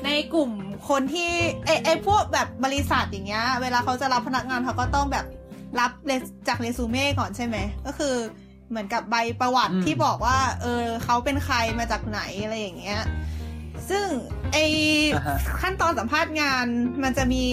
[0.04, 0.50] ในกลุ่ม
[0.88, 1.30] คนที่
[1.64, 5.26] ไอไอพวกแบบบริษัทอย่างเงี้ย เวลาเขาจะรับพนักงานเขาก็ต้องแบบ
[5.80, 5.90] รับ
[6.48, 8.14] จากเรซูเม่ก่อนใช่ไหม ก็คือ
[8.70, 13.02] เหมือนกับใบประวัติที่บอกว่า เออเขาเป็นใครมาจากไหนอะไรอย่างเงี้ย
[13.90, 14.06] ซึ่ง
[14.52, 14.56] ไอ
[15.60, 16.66] ขั้นตอนสัมภาษณ์งาน
[17.02, 17.44] มันจะมี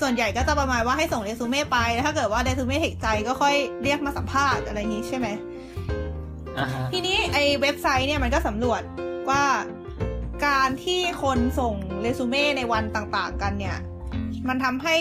[0.00, 5.28] ส่วนใหญ่ก็จะประมาณว่าให้ส่งเรซูเม่ไป แล้วถ้าเกิดว่าเรซูเม่เห็กใจก็ค่อยเรียกมาสัมภาษณ์อะไรอย่างงี้ใช่ไหม
[6.92, 8.82] ทีนี้ไอเว็บไซต์เนี่ยมันก็สำรวจ
[9.30, 9.44] ว่า
[10.46, 13.78] การที่คนส่งเรซูเม่ในวันต่างๆ กันเนี่ย
[14.48, 14.96] มันทำให้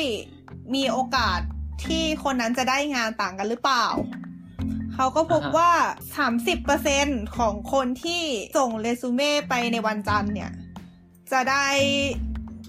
[0.75, 1.39] มีโอกาส
[1.85, 3.85] ที่คนนั้นจะได้งานต่างกันหรือเปล่า
[4.95, 5.71] เขาก็พบว่า
[6.55, 8.23] 30%ของคนที่
[8.57, 10.51] ส่งเรซูเม่ไปในวันจันทร์เนี่ย
[11.31, 11.65] จะได้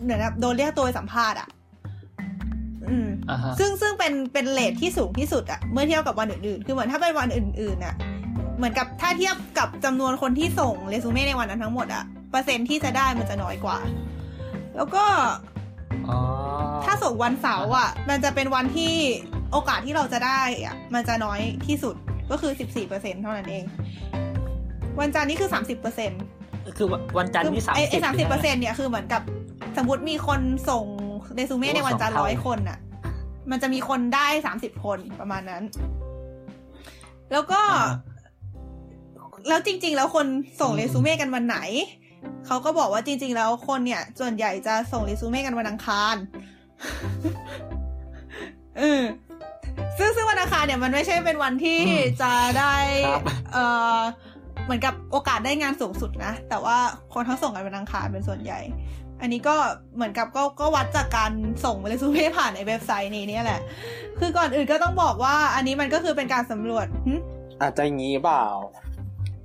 [0.03, 1.49] เหมือนกับโดนเรียกตัวไปสัมภาษณ์อะ
[2.89, 7.95] อืมอ่าฮะซึ่งซึ่งเป็นเป็นเลทที่สูงที่สุดอะเมื่อเทียบกับวันอื่นๆ คือเหมือนถ้าเป็นวันอื่นๆน่ะ
[8.59, 13.79] เหมือนกับถ้าเทียบกับจำนวนคนที่ส่งเรซูเม่ในวันนั้นทั้งหมดอะเปอร์เซ็นต์ที่จะได้มันจะน้อยกว่า
[14.77, 15.05] แล้วก็
[16.09, 16.19] อ๋อ
[16.85, 18.95] ถ้าส่งวันเสาร์อะมันจะเป็นวันที่
[19.53, 21.95] โอกาสที่เราจะได้อะมันจะน้อยที่สุด
[22.31, 22.53] ก็คือ
[22.87, 23.65] 14%เท่านั้นเอง
[25.01, 25.51] วันจันทร์นี่คือ
[26.13, 26.89] 30%คือ
[27.19, 29.23] วันจันทร์ที่สามไอ้สิบไอ้สามสิบเปอร์เซ็นต์เนี่ยคือเหมือนกับ
[29.77, 30.41] สมมติมีคน
[30.71, 30.85] ส่ง
[31.35, 32.79] เรซูเม่ในวันจันทร์ร้อยคนน่ะ
[33.51, 35.63] มันจะมีคนได้สามสิบคนประมาณนั้น
[37.33, 37.61] แล้วก็
[39.49, 40.27] แล้วจริง ๆ แล้วคน
[40.61, 41.59] ส่งเรซูเม่กันวันไหน
[42.47, 46.17] เขาก็บอกว่าจริง ๆ แล้วคนเนี่ย ส่วนใหญ่จะส่งเรซูเม่กันวันอังคาร
[48.79, 49.03] เออ
[49.99, 52.75] ซึ่งซึ่งวันอังคารเนี่ยมันไม่ใช่เป็นวันที่อืมจะได้
[53.07, 53.23] ครับ
[53.53, 53.59] เอ
[53.97, 53.99] อ
[54.65, 56.77] เหมือนกับโอกาสได้งานสูงสุดนะ แต่ว่า
[57.15, 58.61] คนทั้งส่งกันวันอังคารเป็นส่วนใหญ่
[59.21, 59.57] อันนี้ก็
[59.95, 61.33] เหมือนกับก็ก็วัดจากการ
[61.65, 63.61] ส่งเรซูเม่ผ่านในเว็บไซต์นี้เนี่ยแหละ
[64.19, 67.15] คือก่อนอื่นก็ต้องบอกว่า อันนี้มันก็คือเป็นการสำรวจหึ
[67.61, 68.45] อาจจะงี้เปล่า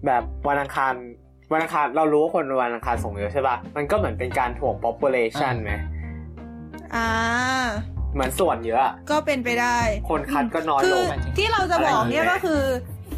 [0.05, 0.93] แบบวันอังคาร
[1.51, 5.71] วันอังคารเรารู้ว่าคนวันอังคารส่งเยอะใช่ป่ะ มันก็เหมือนเป็นการถ่วง population ไหม
[6.95, 7.09] อ่า
[8.13, 9.77] เหมือนส่วนเยอะอะก็เป็นไปได้
[10.09, 12.61] คนคัดก็น้อยคืลองที่เราจะบอกเนี่ยอะไรอย่างเงี้ยก็คือ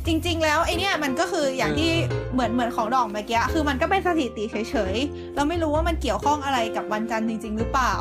[0.08, 1.92] จริง ๆ แล้วไอเนี่ยมันก็คืออย่างที่
[2.34, 7.96] เหมือนเหมือนของดอกเมื่อกี้คือมันก็เป็นสถิติเฉยๆ เราไม่รู้ว่ามันเกี่ยวข้องอะไรกับวันจันทร์จริง ๆ หรือเปล่า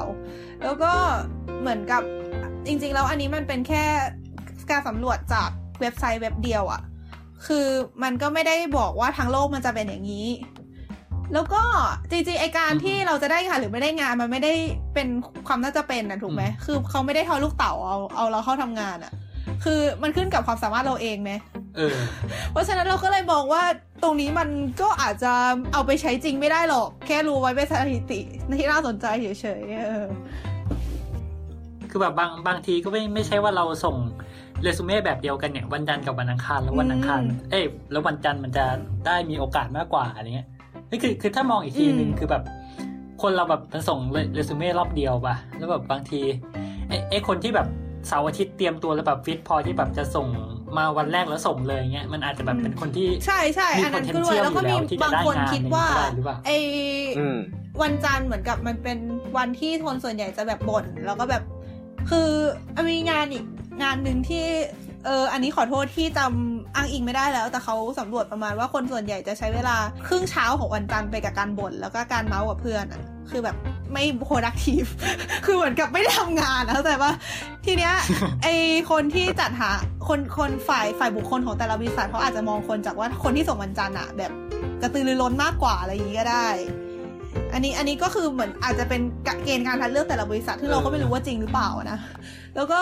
[0.65, 0.93] แล้วก็
[1.61, 2.03] เหมือนกับ
[2.67, 3.85] จริง ๆ แล้วอันนี้มันเป็นแค่
[4.71, 5.49] การสำรวจจาก
[5.81, 6.81] เว็บไซต์เว็บเดียวอะ
[7.47, 7.67] คือ
[8.03, 10.29] มันก็ไม่ได้บอกว่าทั้งโลกมันจะเป็นอย่างนี้
[11.33, 11.63] แล้วก็
[12.11, 14.53] จริงๆไอการที่เราจะได้งานหรือไม่ได้งานมันไม่ได้
[14.95, 15.09] เป็น
[15.47, 19.13] ความน่าจะเป็นนะถูกไหมคือเขาไม่ได้ทอยลูกเต๋าเอาเอาเราเข้าทำงานอะ
[19.65, 21.33] คือมันขึ้นกับความสามารถเราเองไหม
[21.77, 21.97] เออ
[22.53, 23.63] เพราะฉะนั้นเราก็เลยมองว่า
[24.03, 24.49] ตรงนี้มัน
[24.81, 25.33] ก็อาจจะ
[25.73, 28.21] เอาไปใช้จริงไม่ได้หรอก แค่รู้ไว้เป็นสถิติ
[28.59, 30.07] ที่น่าสนใจเฉยๆเออ
[31.91, 33.97] คือแบบบางบางทีก็ไม่ไม่ใช่ว่าเราส่ง
[34.63, 38.65] เรซูเม่แบบเดียวกันเนี่ยวันจันทร์กับวันอังคารแล้ววันอังคารอืมเอ้ยแล้ววันจันทร์มันจะ
[39.07, 40.49] ได้มีโอกาสมากกว่าอะไรเงี้ย
[40.91, 42.43] นี่คือคือถ้ามองอีกทีหนึ่งอืมคือแบบ
[43.23, 43.99] คคนเราแบบมันส่ง
[44.35, 46.21] เรซูเม่รอบเดียวป่ะแล้วแบบบางที
[46.89, 47.69] ไอ้ไอ้คนที่แบบ
[48.09, 50.27] เสาร์อาทิตย์เตรียมตัวแล้วแบบฟิตพอที่แบบจะส่ง
[50.77, 56.51] มาวันแรกแล้วส่งเลยเงี้ยมันอาจจะแบบเป็นคนที่ใช่ใช่มีอันนั้นก็ด้วย potential แล้วก็มีอยู่แล้วที่จะบางได้คนงานคิดว่านี้ก็ได้หรือเปล่าไอ
[57.19, 57.39] อืม
[57.83, 58.99] วันจันทร์เหมือนกับมันเป็น
[59.37, 61.43] วันที่คนส่วนใหญ่จะแบบบ่นแล้วก็แบบ
[62.11, 62.31] คือ
[62.91, 63.45] มีงานอีก
[63.83, 64.47] งานหนึ่งที่
[65.07, 69.77] เอออันนี้ขอโทษที่จำอ้างอิงไม่ได้แล้ว แต่เขาสำรวจประมาณว่าคนส่วนใหญ่จะใช้เวลา
[70.07, 73.57] ครึ่งเช้าของวันจันทร์ไปกับการบ่นแล้วก็การเมาส์กับเพื่อนอะคือแบบ
[73.93, 74.89] ไม่ productive
[75.45, 77.13] คือเหมือนกับไม่ได้ทำงานนะแต่ว่า
[77.67, 77.95] ทีเนี้ย
[78.43, 78.49] ไอ
[78.91, 79.71] คนที่จัดหา
[80.09, 84.33] คนคนฝ่ายฝ่ายบุคคลของแต่ละบริษัทเขาอาจจะมองคนจากว่าคนที่ส่งวันจันทร์อะแบบ
[84.83, 86.49] กระตือรือร้นมากกว่าอะไรอย่างนี้ก็ได้
[87.53, 89.01] อันนี้อันนี้ก็คือเหมือนอาจจะเป็น
[89.45, 91.99] เกณฑ์การคัดเลือกแต่ละบริษัทที่เราก็ไม่รู้ว่าจริงหรือเปล่านะ
[92.57, 92.79] แล้วก็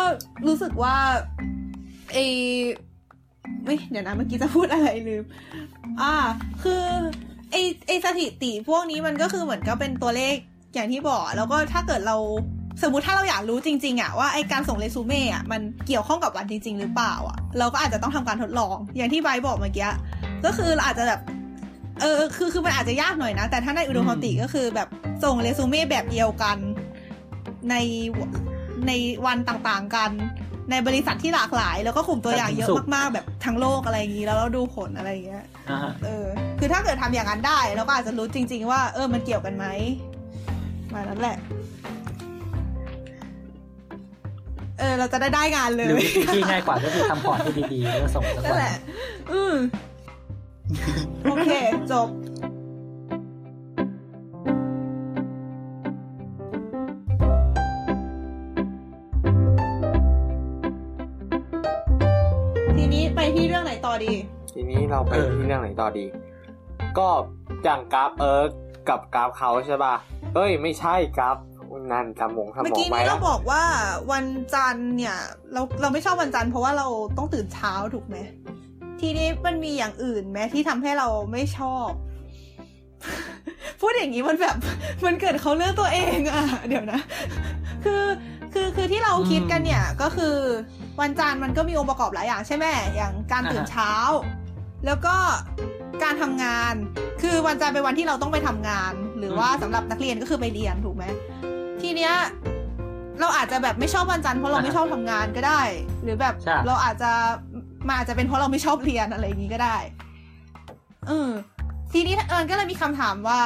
[0.46, 0.94] รู้สึกว่า
[2.12, 2.18] ไอ
[3.64, 5.24] ไม่เดี๋ยวนะเมื่อกี้จะพูดอะไรลืม
[6.00, 6.14] อ่า
[6.62, 6.84] คือ
[7.50, 7.56] ไอ
[7.86, 10.34] ไอสถิติพวกนี้มันก็คือเหมือนก็เป็นตัวเลข
[10.74, 12.16] อย่างที่บอก แล้วก็ถ้าเกิดเรา
[12.82, 19.88] สมมติถ้าเราอยากรู้จริงๆอะว่าไอการส่งเรซูเม่อะมันเกี่ยวข้องกับวันจริง ๆ หรือเปล่าอะเราก็อาจจะต้องทำการทดลอง อย่างที่ไบร์ทบอกเมื่อกี้
[20.44, 21.20] ก็คือเราอาจจะแบบ
[22.00, 24.88] เออคือคือมันอาจจะยากหน่อยนะ แต่ถ้าในอุดมคติก็คือแบบ
[25.24, 26.56] ส่งเรซูเม่แบบเดียวกัน
[27.70, 27.74] ใน
[28.86, 28.92] ใน
[29.26, 30.10] วันต่างๆกัน
[30.70, 36.26] ในบริษัทที่หลากหลาย แล้วก็กลุ่มตัวอย่างเยอะมากๆ แบบทั้งโลกอะไรอย่างนี้แล้วเราดูผลอะไรอย่างเงี้ยอ่าฮะเออ
[36.58, 39.66] คือถ้าเกิดทำอย่างนั้นได้เราก็อาจจะรู้จริง ๆ ว่า เออมันเกี่ยวกันไหม
[40.92, 41.36] มานั้นแหละ
[44.78, 48.76] เออเราจะได้ได้งานเลหรือยวิธีที่ง่ายกว่าก็คือทำพอร์ตให้ดีๆแล้วส่งสักนั่นวันแหละ
[49.32, 49.54] อืม
[51.24, 51.50] โอเค
[51.92, 52.08] จบ
[62.76, 64.12] ทีนี้ไปที่เรื่องไหนต่อดี
[64.54, 66.06] ทีนี้เราไปที่เรื่องไหนต่อดี
[66.98, 67.08] ก็
[67.64, 68.50] อย่างกราฟเอิร์ก
[68.88, 69.94] กับกราฟเขาใช่ป่ะ
[70.34, 71.38] เอ้ย ไม่ใช่กราฟ
[71.92, 73.62] นั่นสมองสมเมื่อองกี้ไปนี้แล้เราวบอกว่า
[74.12, 75.16] วันจันทร์เนี่ย
[75.52, 76.86] เราเราไม่ชอบวันจันทร์เพราะว่าเรา
[77.16, 78.16] ต้องตื่นเช้าถูกไหม
[79.02, 81.90] ทีนี้มันมีอย่างอื่นไหมที่ทำให้เราไม่ชอบ
[83.80, 84.56] พูดอย่างนี้มันแบบ
[85.06, 87.00] มันเกิดเขาเรื่องตัวเองอะเดี๋ยวนะ
[87.84, 88.02] คือ
[88.52, 90.36] คือคือที่เราคิดกันเนี่ยก็คือ
[91.00, 92.66] วันจันทร์มันก็มีองค์ประกอบหลายอย่างใช่ไหม
[92.96, 93.92] อย่างการตื่นเช้า
[94.86, 95.14] แล้วก็
[96.02, 96.74] การทำงาน
[97.22, 101.04] คือวันจันทร์เป็นวันที่เราต้องไปทำงาน หรือว่าสำหรับนักเรียนก็คือไปเรียนถูกไหม
[101.82, 102.14] ทีเนี้ย
[103.20, 105.60] เราอาจจะแบบไม่ชอบวันจันทร์เพราะเราไม่ชอบทำงานก็ได้
[106.02, 107.12] หรือแบบใช่เราอาจจะ
[107.88, 109.76] มาอาจจะเป็นเพราะเราไม่ชอบเรียนอะไรอย่างนี้ก็ได้
[111.08, 111.30] เออ
[111.92, 113.40] ทีนี้มันก็เลยมีคำถามว่า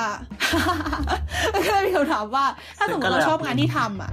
[1.53, 2.45] มันก็เลยมีคำถามว่า
[2.79, 4.13] ถ้าสมมติเราชอบงานที่ทำอะ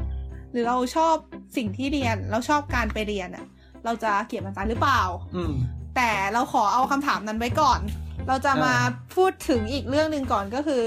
[0.52, 1.16] หรือเราชอบ
[1.58, 3.46] สิ่งที่เรียน เราชอบการไปเรียนอะ
[3.86, 5.02] เราจะเกลียดวันจันทร์หรือเปล่า
[5.36, 5.54] อืม
[5.96, 7.80] แต่เราขอเอาคำถามนั้นไว้ก่อน
[8.28, 10.84] เราจะมาอ่าพูดถึงอีกเรื่องหนึ่งก่อนก็คือ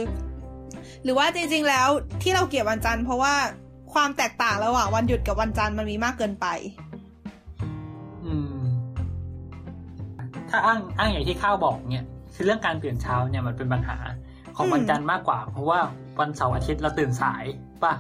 [1.05, 1.89] หรือว่าจริง ๆ แล้ว
[2.23, 3.35] ที่เราเกลียดวันจันทร์เพราะว่า
[3.95, 6.47] ความแตกต่างระหว่างวันหยุดกับวันจันทร์มันมีมากเกินไป
[10.57, 13.97] ถ้าอ้างอ้างอย่างที่ข้าวบอกเนี่ยคือเรื่องการตื่นเช้าเนี่ยมันเป็นปัญหา
[14.57, 15.79] ของอืมวันจันทร์มากกว่า เพราะว่า
[16.21, 17.45] วันเสาร์อาทิตย์เราตื่นสาย
[17.85, 17.95] ป่ะ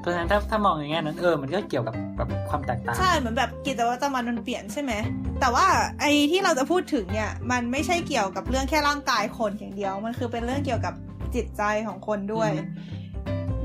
[0.00, 4.92] เพราะฉะนั้นถ้าถ้ามองอย่างงี้นั้นเออมันก็เกี่ยวกับแบบความแตกต่างใช่เหมือนแบบกิจวัตรประจำวันมันเปลี่ยนใช่ไหม
[5.40, 5.66] แต่ว่า
[6.00, 10.94] ไอ้ที่เราจะพูดถึงเนี่ย มันไม่ใช่เกี่ยวกับเรื่องแค่ร่างกายคนอย่างเดียว มันคือเป็นเรื่องเกี่ยวกับ
[11.34, 13.04] จิตใจของคนด้วยอืม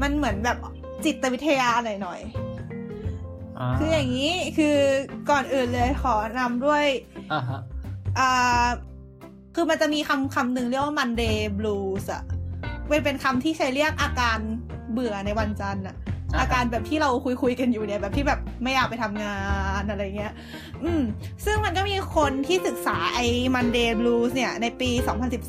[0.01, 0.57] มันเหมือนแบบ
[1.05, 4.77] จิตวิทยาหน่อยาๆคืออย่างนี้คือ
[5.29, 6.85] ก่อนอื่นเลยขอนำด้วย
[8.19, 8.69] อ่าฮะอ่า
[9.55, 12.23] คือมันจะมีคำคำหนึ่งเรียกว่า Monday Blues อะ
[12.87, 14.39] เป็นเป็นคำที่ใช้เรียกอาการ
[14.91, 15.95] เบื่อในวันจันทร์อะ
[16.33, 19.37] อ่าฮะอาการแบบที่เราคุยคุยๆกันอยู่เนี่ยแบบที่แบบไม่อยากไปทำงา
[19.81, 20.33] นอะไรเงี้ย
[20.83, 21.01] อืม
[21.45, 23.25] ซึ่งมันก็มีคนที่ศึกษาไอ้
[23.55, 24.89] Monday Blues เนี่ย ในปี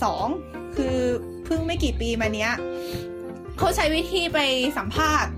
[0.09, 0.97] 2012 คือ
[1.45, 2.53] เพิ่งไม่กี่ปีมาเนี้ย
[3.59, 4.39] เขาใช้วิธีไป
[4.78, 5.32] สัมภาษณ์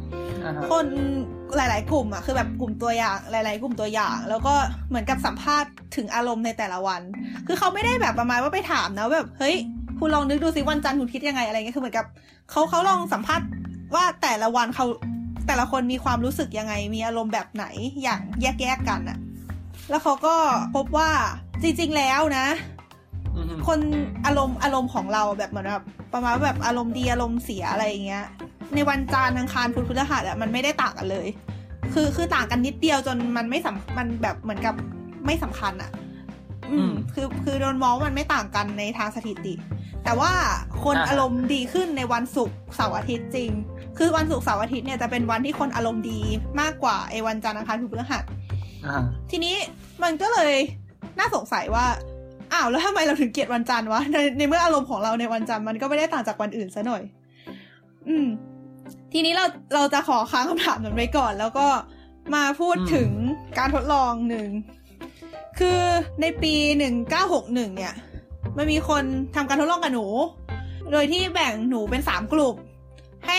[0.45, 0.87] อ่าฮะคน
[1.57, 4.55] หลาย ๆ กลุ่มอะคือแบบกลุ่มตัวอย่างหลาย ๆ กลุ่มตัวอย่าง แล้วก็
[4.89, 7.03] เหมือนกับสัมภาษณ์ถึงอารมณ์ในแต่ละวัน
[7.47, 9.57] คือเขาไม่ได้แบบประมาณว่าไปถามนะว่าแบบเฮ้ย
[9.99, 12.07] คุณลองนึกดูสิวันจันทร์คุณคิดยังไงอะไรเงี้ยคือเหมือนกับ
[12.51, 13.47] เขาเขาลองสัมภาษณ์
[13.95, 14.87] ว่าแต่ละวันเขา
[15.47, 17.65] แต่ละคนมีความรู้สึกยังไง มีอารมณ์แบบไหน
[18.03, 19.19] อย่างแยกๆกันอะ
[19.91, 20.35] แล้วเขาก็
[20.75, 21.11] พบว่า
[21.63, 22.47] จริง ๆ แล้วนะ
[23.37, 23.81] อืมคน
[24.27, 28.25] อารมณ์อารมณ์ของเราแบบเหมือนแบบประมาณว่าแบบอารมณ์ดีอารมณ์เสียอะไรอย่างเงี้ย
[28.75, 31.27] ในวันจันทร์อังคารพุธพฤหัสอะมันไม่ได้ต่างกันเลย
[31.93, 34.75] คือคือต่างกันนิดเดียวจนมันไม่สำมันแบบเหมือนกับ
[35.27, 35.91] ไม่สำคัญอะ
[36.73, 39.55] อืมคือคือโดนมองว่ามันไม่ต่างกันในทางสถิติ
[40.05, 40.33] แต่ว่า
[40.85, 43.51] คนอารมณ์ดีขึ้นในวันศุกร์เสาร์อาทิตย์จริง
[43.99, 46.21] คือวันศุกร์เสาร์อาทิตย์เนี่ยจะเป็นวันที่คนอารมณ์ดี
[46.61, 48.25] มากกว่าไอ้วันจันทร์อังคารพุธพฤหัส
[48.87, 49.55] อ่าทีนี้
[50.03, 50.55] มันก็เลย
[51.19, 51.87] น่าสงสัยว่า
[52.53, 57.03] อ้าวแล้วทำไมเราถึงเกลียดวันจันทร์วะในในเมื่ออารมณ์ของเราในวันจันทร์มันก็ไม่ได้ต่างจากวันอื่นซะหน่อย
[58.09, 58.27] อืม
[59.13, 59.45] ทีนี้เรา
[59.75, 61.67] เราจะขอค้างคำถามนั้นไว้ก่อน แล้วก็
[62.35, 63.11] มาพูดอืมถึง
[63.59, 64.49] การทดลองหนึ่ง
[65.59, 65.81] คือ
[66.21, 67.95] ในปีหนึ่งเก้าหกหนึ่งเนี่ย
[68.57, 69.05] มันมีคน
[69.35, 70.07] ทำการทดลองกับหนู
[70.93, 72.57] โดยที่แบ่งหนูเป็นสามกลุ่ม
[73.27, 73.39] ให้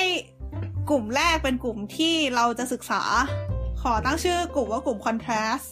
[0.90, 3.02] กลุ่มแรกเป็นกลุ่มที่เราจะศึกษา
[3.82, 5.68] ขอตั้งชื่อกลุ่มว่ากลุ่ม contrast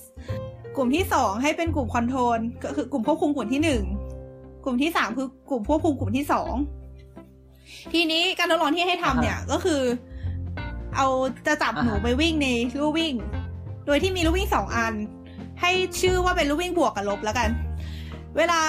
[0.76, 3.84] กลุ่มที่สองให้เป็นกลุ่ม control ก็คือกลุ่มควบคุมกลุ่มที่หนึ่ง
[4.64, 6.54] กลุ่มที่สามคือกลุ่มควบคุมกลุ่มที่สอง
[7.94, 9.82] ทีนี้การทดลองที่ให้ทำเนี่ยก็คือ
[10.96, 11.08] เอา
[11.48, 12.48] จะจับหนูไปวิ่งใน
[12.80, 13.14] ลู่วิ่ง
[13.86, 14.94] โดยที่มีลู่วิ่งสองอัน
[15.62, 15.72] ให้
[16.02, 17.50] ชื่อว่าเป็นลู่วิ่งบวกกับลบแล้วกัน
[18.38, 18.62] เวลา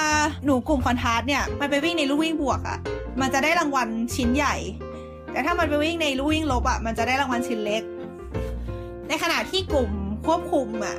[0.44, 2.78] หนูกลุ่มคอนทราสต์เนี่ยมันไปวิ่งในลู่วิ่งบวกอะ่ะ
[3.20, 4.56] มันจะได้รางวัลชิ้นใหญ่
[5.32, 7.82] แต่ถ้ามันไปวิ่งในลู่วิ่งลบอะ่ะมันจะได้รางวัลชิ้นเล็ก
[9.08, 9.90] ในขณะที่กลุ่ม
[10.26, 10.96] ควบคุมอะ่ะ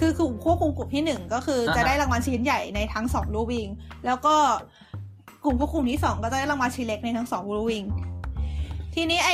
[0.00, 3.68] คือกลุ่มควบคุมกลุ่มที่หนึ่งก็คือจะได้รางวัลชิ้นใหญ่ในทั้งสองลู่วิ่ง
[4.06, 4.36] แล้วก็
[5.44, 7.84] กลุ่มควบคุมที่สองก็จะได้รางวัลชิ้นเล็กในทั้งสองลู่วิ่ง
[8.94, 9.30] ทีนี้ไอ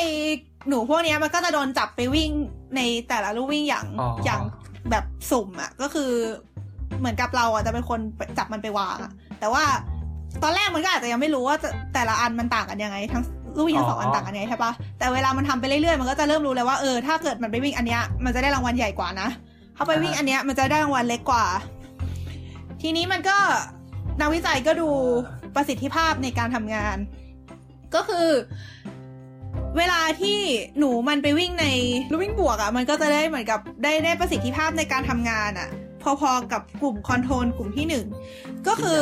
[0.69, 2.31] หนูพวกเนี้ยมันก็จะโดนจับไปวิ่ง
[2.77, 4.41] ในแต่ละลู่วิ่งอย่างอ๋อออย่าง
[4.91, 6.11] แบบสุ่มอะ ก็คือ
[6.99, 8.01] เหมือนกับเราอะจะเป็นคน
[8.39, 9.65] จับมันไปวางอะ แต่ว่า
[10.43, 13.23] ตอนแรกมันก็อาจจะยังไม่รู้ว่าจะแต่ละอันมันต่างกันยังไง ทั้ง
[13.57, 19.29] ลู่วิ่งทั้งสองอันต่างกันยังไงใช่ปะแต่เวลามันทำไปเรื่อยๆมันก็จะเริ่มรู้เลยว่าเออถ้าเกิดมันไปวิ่งอันเนี้ยมันจะได้รางวัลใหญ่กว่านะ
[19.77, 21.45] ถ้าไปวิ่งอันเนี้ยมันจะได้รางวัลเล็กกว่า
[22.83, 23.37] ทีนี้มันก็
[24.21, 24.91] นักวิจัยก็ดู
[25.55, 26.97] ประสิทธิภาพในการทำงาน
[27.95, 28.29] ก็คือ
[29.77, 30.39] เวลาที่
[30.79, 31.67] หนูมันไปวิ่งใน
[32.13, 35.69] ลู่วิ่งบวกอะ่ะ มันก็จะได้เหมือนกับได้ได้ประสิทธิภาพในการทำงานอะ่ะ
[36.21, 38.07] พอๆกับกลุ่ม control กลุ่มที่หนึ่ง
[38.67, 39.01] ก็คือ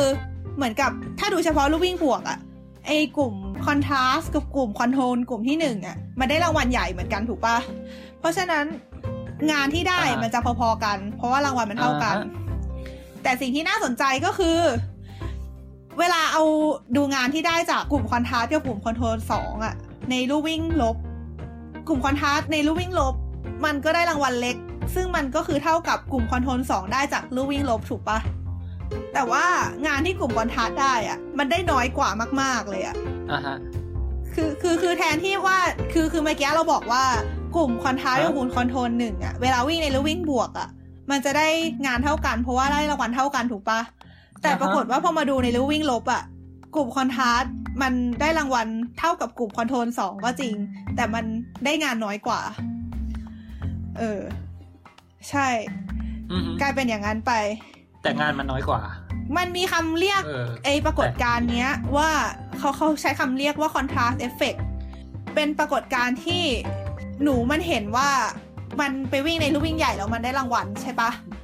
[0.55, 2.39] เหมือนกับถ้าดูเฉพาะลู่วิ่งบวกอะ่ะ
[2.87, 3.33] ไอกลุ่ม
[3.65, 7.57] contrast กับกลุ่ม control กลุ่มที่หนึ่งอะมันได้รางวัลใหญ่เหมือนกันถูกปะ
[8.19, 8.65] เพราะฉะนั้น
[9.51, 12.49] งานที่ได้อ่ามันมันจะพอๆกัน เพราะว่ารางวัลมันเท่ากันอ่า
[13.23, 14.57] แต่สิ่งที่น่าสนใจก็คือ
[15.99, 16.43] เวลาเอา
[16.95, 19.75] ดูงานที่ได้จากกลุ่ม contrast กับกลุ่ม control สองอะ
[20.09, 20.97] ในลู่วิ่งลบ
[21.87, 23.13] กลุ่ม contrast ในลู่วิ่งลบ
[23.65, 24.55] มันก็ได้รางวัลเล็ก
[24.95, 28.19] ซึ่งมันก็คือเท่ากับกลุ่มคอนโทรลสองได้จากลู่วิ่งลบถูกปะ
[29.13, 29.45] แต่ว่า
[29.87, 32.09] งานที่กลุ่มคอนทราสต์ได้อะมันได้น้อยกว่า
[32.41, 32.95] มาก ๆเลยอะ
[33.31, 33.57] อ่าฮะ
[34.35, 35.57] คือคือคือแทนที่ว่า
[35.93, 37.03] คือคือเมื่อกี้เราบอกว่า
[37.55, 40.69] กลุ่มคอนทราสต์ครักับบกลุ่มคอนโทรลหนึ่งอะเวลาวิ่งในลู่วิ่งบวกอะ
[41.11, 41.47] มันจะได้
[41.85, 43.79] งานเท่ากันเพราะว่าได้รางวัลเท่ากันถูกปะ
[44.41, 46.23] แต่ปรากฏว่าพอมาดูในลู่วิ่งลบอะ
[46.75, 48.67] กลุ่มคอนทราสต์มันได้รางวัล
[48.99, 50.55] เท่ากับกลุ่มคอนโทรลสองก็จริง
[50.95, 51.25] แต่มัน
[51.65, 52.41] ได้งานน้อยกว่า
[53.99, 54.21] เออ
[55.29, 55.47] ใช่
[56.31, 57.31] อือฮึกลายเป็นอย่างนั้นไป
[58.01, 58.81] แต่งานมันน้อยกว่า
[59.37, 62.09] มันมีคำเรียกเออไอปรากฏการณ์เนี้ย ว่า
[62.57, 64.59] เขาเขาใช้คำเรียกว่า contrast effect
[65.35, 66.43] เป็นปรากฏการณ์ที่
[67.23, 68.09] หนูมันเห็นว่า
[68.81, 71.38] มันไปวิ่งในลู่วิ่งใหญ่แล้วมันได้รางวัลใช่ปะอือหือ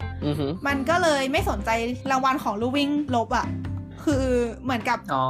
[0.67, 1.69] มันก็เลยไม่สนใจ
[2.11, 3.47] รางวัลของลู่วิ่งลบอะ่ะ
[4.03, 4.25] คือ
[4.63, 5.25] เหมือนกับอ๋อ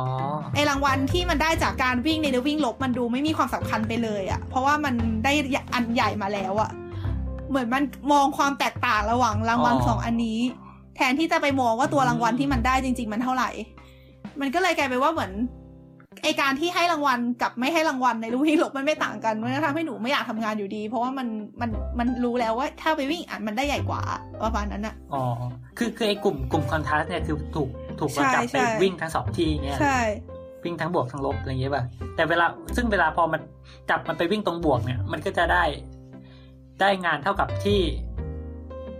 [0.53, 4.93] ไอรางวัลที่มันได้จากการวิ่งในลู่วิ่งลบมันดูไม่มีความสำคัญไปเลยอะ่ะ เพราะว่ามัน
[5.23, 5.33] ได้
[5.73, 6.69] อันใหญ่มาแล้วอะ่ะ
[7.49, 10.39] เหมือนมันมองความแตกต่างระหว่างรางวัลอ๋อสองอันนี้
[10.95, 13.49] แทนที่จะไปมองว่าตัวรางวัลที่มันได้จริง ๆ มันเท่าไหร่
[14.39, 15.31] มันก็เลยกลายเป็นว่าเหมือน
[16.23, 21.27] ไอการที่ให้รางวัลกับไม่ให้รางวัลในลู่วิ่งลบมันไม่ต่างกันมันก็ทำให้หนูไม่อยากทำงานอยู่ดี เพราะว่ามัน
[21.61, 21.69] มัน
[21.99, 24.01] มันรู้แล้วว่าถ้าไปวิ่งอะมันได้ใหญ่กว่า
[24.43, 25.23] ประมาณนั้นอะอ๋อ
[25.77, 27.69] คือคือไอ้กลุ่มกลุ่มคอนทราสเนี่ยคือถูก
[27.99, 29.99] ถูกใช่เราจับไปใช่วิ่งทั้งสองที่เงี้ยใช่
[30.63, 31.83] วิ่งทั้งบวกทั้งลบอะไรอย่างเงี้ยป่ะ
[32.15, 33.41] แต่เวลาซึ่งเวลาพอมัน
[33.89, 35.63] จับมันไปวิ่งตรงบวกเนี่ย มันก็จะได้
[36.81, 37.79] ได้งานเท่ากับที่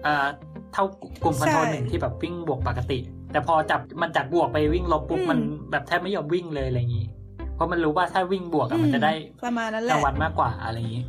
[0.04, 0.28] เอ่อ
[0.74, 0.84] เท่า
[1.24, 3.00] กลุ่มคอนโทรลใช่หนึ่งที่แบบวิ่งบวกปกติ
[3.36, 5.40] แต่พอจับมันจับบวกไปวิ่งลบปุ๊บอืมมัน
[5.72, 7.08] แบบแทบไม่ยอมวิ่งเลยอะไรอย่างงี้
[7.56, 9.14] เพราะมันรู้ว่าถ้าวิ่งบวกอะมันจะได้
[9.46, 11.04] ประมาณนั้นแหราละงวัลมากกว่าอะไรอย่างงี้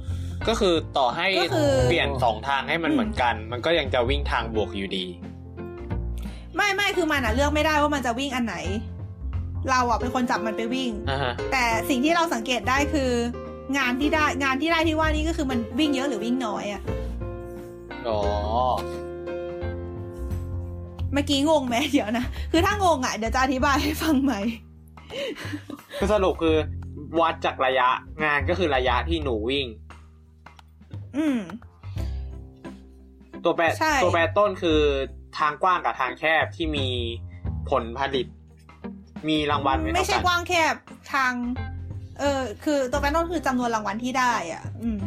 [0.49, 5.05] ก็คือต่อให้ก็คือเปลี่ยนสองทางให้มันอืมเหมือนกัน มันก็ยังจะวิ่งทางบวกอยู่ดี
[6.57, 8.57] ไม่ไม่คือมันอะเลือกไม่ได้ว่ามันจะวิ่งอันไหน
[9.71, 13.11] เราอะเป็นคนจับมันไปวิ่งอ่าฮะแต่สิ่งที่เราสังเกตได้คือ
[13.77, 16.83] งานที่ได้งานที่ได้ที่ว่านี่ก็คือมันวิ่งเยอะหรือวิ่งน้อยอะ
[18.09, 18.21] อ๋อ
[21.13, 24.41] เมื่อกี้งงไหมเดี๋ยวนะ คือถ้างงอะเดี๋ยวจะอธิบายให้ฟังใหม่
[25.99, 26.57] คือสรุปคือ
[27.21, 27.89] วัดจากระยะ
[28.25, 29.67] งานก็คือระยะที่หนูวิ่ง
[31.17, 31.41] อืม
[33.45, 34.81] ตัวแปรใช่ตัวแปรต้นคือ
[35.39, 36.87] ทางกว้างกับทางแคบที่มี
[37.71, 38.27] ผลผลิต
[39.29, 40.75] มีรางวัลไม่ไม่เท่าใช่กันกว้างแคบ
[41.15, 41.33] ทาง
[42.21, 45.01] เออ คือตัวแปรต้นคือจำนวนรางวัลที่ได้ อะ อืม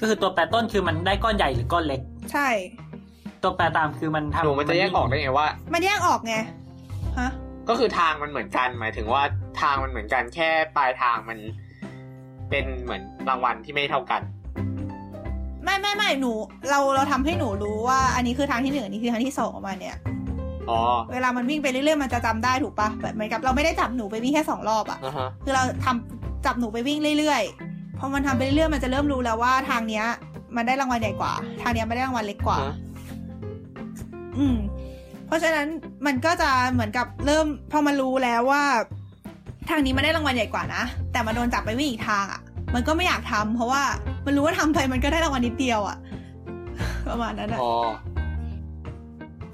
[0.00, 2.00] ก็คือตัวแปรต้นคือมันได้ก้อนใหญ่หรือก้อนเล็ก
[2.32, 2.48] ใช่
[3.48, 6.34] ตัวแปรตามคือมันทำหนูมันจะแยกออกได้ไงว่า มันแยกออกไง
[7.18, 7.30] ฮะ
[7.68, 9.22] ก็คือทางมันเหมือนกัน หมายถึงว่า
[9.60, 11.38] ทางมันเหมือนกันแค่ปลายทางมัน
[12.50, 14.22] เป็นเหมือนรางวัลที่ไม่เท่ากัน
[15.64, 16.32] ไม่ไม่ไม่หนู
[16.70, 19.96] เราเราทำให้หนูรู้ว่า อันนี้คือทางที่หนึ่งอันนี้คือทางที่สองออกมาเนี่ย
[20.70, 20.80] อ๋อ
[21.12, 30.06] เวลามันวิ่งไปเรื่อยๆมันจะจำได้ถูกปะแบบเหมือนกับเราไม่ได้จับหนูไปวิ่งแค่สองรอบอะอ่าฮะคือเราทำจับหนูไปวิ่งเรื่อยๆพอมันทำไปเรื่อยๆมันจะเริ่มรู้แล้วว่าทางเนี้ย
[30.56, 32.74] มันได้รางวัลใหญ่กว่า ทางเนี้ยไม่ได้รางวัลเล็กกว่าฮะ
[34.38, 34.58] อืม
[35.26, 35.66] เพราะฉะนั้น
[36.06, 38.64] มันก็จะเหมือนกับเริ่มพอมันรู้แล้วว่า
[39.68, 40.82] ทางนี้มันได้รางวัลใหญ่กว่านะ
[41.12, 42.40] แต่มันโดนจับไปวิ่งอีกทางอะ
[42.74, 43.82] มันก็ไม่อยากทำเพราะว่า
[44.26, 45.96] มันรู้ว่าทำไปมันก็ได้รางวัลนิดเดียวอะ
[47.08, 47.72] ประมาณนั้นอะอ๋อ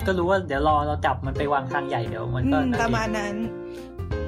[0.06, 3.34] ก็รู้ว่าเดี๋ยวรอเราจับมันไปวางทางใหญ่เดี๋ยวมันอืก็มประมาณนั้น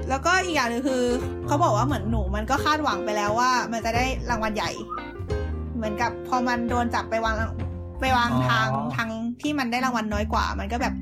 [0.08, 1.02] แล้วก็อีกอย่างหนึงคือ
[1.46, 4.70] เขาบอกว่าเหมือนหนูมันก็คาดหวังไปแล้วว่า มันจะได้รางวัลใหญ่
[5.76, 7.34] เหมือนกับพอมันโดนจับไปวาง
[8.00, 9.08] ไปวางทางทาง
[9.42, 10.94] ที่มันได้รางวัลน้อยกว่า มันก็แบบ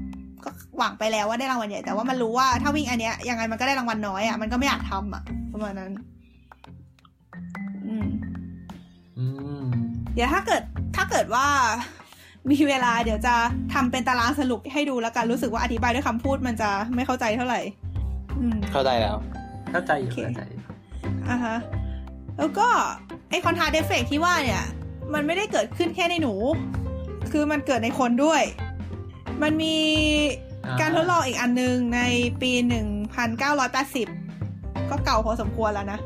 [0.44, 5.22] ก็หวังไปแล้วว่าได้รางวัลใหญ่แต่ว่ามันรู้ว่าถ้าวิ่งอันเนี้ยยังไงมันก็ได้รางวัลน้อยอะมันก็ไม่อยากทำอะ
[5.52, 5.92] ประมาณนั้น
[7.86, 8.08] อืม
[9.18, 9.26] อื
[9.62, 9.64] ม
[10.14, 10.62] เดี๋ยวถ้าเกิด
[10.96, 11.46] ถ้าเกิดว่า
[12.50, 13.34] มีเวลาเดี๋ยวจะ
[13.74, 17.60] ทำเป็นตารางสรุปให้ดูแล้วกันรู้สึกว่าอธิบายด้วยคำพูดมันจะไม่เข้าใจเท่าไหร่
[18.40, 19.16] อืม เข้าใจแล้ว
[19.70, 20.62] เข้าใจอยู่โอเคเข้าใจอยู่
[21.28, 21.56] อ่าฮะ
[22.38, 22.68] แล้วก็
[23.30, 24.64] ไอคอนทาเดฟเฟกที่ว่าเนี่ย
[25.12, 26.34] มันไม่ได้เกิดขึ้นแค่ในหนู
[27.32, 28.42] คือมันเกิดในคนด้วย
[29.42, 29.76] มันมี
[30.80, 32.00] การทดลองอีกอันหนึ่งใน
[32.42, 32.52] ปี
[34.10, 35.98] 1980 ก็เก่าพอสมควรแล้วนะ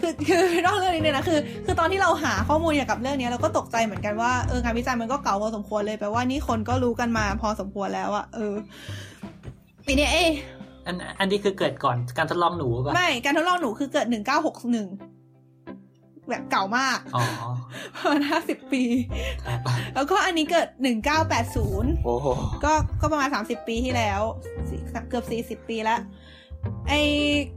[0.00, 8.54] คือคือนอกเรื่องนี้เนี่ยนะคือ คือตอนที่เราหาข้อมูลเกี่ยวกับเรื่องนี้เราก็ตกใจเหมือนกันว่าเอองานวิจัยมันก็เก่าพอสมควรเลยแปลว่านี่คนก็รู้กันมาพอสมควรแล้วอะเออ
[9.86, 10.16] ปีนี้เอ
[10.86, 15.13] อันอันนี้คือเกิดก่อนการทดลองหนูป่ะไม่การทดลองหนูคือเกิด 1961
[16.28, 17.24] แบบเก่ามากอ๋อ
[17.96, 18.84] ประมาณห้าสิบปี
[19.46, 19.60] ครับ
[19.94, 22.26] แล้วก็อันนี้เกิดหนึ่งเก้าแปดศูนย์โอ้โห
[22.64, 24.20] ก็ก็ประมาณสามสิบปีที่แล้ว
[24.68, 26.00] สี่เกือบสี่สิบปีแล้ว
[26.88, 26.92] ไอ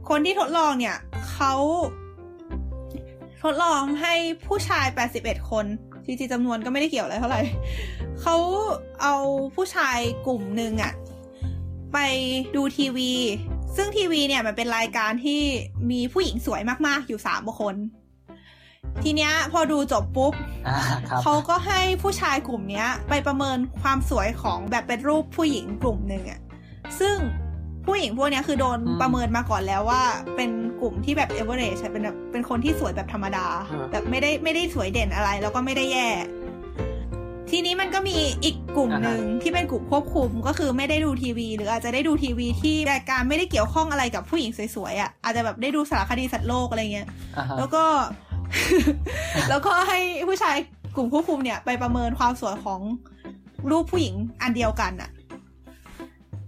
[0.08, 0.96] คนที่ทดลองเนี่ย
[1.30, 1.54] เขา
[3.42, 4.14] ทดลองให้
[4.46, 5.66] ผู้ชายแปดสิบเอ็ดคน
[6.06, 7.42] จริงๆจำนวนก็ไม่ได้เกี่ยวอะไรเท่าไหร่
[8.20, 8.36] เขา
[9.02, 9.14] เอา
[9.54, 10.92] ผู้ชายกลุ่มหนึ่งอะ
[11.92, 11.98] ไป
[12.56, 13.12] ดูทีวี
[13.76, 15.42] ซึ่งทีวีเนี่ยมันเป็นรายการที่
[15.90, 17.74] มีผู้หญิงสวยมากๆอยู่สามคน
[19.04, 20.32] ทีเนี้ยพอดูจบปุ๊บ
[20.68, 20.78] อ่า
[21.08, 26.40] ครับเขาก็ให้ผู้ชายกลุ่มเนี้ย ไปประเมินความสวยของแบบเป็นรูปผู้หญิงกลุ่มหนึ่งอะ
[27.00, 27.16] ซึ่ง
[27.86, 30.02] ผู้หญิงพวกเนี้ยคือโดนประเมินมาก่อนแล้วว่า
[30.36, 30.50] เป็น
[30.80, 33.46] กลุ่มที่แบบเอเวอเรจเป็นแบบเป็นคนที่สวยแบบธรรมดา
[33.92, 36.08] แบบไม่ได้ไม่ได้สวยเด่นอะไร แล้วก็ไม่ได้แย่
[37.50, 47.84] ทีนี้มันก็มีอีกกลุ่มหนึ่งที่เป็นกลุ่มควบคุมก็คือไม่ได้ดูทีวี หรืออาจจะได้ดูทีวีที่รายการไม่ได้เกี่ยวข้องอะไรกับผู้หญิงสวยๆอะ่ะอาจจะแบบได้ดูสารคดีสัตว์โลกอะไรเงี้ยอ่าฮะแล้วก็
[49.48, 49.98] แล้วก็ให้
[50.28, 50.56] ผู้ชาย
[50.96, 52.80] กลุ่มควบคุมเนี่ย ไปประเมินความสวยของ
[53.70, 55.10] รูปผู้หญิงอันเดียวกันอะ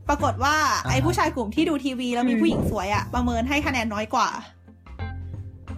[0.08, 0.56] ปรากฏว่า
[0.90, 4.28] ไอ้ผู้ชายกลุ่มที่ดูทีวีแล้วมีผู้หญิงสวยอะประเมินให้คะแนนน้อยกว่า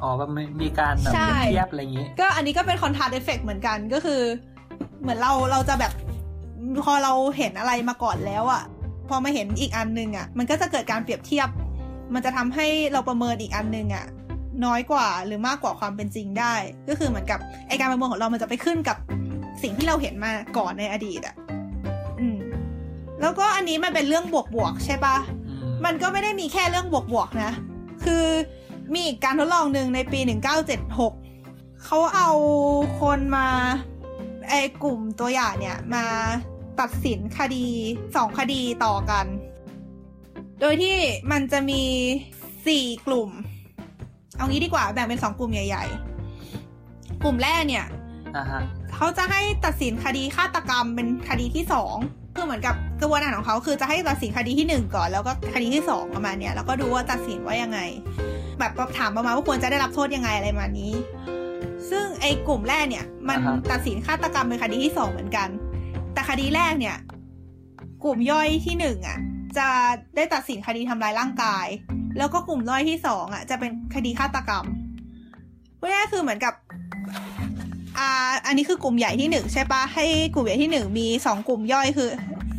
[0.02, 0.30] อ๋อมัน
[0.62, 4.20] มีการแบบใช่เทียบอะไรอย่างงี้ ก็อันนี้ก็เป็น contrast effect เหมือนกันก็คือ
[5.02, 5.92] เหมือนเราเราจะแบบ
[6.84, 8.62] พอเราเห็นอะไรมาก่อนแล้วอะ
[9.08, 11.48] พอมาเห็นอีกอันหนึ่งอะมันก็จะเกิดการเปรียบเทียบ
[12.14, 14.04] มันจะทำให้เราประเมินอีกอันหนึ่งอะ
[14.66, 16.54] น้อยกว่าหรือมากกว่าความเป็นจริงได้
[16.88, 18.96] ก็คือเหมือนกับไอการประเมินของเรามันจะไปขึ้นกับ
[19.62, 21.34] สิ่งที่เราเห็นมาก่อนในอดีตอะ
[22.20, 22.38] อืม
[23.20, 24.24] แล้วก็อันนี้มันเป็นเรื่อง
[24.54, 25.16] บวกๆใช่ปะ
[25.48, 27.52] อืมมันก็ไม่ได้มีแค่เรื่องบวกๆนะ
[28.04, 28.24] คือ
[28.92, 30.20] มีอีกการทดลองหนึ่งในปี
[30.82, 32.30] 1976 เขาเอา
[33.00, 33.48] คนมา
[34.48, 36.04] ไอ้กลุ่มตัวอย่างเนี่ยมา
[36.80, 37.66] ตัดสินคดี
[38.16, 39.26] สองคดีต่อกัน
[40.60, 40.96] โดยที่
[41.30, 41.82] มันจะมี
[42.66, 43.30] สี่กลุ่ม
[44.36, 45.84] เอางี้ดีกว่าแบ่งเป็นสองกลุ่มใหญ่
[46.54, 47.86] ๆ กลุ่มแรกเนี่ย
[48.36, 48.62] อ่าฮะ
[48.94, 51.96] เขาจะให้ตัดสินคดีฆาตกรรมเป็นคดีที่สอง
[52.36, 57.80] คือเหมือนกับกระบวนการของเขาคือจะให้ตัดสินคดีที่หนึ่งก่อน แล้วก็คดีที่สองประมาณเนี้ยแล้วก็ดูว่าตัดสินว่ายังไง
[58.58, 60.92] แบบถามประมาณว่าควรจะได้รับโทษยังไงอะไรมาณนี้
[61.90, 65.48] ซึ่งไอ้กลุ่มแรกเนี่ย มันอ่าฮะตัดสินฆาตกรรมเป็นคดีที่สองเหมือนกัน
[66.12, 66.96] แต่คดีแรกเนี่ย
[68.04, 69.18] กลุ่มย่อยที่หนึ่งอะ
[69.58, 69.68] จะ
[70.16, 71.66] ได้ตัดสินคดีทำร้ายร่างกาย
[72.18, 74.64] แล้วก็กลุ่มย่อยที่สองอะจะเป็นคดีฆาตกรรม
[75.78, 76.54] พูดง่ายๆคือเหมือนกับ
[77.98, 78.08] อ่า
[78.46, 82.10] อันนี้คือกลุ่มใหญ่ที่หนึ่งใช่ปะให้กลุ่มใหญ่ที่หนึ่งมีสองกลุ่มย่อยคือ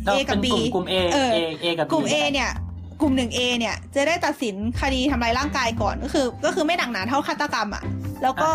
[0.08, 2.50] A กับ B เป็นกลุ่มกลุ่ม A เออ A A กับ B กลุ่ม A เนี่ย
[3.00, 7.82] กลุ่มหนึ่ง A เนี่ยจะได้ตัดสินคดีทำร้ายร่างกายก่อนก็คือ ก็คือไม่หนักหนาเท่าฆาตกรรมอะ
[8.22, 8.50] แล้วก็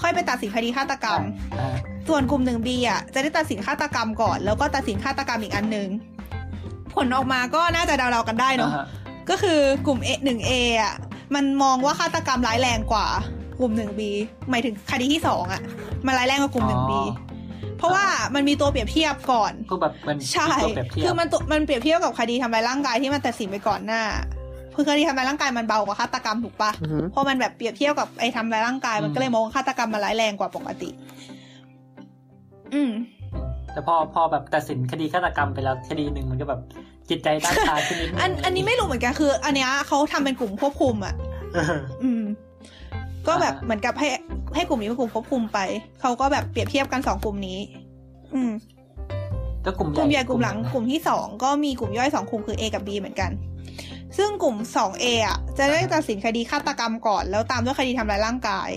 [0.00, 1.20] ค่อยไปตัดสินคดีฆาตกรรม
[1.58, 1.74] อ่า
[2.08, 5.88] ส่วนกลุ่มหนึ่ง B อะจะได้ตัดสินฆาตกรรมก่อน แล้วก็ตัดสินฆาตกรรมอีกอันหนึ่ง
[6.94, 8.86] ผลออกมาก็น่าจะเดาๆกันได้เนาะอ่าฮะ
[9.30, 10.50] ก็คือกลุ่ม A หนึ่ง A
[10.82, 10.94] อะ
[11.34, 13.06] มันมองว่าฆาตกรรมร้ายแรงกว่า
[13.60, 14.00] กลุ่มหนึ่ง B
[14.50, 15.62] หมายถึงคดีที่สองอะ
[16.06, 16.92] มันร้ายแรงกว่ากลุ่มหนึ่ง B
[17.78, 24.02] เพราะว่ามันมีตัวเปรียบเทียบก่อนก็แบบมันใช่ตัวเปรียบเทียบคือมันตัวมันเปรียบเทียบกับคดีทำร้ายร่างกายที่มันตัดสินไปก่อนหน้า
[24.74, 30.90] คือคดีทำร้ายร่างกายมันเบากว่าฆาตกรรมถูกปะอือฮึพอมันแบบเปรียบเทียบกับไอ้ทำร้ายร่างกายมันก็เลยมองว่าฆาตกรรมมันร้ายแรงกว่าปกติ
[32.74, 32.90] อืม
[33.72, 36.60] แต่พอพอแบบตัดสินคดีฆาตกรรมไปแล้วคดีหนึ่งมันก็แบบ
[37.10, 41.14] จิตใจด้านตาขึ้นนิดนึงอันอันนี้ไม่รู้เหมือนกันคือ อันเนี้ยเขาทำเป็นกลุ่มควบคุมอะ
[41.54, 41.64] เออ
[42.02, 42.22] อืม
[43.26, 44.08] ก็แบบอ่าเหมือนกับให้
[44.54, 45.58] ให้กลุ่มนี้เป็นกลุ่มควบคุมไป
[46.00, 47.58] เขาก็แบบเปรียบเทียบกันสองกลุ่มนี้
[48.34, 48.52] อืม
[49.64, 53.30] ก็กลุ่มกลุ่มใหญ่กลุ่มหลังกลุ่มที่สองก็มีกลุ่มย่อยสองกลุ่มคือ A กับ B เหมือนกัน
[54.16, 58.70] ซึ่งกลุ่มสอง A อะ จะได้ตัดสินคดีฆาตกรรมก่อน แล้วตามด้วยคดีทำลายร่างกาย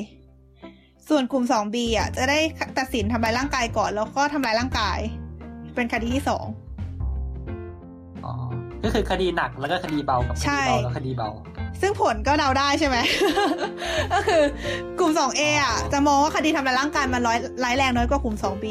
[1.10, 2.40] ส่วนกลุ่มสอง B อะจะได้
[2.80, 5.00] ตัดสินทำลายร่างกายก่อน แล้วก็ทำลายร่างกาย
[5.76, 6.61] เป็นคดีที่สองอ๋อ
[8.84, 11.30] ก็คือคดีหนักแล้วก็คดีเบากับคใช่ดีเบาแล้วคดีเบา
[11.82, 12.98] ซึ่งผลก็เดาได้ใช่ไหม
[14.14, 14.42] ก็คือ
[15.00, 18.66] กลุ่ม 2A อะจะมองว่าคดีทำลายร่างกายมันร้อยร้ายแรงน้อยกว่ากลุ่ม 2B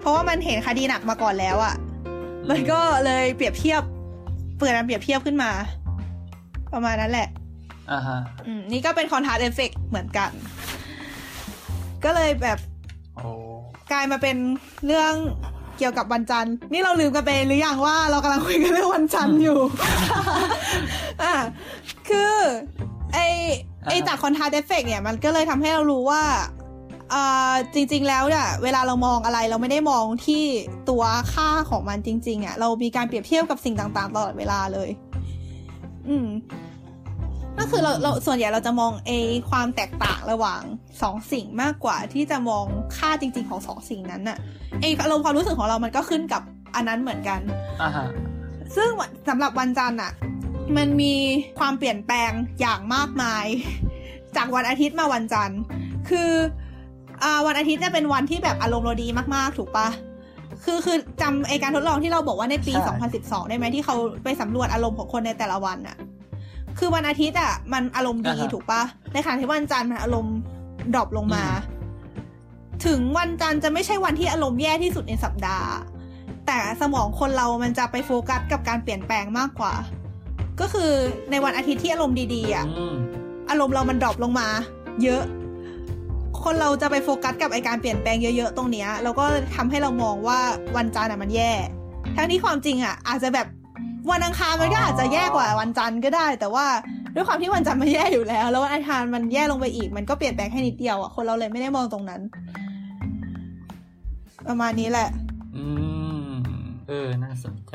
[0.00, 1.74] เพราะว่ามันเห็นคดีหนักมาก่อนแล้วอะ
[2.50, 3.82] มันก็เลยเปรียบเทียบ
[4.58, 5.50] เกิดการเปรียบเทียบขึ้นมา
[6.72, 7.28] ประมาณนั้นแหละ
[7.92, 10.30] อ่าฮะอืมนี่ก็เป็น contrast effect เหมือนกัน
[12.04, 12.58] ก็เลยแบบ
[13.16, 13.28] โอ้
[13.92, 14.36] กลายมาเป็น
[14.86, 15.12] เรื่อง
[15.78, 19.60] เกี่ยวกับวันจันทร์ นี่เราลืมกันไปหรือยังว่าเรากำลังคุยกันเรื่องวันจันทร์อยู่
[21.22, 21.34] อะ
[22.08, 22.34] คือ
[23.14, 23.18] ไอ
[23.86, 26.22] ไอจาก contrast effect เนี่ยมันก็เลยทำให้เรารู้ว่า
[27.14, 30.44] อ่าจริงๆ แล้วเนี่ยเวลาเรามองอะไรเราไม่ได้มองที่
[30.90, 34.88] ตัวค่าของมันจริง ๆอะเรามีการเปรียบเทียบกับสิ่งต่างๆ ตลอดเวลาเลย
[36.08, 36.26] อืม
[37.58, 39.10] ก็คือเราเราส่วนใหญ่เราจะมองไอ
[39.50, 40.62] ความแตกต่างระหว่าง
[41.02, 42.64] สองสิ่งมากกว่าที่จะมอง
[42.96, 44.38] ค่าจริง ๆ ของสองสิ่งนั้นน่ะ
[44.80, 46.42] ไออารมณ์ความรู้สึกของเรามันก็ขึ้นกับ
[46.74, 47.40] อันนั้นเหมือนกัน
[47.82, 48.06] อ่าฮะ
[48.76, 50.12] ซึ่งวันสำหรับวันจันทร์อะ
[50.76, 51.14] มันมี
[51.58, 52.30] ความเปลี่ยนแปลง
[52.60, 53.46] อย่างมากมาย
[54.36, 55.60] จากวันอาทิตย์มาวันจันทร์
[56.08, 56.30] คือ
[57.22, 59.88] อ่าวันอาทิตย์จะเป็นวันที่แบบอารมณ์เราดีมากๆ ถูกปะ
[60.64, 62.92] คือคือจำไอการทดลองที่เราบอกว่าในปีใช่
[63.22, 65.96] 2012 ได้ไหมที่เขาไปสำรวจอารมณ์ของคนในแต่ละวันอะ
[66.78, 68.82] คือวันอาทิตย์อะมันอารมณ์ดีถูกปะ
[69.12, 70.36] ในขณะที่วันจันทร์มันอารมณ์
[70.94, 71.44] drop ลงมา
[72.86, 75.70] ถึงวันจันทร์จะไม่ใช่วันที่อารมณ์แย่ที่สุดในสัปดาห์
[76.46, 79.74] แต่สมองคนเรามันจะไปโฟกัสกับการเปลี่ยนแปลงมากกว่า
[80.60, 80.92] ก็คือ
[81.30, 82.94] ในวันอาทิตย์ที่อารมณ์ดีๆอะอืม
[83.50, 84.48] อารมณ์เรามัน drop ลงมา
[85.02, 85.22] เยอะ
[86.42, 89.24] คนเราจะไปโฟกัสกับไอการเปลี่ยนแปลงเยอะๆตรงเนี้ยแล้วก็
[89.56, 90.40] ทำให้เรามองว่า
[90.76, 91.52] วันจันทร์อะมันแย่
[92.16, 93.46] ทั้งที่ความจริงอะ อาจจะแบบ
[94.10, 96.66] วันอังคารมันก็อาจจะแย่กว่าวันจันทร์ก็ได้ แต่ว่า
[97.14, 102.20] ด้วยความที่วันจันทร์มันแย่อยู่แล้ว แล้ววันอังคารมันแย่ลงไปอีก มันก็เปลี่ยนแปลงแค่นิดเดียวอะคนเราเลยไม่ได้มองตรงนั้น
[104.48, 105.08] ประมาณนี้แหละ
[105.56, 105.64] อื
[106.26, 106.30] ม
[106.88, 107.74] เออ น่าสนใจ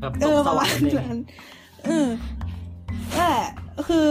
[0.00, 1.22] แบบเอตกอสประวรมารณค์เลยนั้น
[1.86, 2.08] เออ
[3.16, 3.48] นั่นแหละ
[3.88, 4.08] คือ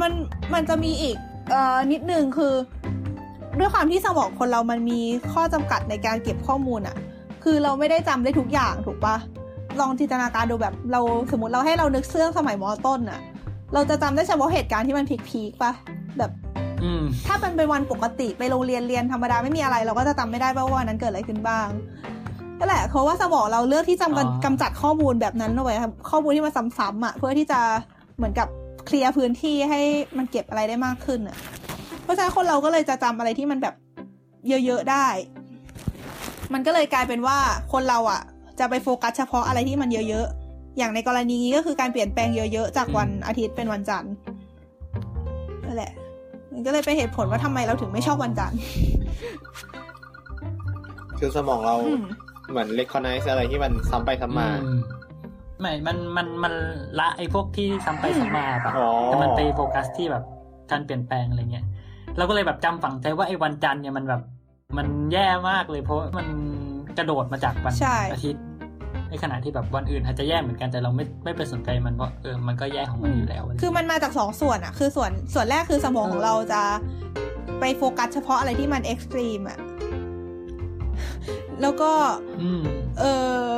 [0.00, 0.12] มัน
[0.54, 1.16] มันจะมีอีก
[1.50, 2.54] เอ่อนิดนึงคือ
[3.58, 5.00] ด้วยความที่สมองคนเรามันมี
[5.32, 6.96] ข้อจำกัดในการเก็บข้อมูลอะ
[7.44, 9.16] คือเราไม่ได้จำได้ทุกอย่างถูกปะ
[9.80, 11.00] ลองจินตนาการดูแบบเรา
[11.30, 13.20] สมมติเราให้เรานึกเรื่องสมัยมอต้นอะ
[13.74, 15.72] เราจะจำได้เฉพาะเหตุการณ์ที่มันพีคๆปะ
[16.18, 16.30] แบบ
[16.84, 21.68] อืมถ้ามันเป็นวันปกติไปโรงเรียนเรียนธรรมดาไม่มีอะไร เราก็จะจำไม่ได้ว่าวันนั้นเกิดอะไรขึ้นบ้าง
[22.58, 27.60] นั่นแหละเพราะว่าสมองเราเลือกที่จำกันอ๋อกำจัดข้อมูลแบบนั้นเอาไว้ครับข้อมูลที่มันซ้ำๆอะเพื่อที่จะ
[28.16, 28.48] เหมือนกับ
[28.86, 29.80] เคลียร์พื้นที่ให้
[30.18, 31.36] มันเก็บอะไรได้มากขึ้นอะ
[32.02, 33.74] เพราะฉะนั้นคนเราก็เลยจะจำอะไรที่มันแบบ
[34.48, 35.06] เยอะๆได้
[36.52, 37.38] มันก็เลยกลายเป็นว่า
[37.72, 38.22] คนเราอะ
[38.60, 44.12] จะไปโฟกัสเฉพาะอะไรที่มันเยอะๆ อย่างในกรณีนี้ก็คือการเปลี่ยนแปลงเยอะๆ จากวันอาทิตย์เป็นวันจันทร์
[45.66, 45.92] นั่นแหละ
[46.52, 48.58] มันก็เลยเป็นเหตุผลว่าทำไมเราถึงไม่ชอบวันจันทร์
[51.18, 52.04] คือสมองเราอืม
[52.50, 54.70] เหมือน recognize อะไรที่มันซ้ำไปซ้ำมาอื
[55.60, 56.54] ไม่ มัน มัน มัน
[57.00, 60.24] ละไอ้พวกที่ซ้ำไปซ้ำมาแบบอ๋อแต่มันไปโฟกัสที่แบบ
[60.70, 61.64] การเปลี่ยนแปลงอะไรเงี้ย
[62.16, 64.22] เราก็เลยแบบจำฝังใจว่าไอ้วันจันทร์เนี่ยมันแบบ
[64.76, 66.26] มันแย่มากเลยเพราะมัน
[66.98, 68.42] กระโดดมาจากวันใช่อาทิตย์
[69.10, 76.62] ในขณะที่แบบวันอื่นอาจจะแย่เหมือนกันแต่เราไม่ไม่ไปสนใจมันเพราะเออมันก็แย่ของมันอยู่แล้ว คือมันมาจากสองส่วนอะคือส่วนส่วนแรกคือสมองของเราจะ
[77.60, 79.58] ไปโฟกัสเฉพาะอะไรที่มัน extreme อะ
[81.62, 81.90] แล้วก็
[82.42, 82.62] อืม
[83.00, 83.04] เอ
[83.46, 83.50] อ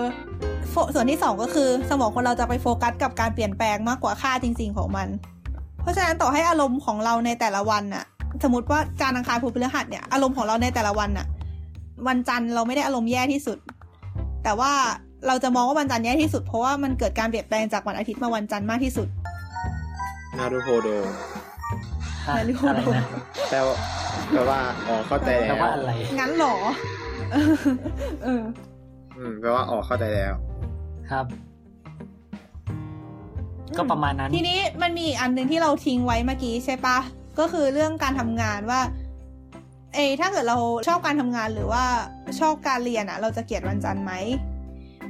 [0.70, 5.08] โฟส่วนที่สองก็คือสมองคนเราจะไปโฟกัสกับการเปลี่ยนแปลงมากกว่าค่าจริง ๆของมัน
[5.82, 8.04] เพราะฉะนั้นต่อให้อารมณ์ของเราในแต่ละวันน่ะ
[8.42, 11.26] สมมติว่าจานทร์อังคารพุธพฤหัสเนี่ยอารมณ์ของเราในแต่ละวันน่ะ
[12.08, 13.58] วันจันทร์เราไม่ได้อารมณ์แย่ที่สุด
[14.44, 14.72] แต่ว่า
[15.26, 19.08] เราจะมองว่าวันจันทร์แย่ที่สุดเพราะว่ามันเกิดการเปลี่ยนแปลงจากวันอาทิตย์มาวันจันทร์มากที่สุด
[20.38, 20.88] นารูโฮโด
[22.26, 23.04] ฮะนาฬิกาอะไรนะ
[23.50, 23.74] แปลว่า
[24.30, 26.54] แปลว่าอ๋อเข้าใจแปลแล้วว่าอะไรงั้นเหรอ
[28.22, 28.42] เออ
[29.16, 30.34] อืมแปลว่าอ๋อเข้าใจแล้ว
[31.10, 31.26] ครับ
[33.76, 36.98] ก็ประมาณนั้น ทีนี้มันมีอีกอันหนึ่งที่เราทิ้งไว้เมื่อกี้ใช่ปะ
[37.38, 38.80] ก็คือเรื่องการทำงานว่า
[39.94, 40.58] เอยถ้าเกิดเรา
[40.88, 41.84] ชอบการทำงานหรือว่า
[42.40, 44.12] ชอบการเรียนอะเราจะเกลียดวันจันทร์ไหม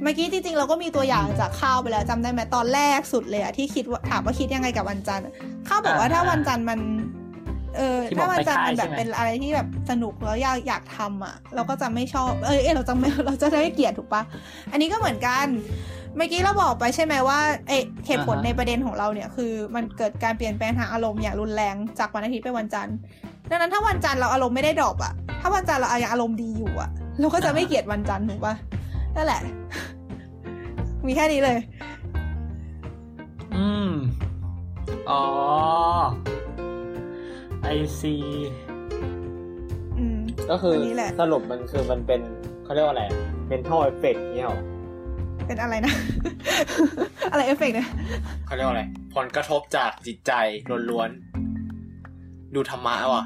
[0.01, 5.25] เมื่อกี้จริงๆเราก็มีตัวอย่างจากข้าวไปแล้วจำได้ไหมตอนแรกสุดเลยอะที่คิดว่าถามว่าคิดยังไงกับวันจันทร์
[5.67, 6.79] ข้าวบอกว่าอ่าถ้าวันจันทร์มัน
[7.77, 14.21] เออที่บอกถ้าวันจันทร์มันไปค่ายแบบใช่ไหมเป็นอะไรที่แบบสนุกแล้วอยากอยากทำอะเราก็จะไม่ชอบเอยเอยเราจะไม่เราจะได้เกลียดถูกปะ
[14.71, 15.45] อันนี้ก็เหมือนกัน
[16.19, 17.73] เมื่อกี้เราบอกไปใช่ไหมว่าเอ
[18.07, 22.95] เหตุผลอ่าฮะในประเด็นของเราเนี่ยคือ มันเกิดการเปลี่ยนแปลงทางอารมณ์อย่างรุนแรงจากวันอาทิตย์ไปวันจันทร์
[23.49, 26.89] ดังนั้นถ้าวันจันทร์เราอารมณ์ไม่ได้ดรอปอะถ้าวันจันทร์เรายังอารมณ์ดีอยู่อะ
[27.19, 28.55] เราก็จะไม่เกลียดวันจันทร์ถูกปะ
[29.15, 29.41] นั่นแหละ
[31.05, 31.57] มีแค่นี้เลย
[33.55, 33.91] อืม
[35.09, 35.23] อ๋อ
[37.61, 37.67] ไอ
[37.99, 38.15] ซี
[39.97, 40.19] อืม
[40.49, 42.21] ก็คือันนี้แหละสรุปมันคือมันเป็น
[42.63, 43.05] เขาเรียกว่าอะไร
[43.51, 44.59] mental effect เนี่ยหรอ
[45.49, 45.93] เป็นอะไรนะ
[47.31, 47.87] อะไรเอฟเฟกต์เนี่ย
[48.45, 48.83] เขาเรียกว่าอะไร
[49.15, 50.31] ผลกระทบจากจิตใจ
[50.89, 53.25] ล้วนๆ ดูธรรมะว่ะ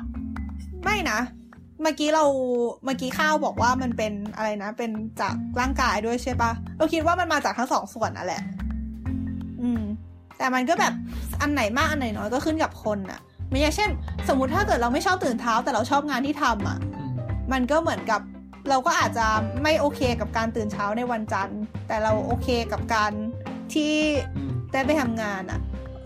[0.83, 1.19] ไม่นะ
[1.81, 2.23] เมื่อกี้เรา
[2.83, 4.91] เมื่อกี้ข้าวบอกว่ามันเป็นอะไรนะ เป็น
[5.21, 8.41] จากร่างกายด้วยใช่ปะเราคิดว่ามันมาจากทั้งสองส่วนนั่นแหละ
[9.61, 9.83] อืม
[10.37, 10.93] แต่มันก็แบบ
[11.41, 13.19] อันไหนมากอันไหนน้อยก็ขึ้นกับคนอะ
[13.49, 13.89] ไม่ใช่เช่น
[14.27, 16.77] สมมุติถ้าเกิดเราไม่ชอบตื่นเช้า แต่เราชอบงานที่ทำอะ
[17.51, 18.21] มันก็เหมือนกับ
[18.69, 19.25] เราก็อาจจะ
[19.63, 23.11] ไม่โอเคกับการตื่นเช้าในวันจันทร์ แต่เราโอเคกับการ
[23.73, 23.93] ที่
[24.73, 25.59] ได้ไปทำงานอะ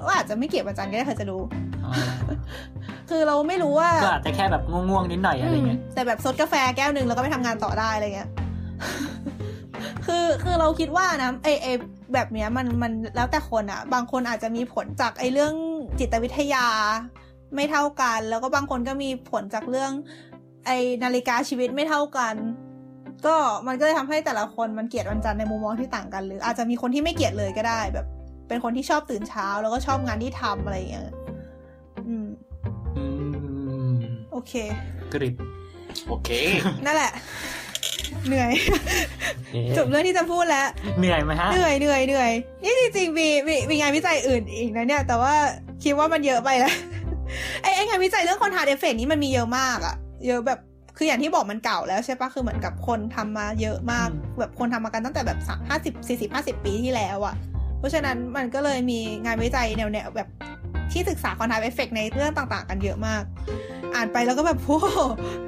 [0.07, 1.41] ก็อาจจะไม่เกลียดวันจันทร์ก็ได้ใครจะรู้
[3.09, 8.29] คือเราไม่รู้ว่าก็อาจจะแค่แบบง่วงๆนิดหน่อยอะไรเงี้ยแต่แบบซดกาแฟแก้วหนึ่งแล้วก็ไปทำงานต่อได้อะไรเงี้ย
[10.05, 11.67] คือคือเราคิดว่านะไอไอ
[12.13, 15.53] แบบเนี้ยมันมันแล้วแต่คนอะบางคนอาจจะมีผลจากไอเรื่อง
[15.99, 16.67] จิตวิทยา
[17.55, 19.91] ไม่เท่ากัน แล้วก็บางคนก็มีผลจากเรื่อง
[20.67, 20.71] ไอ
[21.03, 22.35] นาฬิกาชีวิตไม่เท่ากัน
[23.25, 23.35] ก็
[23.67, 28.05] มันก็เลยทำให้แต่ละคนมันเกลียดวันจันทร์ในมุมมองที่ต่างกัน หรืออาจจะมีคนที่ไม่เกลียดเลยก็ได้แบบ
[28.47, 31.09] เป็นคนที่ชอบตื่นเช้า แล้วก็ชอบงานที่ทำอะไรอย่างเงี้ย
[32.07, 32.27] อืม
[32.97, 33.05] อื
[33.91, 33.97] ม
[34.31, 34.53] โอเค
[35.13, 35.35] กริบ
[36.07, 36.29] โอเค
[36.85, 37.11] นั่นแหละ
[38.27, 38.51] เหนื่อย
[39.77, 40.67] จบเรื่องที่จะพูดแล้ว
[40.99, 42.31] เหนื่อยไหมฮะ เหนื่อเหนื่อยเหนื่อย
[42.63, 45.33] นี่จริงๆมีมีมีงานวิจัยอื่นอีกนะเนี่ย แต่ว่า
[45.83, 46.73] คิดว่ามันเยอะไปแล้ว
[47.61, 49.95] ไอ้ไอ้งานวิจัยเรื่อง contrast effect นี้มันมีเยอะมากอะ
[50.25, 50.59] เยอะแบบ
[50.97, 57.35] คืออย่างที่บอกมันเก่าแล้วใช่ปะคือเหมือนกับคนทำมาเยอะมากอืมแบบคนทำมากันตั้งแต่แบบสามห้าสิบสี่สิบห้าสิบปีที่แล้วอะ
[57.79, 60.27] เพราะฉะนั้นมันก็เลยมีงานวิจัยแนวแนวแบบ
[60.91, 63.23] ที่ศึกษา contrast effect ในเรื่องต่างๆ กันเยอะมาก
[63.95, 64.87] อ่านไปแล้วก็แบบโอ้โห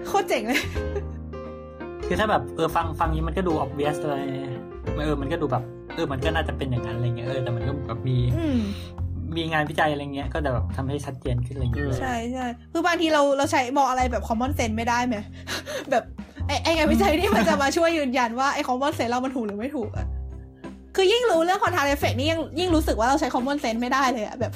[0.07, 0.61] โคตรเจ๋งเลย
[2.07, 4.23] คือถ้าแบบเออฟังฟังนี้มันก็ดู obvious เลย
[5.01, 5.63] เออมันก็ดูแบบ
[5.95, 8.47] เออมันก็น่าจะเป็นอย่างนั้นอะไรเงี้ยเออแต่มันก็แบบมีอื
[9.29, 15.15] มมีงานวิจัยอะไรเงี้ย ก็จะแบบทำให้ชัดเจนขึ้นอะไรเงี้ยใช่ใช่คือบางทีเราเราใช้มองอะไรแบบ common sense ไม่ได้ไหม
[15.91, 16.03] แบบ
[16.47, 20.07] ไอ้ไอ้งานวิจัยนี่มันจะมาช่วยยืนยันว่าไอ้ common sense เรามันถูกหรือไม่ถูกอะ
[20.95, 24.51] คือยิ่งรู้เรื่อง contact effect นี่ยังยิ่งรู้สึกว่าเราใช้ common sense ไม่ได้เลยอะแบบ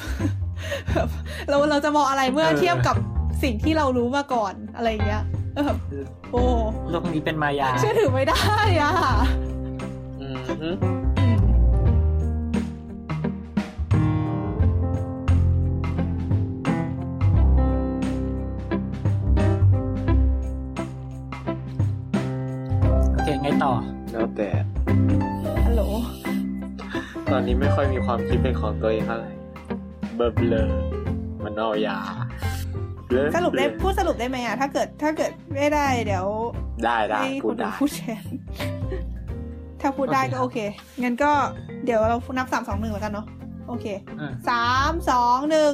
[0.94, 1.10] แบบ
[1.50, 2.95] เราเราจะมองอะไรเมื่อเทียบกับ
[3.44, 5.24] สิ่งที่เรารู้มาก่อนอะไรอย่างเงี้ย
[5.54, 5.78] เออแบบ
[6.32, 6.41] โอ้
[6.91, 8.44] โลกนี้เป็นมายาเชื่อถือไม่ได้
[8.82, 8.91] อะ
[23.64, 23.73] ต่อ
[24.11, 24.49] แล้วแต่
[25.65, 25.81] ฮัลโหล
[27.31, 29.31] ตอนนี้ไม่ค่อยมีความคิดเป็นของตัวเองเท่าไหร่
[30.15, 30.64] เบลอเบลอ
[31.44, 31.99] มันเอายา
[33.07, 36.26] เบลอสรุปได้เบลอพูดสรุปได้ไหมอะถ้าเกิดถ้าเกิดไม่ได้เดี๋ยว
[36.84, 38.23] ได้ได้ให้พูคดนอื่ได้นพูดแทน
[39.81, 40.57] ถ้าพูดได้ก็โอเค
[41.03, 41.31] งั้นก็
[41.85, 43.26] เดี๋ยวเรานับสามสองหนึ่งแล้วกันเนาะ
[43.68, 43.85] โอเค
[44.19, 45.73] อืมสามสองหนึ่ง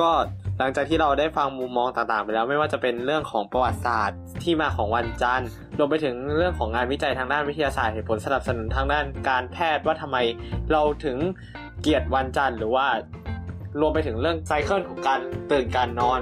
[0.00, 0.10] ก็
[0.58, 5.48] หลังจากที่เราได้ฟังมุมมองต่างๆ ไปแล้ว ไม่ว่าจะเป็นเรื่องของประวัติศาสตร์ที่มาของวันจันทร์
[5.78, 10.16] รวมไปถึงเรื่องของงานวิจัยทางด้านวิทยาศาสตร์เหตุผลสนับสนุนทางด้านการแพทย์ว่าทำไม
[10.72, 11.18] เราถึง
[11.80, 12.86] เกียดวันจันทร์หรือว่า
[13.80, 15.20] รวมไปถึงเรื่องไซเคิลของการ
[15.52, 16.20] ตื่นการนอน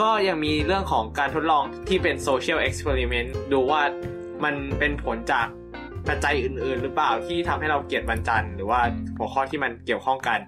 [0.00, 3.82] ก็ยังมีเรื่องของการทดลองที่เป็นโซเชียลเอ็กซ์เพร์เมนต์ดูว่า
[4.44, 5.46] มันเป็นผลจาก
[6.08, 8.80] ปัจจัยอื่น ๆ หรือเปล่าที่ทำให้เราเกลียดวันจันทร์หรือว่า
[9.16, 10.38] หัวข้อที่มันเกี่ยวข้องกัน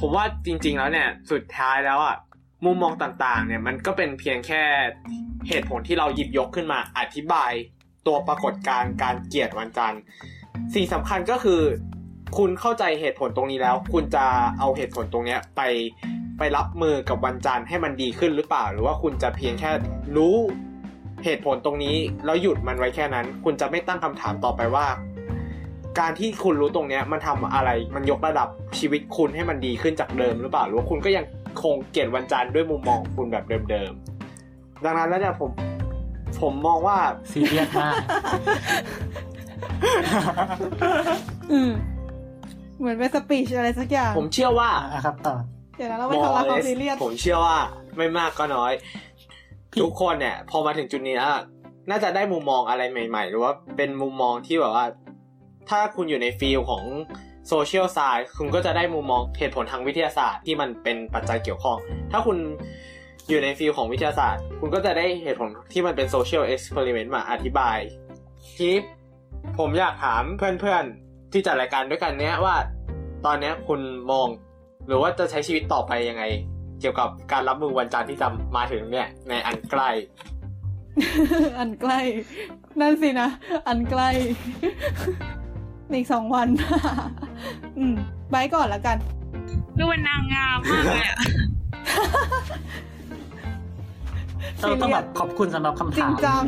[0.00, 2.16] ผมว่าจริง ๆ แล้วเนี่ยสุดท้ายแล้วอะ
[2.64, 4.62] มุมมองต่าง ๆ เนี่ยมันก็เป็นเพียงแค่
[5.48, 7.52] เหตุผลที่เราหยิบยกขึ้นมาอธิบาย
[8.06, 10.00] ตัวปรากฏการณ์การเกลียดวันจันทร์
[10.74, 11.60] สิ่งสำคัญก็คือ
[12.38, 14.24] คุณเข้าใจเหตุผลตรงนี้แล้ว คุณจะ
[14.58, 15.62] เอาเหตุผลตรงเนี้ยไป
[16.38, 19.70] ไปรับมือกับวันจันทร์ให้มันดีขึ้นหรือเปล่า หรือว่าคุณจะเพียงแค่
[20.16, 20.36] รู้
[21.24, 24.86] เหตุผลตรงนี้แล้วหยุดมันไว้แค่นั้น คุณจะไม่ตั้งคำถามต่อไปว่า
[25.98, 28.48] การที่คุณรู้ตรงเนี้ยมันทำอะไรมันยกระดับ
[28.78, 31.24] ชีวิตคุณให้มันดีขึ้นจากเดิมหรือเปล่าหรือว่าคุณก็ยัง
[31.62, 35.50] คงเกลียดวันจันทร์ด้วยมุมมองของคุณแบบเดิมๆดังนั้นแล้วเนี่ยผม
[36.40, 36.98] ผมมองว่า
[37.32, 37.94] ซีเรียสมาก
[41.52, 41.70] อืม
[42.78, 45.36] เหมือนเป็น speech อะไรสักอย่าง ผมเชื่อว่าอะครับต่อ
[45.76, 47.58] เดี๋ยวนะเราไม่ทำลายความซีเรียสผมเชื่อว่า
[47.96, 48.72] ไม่มากก็น้อย
[49.82, 51.28] ทุกคนเนี่ย พอมาถึงจุดนี้แล้ว
[51.90, 54.86] น่าจะได้มุมมองอะไรใหม่ ๆ หรือว่าเป็นมุมมองที่แบบว่า
[55.70, 56.84] ถ้าคุณอยู่ใน field ของ
[57.48, 61.76] social science คุณก็จะได้มุมมองเหตุผลทางวิทยาศาสตร์ที่มันเป็นปัจจัยเกี่ยวข้อง
[62.12, 62.36] ถ้าคุณ
[63.30, 67.78] อยู่ในฟิลของวิทยาศาสตร์ คุณก็จะได้เหตุผลที่มันเป็นโซเชียลเอ็กซ์เพร์เมนต์มาอธิบาย
[68.56, 68.80] ทีนี้
[69.58, 72.56] ผมอยากถามเพื่อนๆ ที่จัดรายการด้วยกันเนี้ยว่า
[73.26, 73.80] ตอนเนี้ยคุณ
[74.10, 74.28] มอง
[74.86, 76.24] หรือว่าจะใช้ชีวิตต่อไปยังไง
[76.80, 79.90] เกี่ยวกับการรับมือวันจันทร์ที่จะมาถึงเนี่ย ในอันใกล้
[81.58, 82.00] อันใกล้
[82.80, 83.28] นั่นสินะ
[83.68, 84.08] อันใกล้
[85.92, 86.48] อีกสองวัน
[87.78, 87.94] อืม
[88.30, 88.96] ไว้ก่อนแล้วกัน
[89.78, 91.18] ดูเป็นนางงามมากเลยอะ
[94.60, 96.44] เราต้องแบบขอบคุณสำหรับคำจริถางมจัง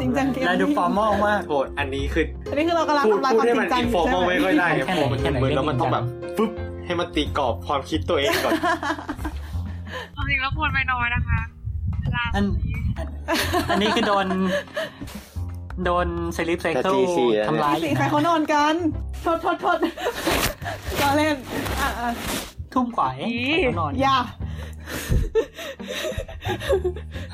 [0.00, 6.50] จริงจังเกมและดูนี้ฟอร์มอลมากโหอันนี้คืออันนี้คือเรากำลังพูดทำลายพูคดวามให้จริมันงจังอินโฟใช่ไหมไม่ค่อยได้อะแค่ไหนพอมันแค่ไหนมึนๆแล้วมันต้องแบบจริงจังฟึบ
[6.84, 8.52] ให้มันตีกรอบความคิดตัวเองก่อน
[10.14, 11.40] ความจริงแล้วควรไปนอนนะคะ
[12.00, 12.44] เวลาอัน
[12.98, 13.06] อัน
[13.70, 14.26] อันนี้คือโดน
[15.84, 18.74] โดนสลิปไซเคิลแต่ GC อะทำร้ายอสิยู่ใครนะเขานอนกัน
[19.22, 19.78] โทษโทษโทษ
[21.00, 21.36] ก็เล่น
[21.80, 22.08] อะอะ
[22.76, 23.30] ทุ่มกว่าเอง
[23.62, 24.18] เขานอนอย่า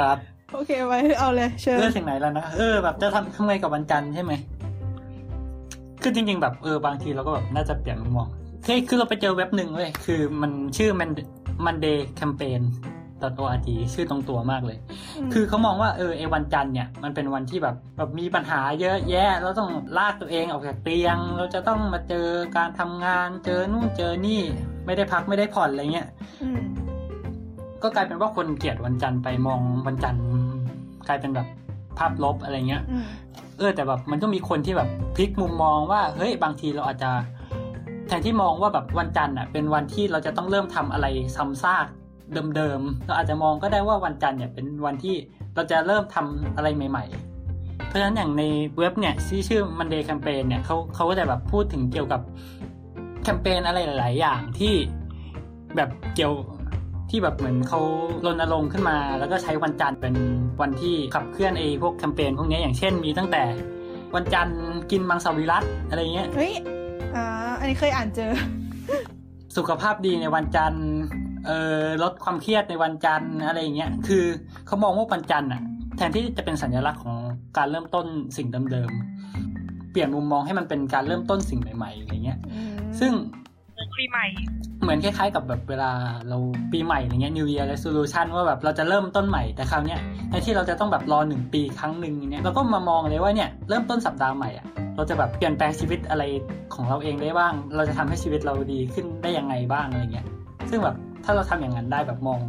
[0.01, 0.17] ครับ
[0.53, 4.33] โอเคไว้เอาเลยเชิญเรื่องถึงไหนแล้วนะเออแบบจะทำทำไงกับวันจันทร์ใช่ไหม
[6.03, 8.29] คือจริง ๆ แบบเออบางทีเราก็แบบน่าจะเปลี่ยนมุมมอง
[8.65, 10.91] เฮ้ยคือเราไปเจอเว็บหนึ่งเว้ยคือมันชื่อ
[13.25, 14.79] Monday Campaign org ชื่อตรงตัวมากเลย
[15.33, 22.27] คือเขามองว่าเออไอ้วันจันทร์เนี่ยมันเป็นวันที่แบบแบบมีปัญหาเยอะแยะเราต้องลากตัวเองออกจากเตียง เราจะต้องมาเจอ
[22.57, 24.41] การทำงาน เจอนู่นเจอนี่
[24.87, 26.09] ไม่ได้พักไม่ได้ผ่อนอะไรเงี้ย
[26.43, 26.61] อืม
[27.83, 30.25] ก็กลายเป็นว่าคนเกลียดวันจันทร์ไปมองวันจันทร์
[31.09, 31.47] กลายเป็นแบบ
[31.99, 33.05] ภาพลบอะไรเงี้ยอืม
[33.59, 37.11] เออแต่แบบมันก็มีคนที่แบบพลิกมุมมองว่าเฮ้ยบางทีเราอาจจะ
[38.07, 41.87] แทนที่มองว่าแบบวันจันทร์อะเป็นวันที่เราจะต้องเริ่มทำอะไรซ้ำซาก
[42.57, 45.15] เดิมๆ เราอาจจะมองก็ได้ว่าวันจันทร์เนี่ยเป็นวันที่
[45.55, 47.05] เราจะเริ่มทำอะไรใหม่
[47.47, 48.43] ๆ เพราะฉะนั้นอย่างใน
[48.79, 52.21] เว็บเนี่ยที่ชื่อ Monday Campaign เนี่ยเขาเขาก็จะแบบพูดถึงเกี่ยวกับ
[53.23, 54.75] แคมเปญอะไรหลาย ๆ อย่างที่
[55.77, 56.35] แบบเกี่ยว
[57.11, 57.81] ที่แบบเหมือนเขา
[58.27, 60.15] รณรงค์ขึ้นมา แล้วก็ใช้วันจันทร์เป็น
[60.61, 63.43] วันที่ขับเคลื่อนไอ้พวกแคมเปญพวกเนี้ยอย่างเช่นมีตั้งแต่
[64.15, 64.61] วันจันทร์
[64.91, 66.53] กินมังสวิรัตอะไรเงี้ยเฮ้ย
[67.17, 67.25] อ่า
[67.59, 68.31] อันนี้เคยอ่านเจอ
[69.57, 70.87] สุขภาพดีในวันจันทร์
[71.47, 74.25] เอ่อลดความเครียดในวันจันทร์อะไรอย่างเงี้ยคือ
[74.67, 75.63] เขามองว่าวันจันทร์อะ
[75.97, 77.17] แทนที่จะเป็นสัญลักษณ์ของ
[77.59, 78.07] การเริ่มต้น
[78.37, 83.13] สิ่งเดิมๆเปลี่ยนมุมมองให้มันเป็นการเริ่มต้นสิ่งใหม่ๆอะไรเงี้ยอืมซึ่ง
[83.99, 84.27] ปีใหม่
[84.83, 85.91] เหมือนคล้ายๆกับแบบเวลา
[86.29, 86.39] เรา
[86.73, 94.67] ปีใหม่อะไรเงี้ย New Year Resolution ว่าแบบเราจะเริ่มต้นใหม่แต่คราวเนี้ยแทนที่เราจะต้องแบบรอหนึ่งปีครั้งหนึ่งเนี่ยเราก็มามองเลยว่าเนี่ยเริ่มต้นสัปดาห์ใหม่อะ
[94.97, 96.23] เราจะแบบเปลี่ยนแปลงชีวิตอะไร
[96.75, 100.27] ของเราเองได้บ้าง เราจะทำให้ชีวิตเราดีขึ้นได้ยังไงบ้างอะไรเงี้ย
[100.71, 102.41] ซึ่งแบบ ถ้าเราทำอย่างนั้นได้แบบมอง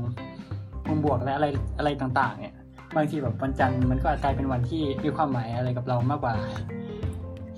[0.88, 1.48] มุมบวกและอะไร
[1.78, 2.56] อะไรต่าง ๆ เนี่ย
[2.96, 6.36] บางทีแบบวันจันทร์มันก็อาจกลายเป็นวันที่มีความหมายอะไรกับเรามากกว่า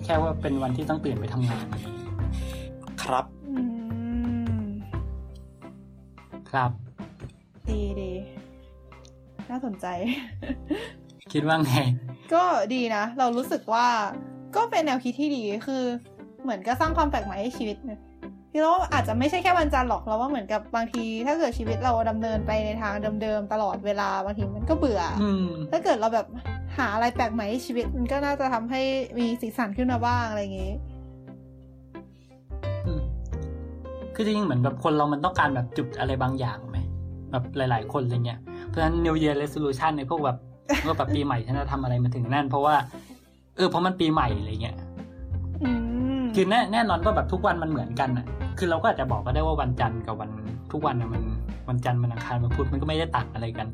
[0.04, 1.66] แค่ว่าเป็นวันที่ต้องตื่นไปทำงาน
[3.04, 3.62] ครับอื
[4.62, 4.66] ม
[6.50, 6.72] ครับ
[7.70, 8.12] ดีดี
[9.50, 9.86] น่าสนใจ
[11.34, 11.76] คิดว่าไง
[12.34, 12.44] ก็
[12.74, 13.88] ดีนะ เรารู้สึกว่า
[14.56, 15.84] ก็เป็นแนวคิดที่ดีคือ
[16.44, 17.78] เหมือนก็สร้างความแปลกใหม่ให้ชีวิต
[18.56, 26.28] เนี่ยคือเราอาจจะไม่ใช่แค่วันจันทร์หรอกเราว่าเหมือนกับบางที ถ้าเกิดชีวิตเราดำเนินไปในทางเดิมๆตลอดเวลาบางทีมันก็เบื่อออืมถ้าเกิดเราแบบ
[26.78, 28.82] หาอะไรแปลกใหม่ให้ชีวิตมันก็น่าจะทำให้
[29.20, 30.74] มีสีสันขึ้นมาบ้างอะไรอย่างงี้
[32.86, 33.02] อืม
[34.16, 36.78] คือจริงๆเหมือนแบบคนเรามันต้องการแบบจุดอะไรบางอย่างไหม
[37.32, 40.38] แบบหลาย ๆ คนอะไรเงี้ยเพราะฉะนั้น New Year Resolution ในพวกแบบ
[40.86, 42.76] ว่าแบบปีใหม่ฉันจะทำอะไรมาถึงนั่น เพราะว่า
[43.56, 44.78] เออเพราะมันปีใหม่อะไรเงี้ย
[45.64, 45.72] อื
[46.22, 48.26] มคือแน่แน่นอนว่าแบบทุกวันมันเหมือนกันอะ
[48.58, 50.30] คือเราก็อาจจะบอกก็ได้ว่าวันจันทร์กับวัน
[50.72, 51.24] ทุกวันน่ะมัน
[51.70, 53.68] วันจันทร์มันอังคารมันพุธมันก็ไม่ได้ต่างอะไรกัน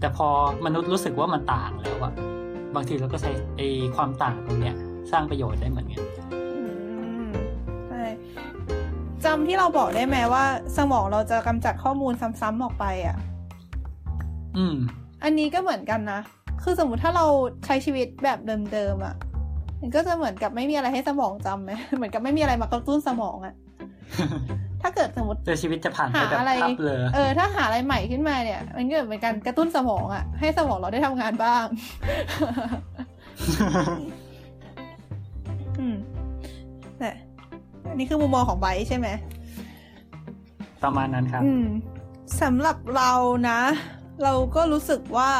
[0.00, 0.28] แต่พอ
[0.66, 2.12] มนุษย์รู้สึกว่ามันต่างแล้วอะ
[2.74, 4.74] บางทีเราก็ใช้ไอ้ความต่างตรงเนี้ย
[5.10, 6.02] สร้างประโยชน์ได้เหมือนกัน
[6.32, 6.66] อื
[7.28, 7.30] ม
[7.88, 8.04] ใช่
[9.24, 10.44] จำที่เราบอกได้ไหมว่า
[10.76, 13.16] สมองเราจะกำจัดข้อมูลซ้ำๆออกไปอะ
[14.56, 14.76] อืม
[15.24, 16.20] อันนี้ก็เหมือนกันนะ
[16.62, 17.26] คือสมมุติถ้าเรา
[17.66, 18.38] ใช้ชีวิตแบบ
[18.72, 19.14] เดิมๆอะ่ะ
[19.80, 23.54] มันก็จะเหมือนกับไม่มีอะไรให้สมองจำไหมเหมือนกับไม่มีอะไรมากระตุ้นสมองอะ่ะ
[24.82, 31.64] ถ้าเกิดสมมติแต่ชีวิตจะผ่านไปหาแบบอะไรภาพเลยเออ ถ้าหาอะไรใหม่ขึ้นมาเนี่ย มันก็เป็นการกระตุ้นสมองอะ่ะให้สมองเราได้ทำงานบ้าง
[35.78, 35.96] อืม
[36.98, 37.14] เนี่ย
[37.88, 39.08] อันนี้คือมุมมองของไบร์ทใช่ไหม
[40.84, 41.66] ประมาณนั้นครับอืม
[42.42, 43.12] สำหรับเรา
[43.48, 43.60] นะ
[44.22, 45.30] เราก็รู้สึกว่า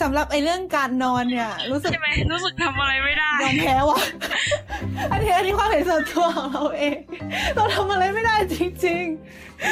[0.00, 4.00] สำหรับไอ้เรื่องการนอนเนี่ย รู้สึกใช่ไหมรู้สึกทำอะไรไม่ได้ยอมแพ้ว่ะ
[5.12, 6.98] อันนี้อันนี้ความเห็นส่วนตัวของเราเอง
[7.54, 8.56] เราทำอะไรไม่ได้จ
[8.86, 9.04] ริง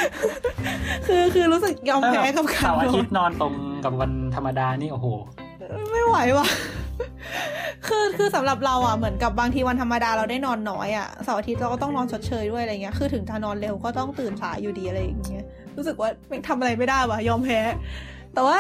[0.01, 5.06] ๆ คือคือรู้สึกยอมแพ้กับการเสาร์อานอทินตย์นอนตรงกับวันธรรมดานี่โอ้โห
[5.93, 6.47] ไม่ไหวว่ะ
[7.86, 15.44] คือคือสำหรับเราอะเหมือนกับบางทีวันธรรมดาเราได้นอนน้อยอะเสาร์อาทิตย์เราก็ต้องนอนชดเชยด้วยอะไรเงี้ยคือถึงจะนอนเร็วก็ต้องตื่นสายอยู่ดีอะไรอย่างเงี้ย
[15.76, 17.60] รู้สึกว่าไม่ทำอะไรไม่ได้ว่ะยอมแพ้
[18.34, 18.59] แต่ว่า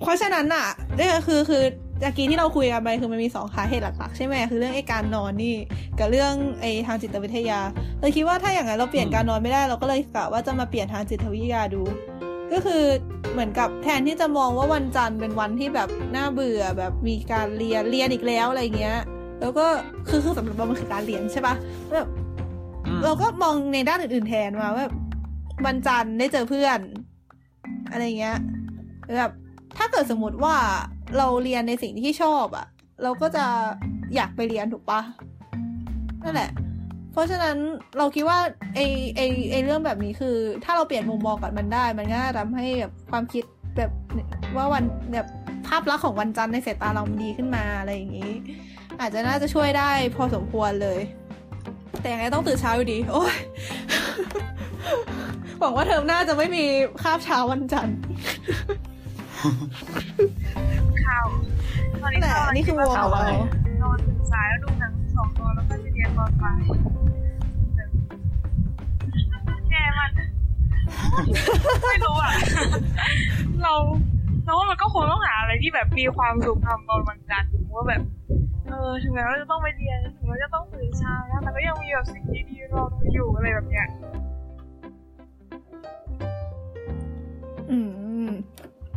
[0.00, 0.66] เพราะฉะนั้นอะ
[0.98, 1.62] นี่ก็คือคือ
[2.02, 5.54] ตะกี้ที่เราคุยกันไปคือมันมีสองสาเหตุหลักๆ ใช่ไหมคือเรื่องไอ้การนอนนี่
[5.98, 7.60] กับเรื่องไอ้ทางจิตวิทยา
[8.00, 11.82] เลยคิดว่าถ้าอย่างนั้นเราเปลี่ยนการนอนไม่ได้เราก็เลยกะว่าจะมาเปลี่ยนทางจิตวิทยาดู
[12.52, 12.82] ก็คือ
[13.32, 18.98] เหมือนกับแทนที่จะมองว่าวันจันทร์เป็นวันที่แบบน่าเบื่อแบบมีการเรียนเรียนอีกแล้วอะไรเงี้ย
[19.40, 19.66] แล้วก็
[20.08, 21.54] คือคือสำหรับเรามันคือการเรียนใช่ปะ
[21.96, 22.08] แบบ
[22.86, 24.94] อืมเราก็มองในด้านอื่น ๆแทนมาว่าแบบ
[25.66, 26.78] วันจันทร์ได้เจอเพื่อน
[27.90, 28.36] อะไรเงี้ย
[29.18, 29.32] แบบ
[29.78, 30.56] ถ้าเกิดสมมติว่า
[31.18, 32.66] เราเรียนในสิ่งที่ชอบอะ
[33.02, 33.46] เราก็จะ
[34.14, 35.00] อยากไปเรียนถูกปะ
[36.22, 36.50] นั่นแหละ
[37.12, 37.56] เพราะฉะนั้น
[37.98, 38.38] เราคิดว่า
[38.74, 38.80] ไอ
[39.16, 39.20] ไอ
[39.50, 43.44] ไอเรื่องแบบนี้คือ ถ้าเราเปลี่ยนมุมมองกับมันได้ มันก็จะทำให้แบบความคิด
[43.76, 43.90] แบบ
[44.56, 45.26] ว่าวันแบบ
[45.66, 48.32] ภาพลักษณ์ของวันจันทร์ในสายตาเรามันดีขึ้นมาอะไรอย่างนี้
[49.00, 51.00] อาจจะน่าจะช่วยได้พอสมควรเลย
[52.00, 53.36] แต่ยังไงต้องตื่นเช้าอยู่ดี โอ้ย
[55.58, 56.64] หวังว่าเทอมหน้าจะไม่มี
[57.02, 57.96] คาบเช้าวันจันทร์
[61.04, 61.26] ข้าว
[62.02, 63.22] ตอนนี้นั่นแหละข้าวอันนี้คือวงของเรา
[63.82, 66.60] นอนตื่นสายแล้วดูหนังสองตอนแล้วก็จะเรียนตอนบ่าย
[69.70, 70.10] แย่มัน
[71.84, 72.32] ไม่รู้อะ
[73.62, 73.74] เรา
[74.44, 78.02] เราว่ามันก็คงต้องหาอะไรที่แบบมีความสุขทำตอนวันจันทร์ว่าแบบ
[78.68, 83.86] เออถึงแม้ว่าจะต้องไปเรียนถึงแม้จะต้องตื่นเช้านะแต่ก็ยังมีแบบสิ่งดีๆรอเราอยู่อะไรแบบเนี้ย
[87.70, 87.78] อื
[88.28, 88.30] ม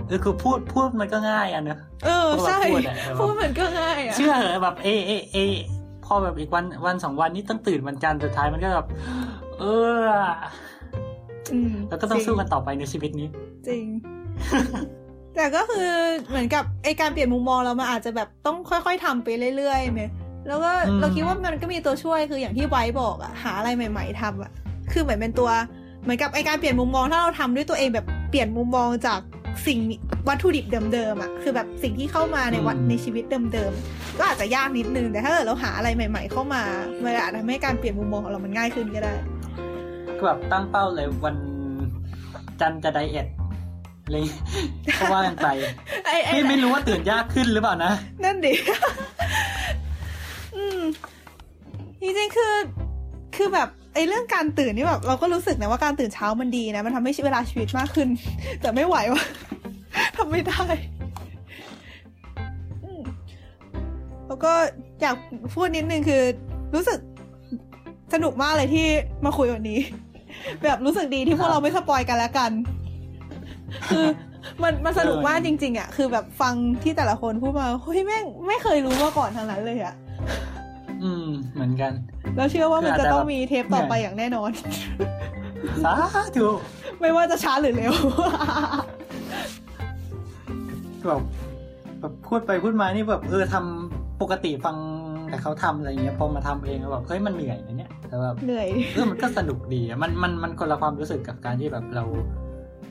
[0.07, 5.37] เออคือพูดพูดมันก็ง่ายอะเนอะเออใช่พูดอะแบบว่าพูดเหมือนก็ง่ายอะเชื่อเหอะแบบเอเอเอ
[6.05, 8.87] พอแบบอีกวันวันสองวันนี้ต้องตื่นวันจันทร์สุดท้ายมันก็แบบ
[9.59, 9.63] เอ
[9.97, 10.01] อ
[11.53, 13.27] อืมแล้วก็ต้องสู้กันต่อไปในชีวิตนี้
[13.67, 13.85] จริง
[15.35, 15.89] แต่ก็คือ
[16.29, 19.27] เหมือนกับไอการเปลี่ยนมุมมองเรามันอาจจะแบบต้องค่อย ๆทำไป
[19.57, 20.03] เรื่อยๆไหม
[20.47, 24.51] แล้วก็อืมเราคิดว่ามันก็มีตัวช่วยคืออย่างที่ไว้บอกอะหาอะไรใหม่ ๆทำอะ
[24.91, 25.49] คือเหมือนเป็นตัว
[26.03, 29.19] เหมือนกับไอการเปลี่ยนมุมมองถ้าเราทำด้วยตัวเองแบบเปลี่ยนมุมมองจาก
[29.67, 29.79] สิ่ง
[30.27, 33.23] วัตถุดิบเดิมๆอะคือแบบสิ่งที่เข้ามาในวัดในชีวิต
[33.53, 36.63] เดิมๆก็อาจจะยากนิดนึงแต่ถ้าเกิดเราหาอะไรใหม่ ๆ เข้ามา
[37.03, 39.13] มันอาจจะทำให้การเปลี่ยนมุมมองของเรามันง่ายขึ้นก็ได้
[40.17, 41.35] ก็แบบตั้งเป้าเลยวัน
[42.61, 43.27] จันทร์จะไดเอท
[44.11, 44.25] เลย
[44.99, 45.47] ก็ว่ากันไป
[46.05, 47.91] ไอ้ไอ้ไม่ไม่รู้ว่าตื่นยากขึ้นหรือเปล่านะ
[48.23, 48.53] นั่นดิ
[50.55, 50.81] อืม
[52.01, 52.53] จริงๆคือ
[53.35, 58.07] คือแบบ ไอ้เรื่องการตื่นนี่แบบเราก็รู้สึกนะว่าการตื่นเช้ามันดีนะ มันทำให้เวลาชีวิตมากขึ้น
[58.61, 59.23] แต่ไม่ไหววะ
[60.17, 60.63] ทำไม่ได้
[62.83, 63.01] อืม
[64.27, 64.51] แล้วก็
[65.01, 65.15] อยาก
[65.53, 66.21] พูดนิดนึงคือ
[66.75, 66.99] รู้สึก
[68.13, 68.87] สนุกมากเลยที่
[69.25, 69.79] มาคุยวันนี้
[70.63, 72.51] แบบรู้สึกดีที่พวกเราไม่สปอยกันแล้วกัน
[73.89, 74.05] คือ
[74.63, 76.53] มันมันสนุกมากจริง ๆอะคือแบบฟัง
[76.83, 79.95] ที่แต่ละคนพูดมาเฮ้ยแม่งไม่เคยรู้มาก่อนทางนั้นเลยอะ
[81.03, 81.91] อืม เหมือนกัน
[82.35, 84.51] แล้วเชื่อว่ามันจะต้องมีเทปต่อไปอย่างแน่นอน
[85.85, 85.93] สา
[86.37, 86.47] ธุ
[86.99, 87.93] ไม่ว่าจะช้าหรือเร็ว
[91.07, 91.21] แบบ
[91.99, 94.77] แบบพูดไปพูดมานี่แบบเออทำปกติฟัง
[95.29, 102.03] แต่เขาทำอะไรเงี้ยพอมาทำเองแล้วแบบเฮ้ยมันเหนื่อยนะเนี่ยแต่แบบเหนื่อยเออมันก็สนุกดีอะมันมันมันคนละความรู้สึกกับการที่แบบเรา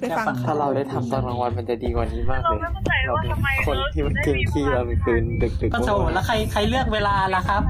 [0.01, 7.63] ไปฟังแค่ถ้าเราได้ทำตอนกลางวันมันจะดีกว่านี้มากเราเลยไม่เข้าใจเราว่าเป็นทำไมคนที่มันกินขี้เราเป็นคืนดึกๆก็โถแล้วใครใครเลือกเวลาล่ะครับ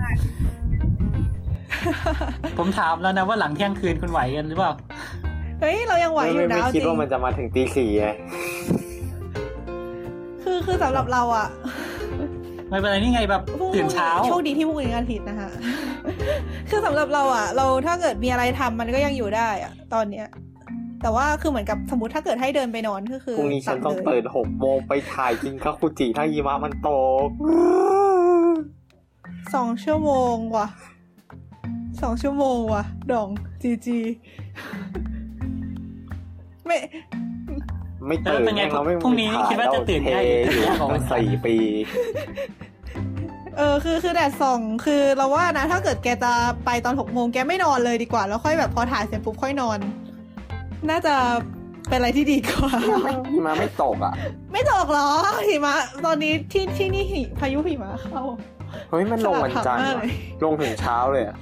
[2.58, 4.72] ผมถามแล้วนะว่าหลังเที่ยงคืนคุณไหวกันหรือเปล่า
[5.60, 8.06] เฮ้ยเรายังไหวไม่อยู่ไม่นะไม่เอาจคิดริงว่ามันจะมาถึงตีสี่ไง
[10.42, 11.48] คือคือสำหรับเราอะ
[12.68, 15.50] ไม่เป็นไรนี่ไงแบบพรุ่งตื่นเช้าโชคดีที่พรุ่งนี้วันอาทิตย์นะคะ
[16.70, 20.26] คือสำหรับเราอะ เราถ้าเกิดมีอะไรทำมันก็ยังอยู่ได้อะ ตอนเนี้ย
[21.02, 26.88] แต่ว่าคือเหมือนกับสมมติถ้าเกิดให้เดินไปนอนก็คือพรุ่งนี้ฉันต้องตัดเลยตื่นหกโมงไปถ่ายกินข้าวคุจิถ้าหิมะมันต
[27.26, 27.28] ก
[29.54, 30.66] สองชั่วโมงว่ะ
[32.02, 33.28] สองชั่วโมงว่ะ ดอง
[33.62, 33.98] จีจี
[36.66, 36.76] ไม่
[38.06, 40.22] ไม่ตื่นแล้วเป็นไงเราไม่พรุ่งนี้คิดว่าจะตื่นเทได้
[40.52, 41.56] อยู่ยากกว่าวัตั้นงจันทร์สี่ปี
[43.56, 46.32] เออคือคือแดดส่องคือเราว่านะ ถ้าเกิดแกจะ
[46.64, 49.78] ไปตอนหกโมงแกไม่นอนเลยดีกว่า แล้วค่อยแบบพอถ่ายเสร็จปุ๊บค่อยนอน
[50.90, 51.14] น่าจะ
[51.88, 52.72] เป็นอะไรที่ดีกว่า
[53.32, 54.14] หิมะไม่ตกอะ
[54.52, 55.08] ไม่ตกหรอ
[55.48, 55.74] หิมะ
[56.06, 58.22] ตอนนี้ที่ที่นี่หิพายุหิมะเข้า
[58.90, 60.12] เฮ้ยมันลงวันจันทร์ฉลาดมากว่ะเลย
[60.44, 61.36] ลงถึงเช้าเลยอะ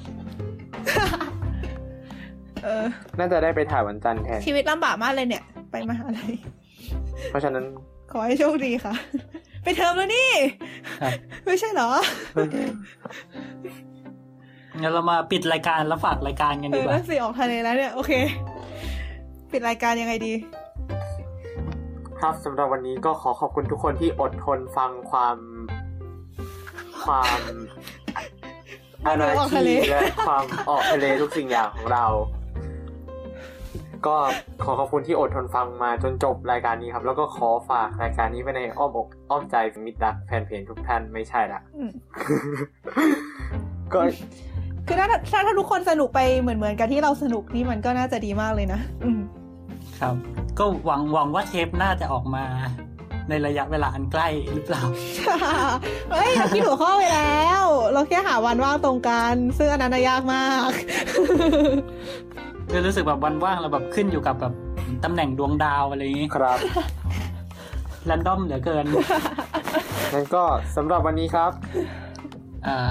[2.65, 2.85] เออ
[3.19, 6.33] น่าจะได้ไปถ่ายวันจันทร์แทนชีวิตลำบากมากเลยเนี่ย ไปมหาลัย
[7.31, 7.65] เพราะฉะนั้น
[8.13, 8.95] ขอให้โชคดีค่ะ
[9.63, 10.31] ไปเทอมแล้วนี่
[11.03, 11.13] ครับ
[11.47, 11.91] ไม่ใช่เหรอ
[14.81, 18.13] งั้นเรามาปิดรายการแล้วฝากรายการกันเอดีอกว่านั่นสิออกทะเลแล้วเนี่ย โอเค
[19.53, 20.33] ปิดรายการยังไงดี
[22.21, 25.37] ครับสำหรับวันนี้ก็ขอขอบคุณทุกคนที่อดทนฟังความ
[27.03, 27.41] ความ
[29.03, 32.05] ไม่อารู้ณาออกทะเลชีและความออกทะเลทุกสิ่งอย่างของเรา
[34.07, 34.17] ก็
[34.65, 39.57] ขอขอบคุณที่อดทนฟังมาจนจบรายการนี้ครับ แล้วก็ขอฝากรายการนี้ไว้ในอ้อมอกอ้อมใจ
[39.87, 41.91] มิตรรักแฟนเพลงทุกท่านไม่ใช่ละอืม
[43.93, 44.01] ก็
[44.87, 49.21] คือถ้าถ้าถ้าทุกคนสนุกไปเหมือนเหมือนกันที่เราสนุกนี่มันก็น่าจะดีมากเลยนะอืม
[50.01, 50.15] ครับ
[50.59, 52.45] ก็หวังหวังว่าเทปน่าจะออกมา
[53.29, 54.83] ในระยะเวลาอันใกล้หรือเปล่า
[56.11, 60.71] เฮ้ยเราคิดหัวข้อไปแล้ว เราแค่หาวันว่างตรงกันซึ่งอันนั้นน่ะยากมาก
[62.73, 64.53] ก็รู้สึกแบบวันว่างเราแบบขึ้นอยู่กับแบบ
[65.05, 66.59] ตำแหน่งดวงดาวอะไรอย่างงี้ครับ
[68.05, 68.85] แรนดอมเหลือเกิน
[70.13, 70.43] งั้นก็
[70.77, 72.10] สำหรับวันนี้ครับอ่า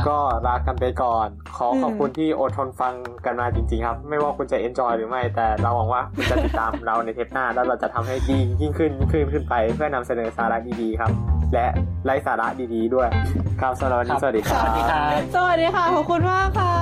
[0.07, 0.17] ก็
[0.47, 1.27] ลากันไปก่อน
[1.57, 2.93] ขอขอบอืมคุณที่อดทนฟัง
[3.25, 11.11] กันมาจริง ๆ ครับ ไม่ว่าคุณจะเอนจอยหรือไม่ แต่เราหวังว่าคุณจะติดตามเราในเทปหน้า แล้วเราจะทำให้ดียิ่งขึ้นยิ่งขึ้นขึ้นไป เพื่อนำเสนอสาระดีๆครับ
[11.53, 11.65] และ
[12.05, 13.07] ไร้สาระดีๆด้วย
[13.61, 16.73] ครับสำหรับวันนี้สวัสดีคสรับวัสดีครับสวัสดีค่ะขอบคุณมากค่ะ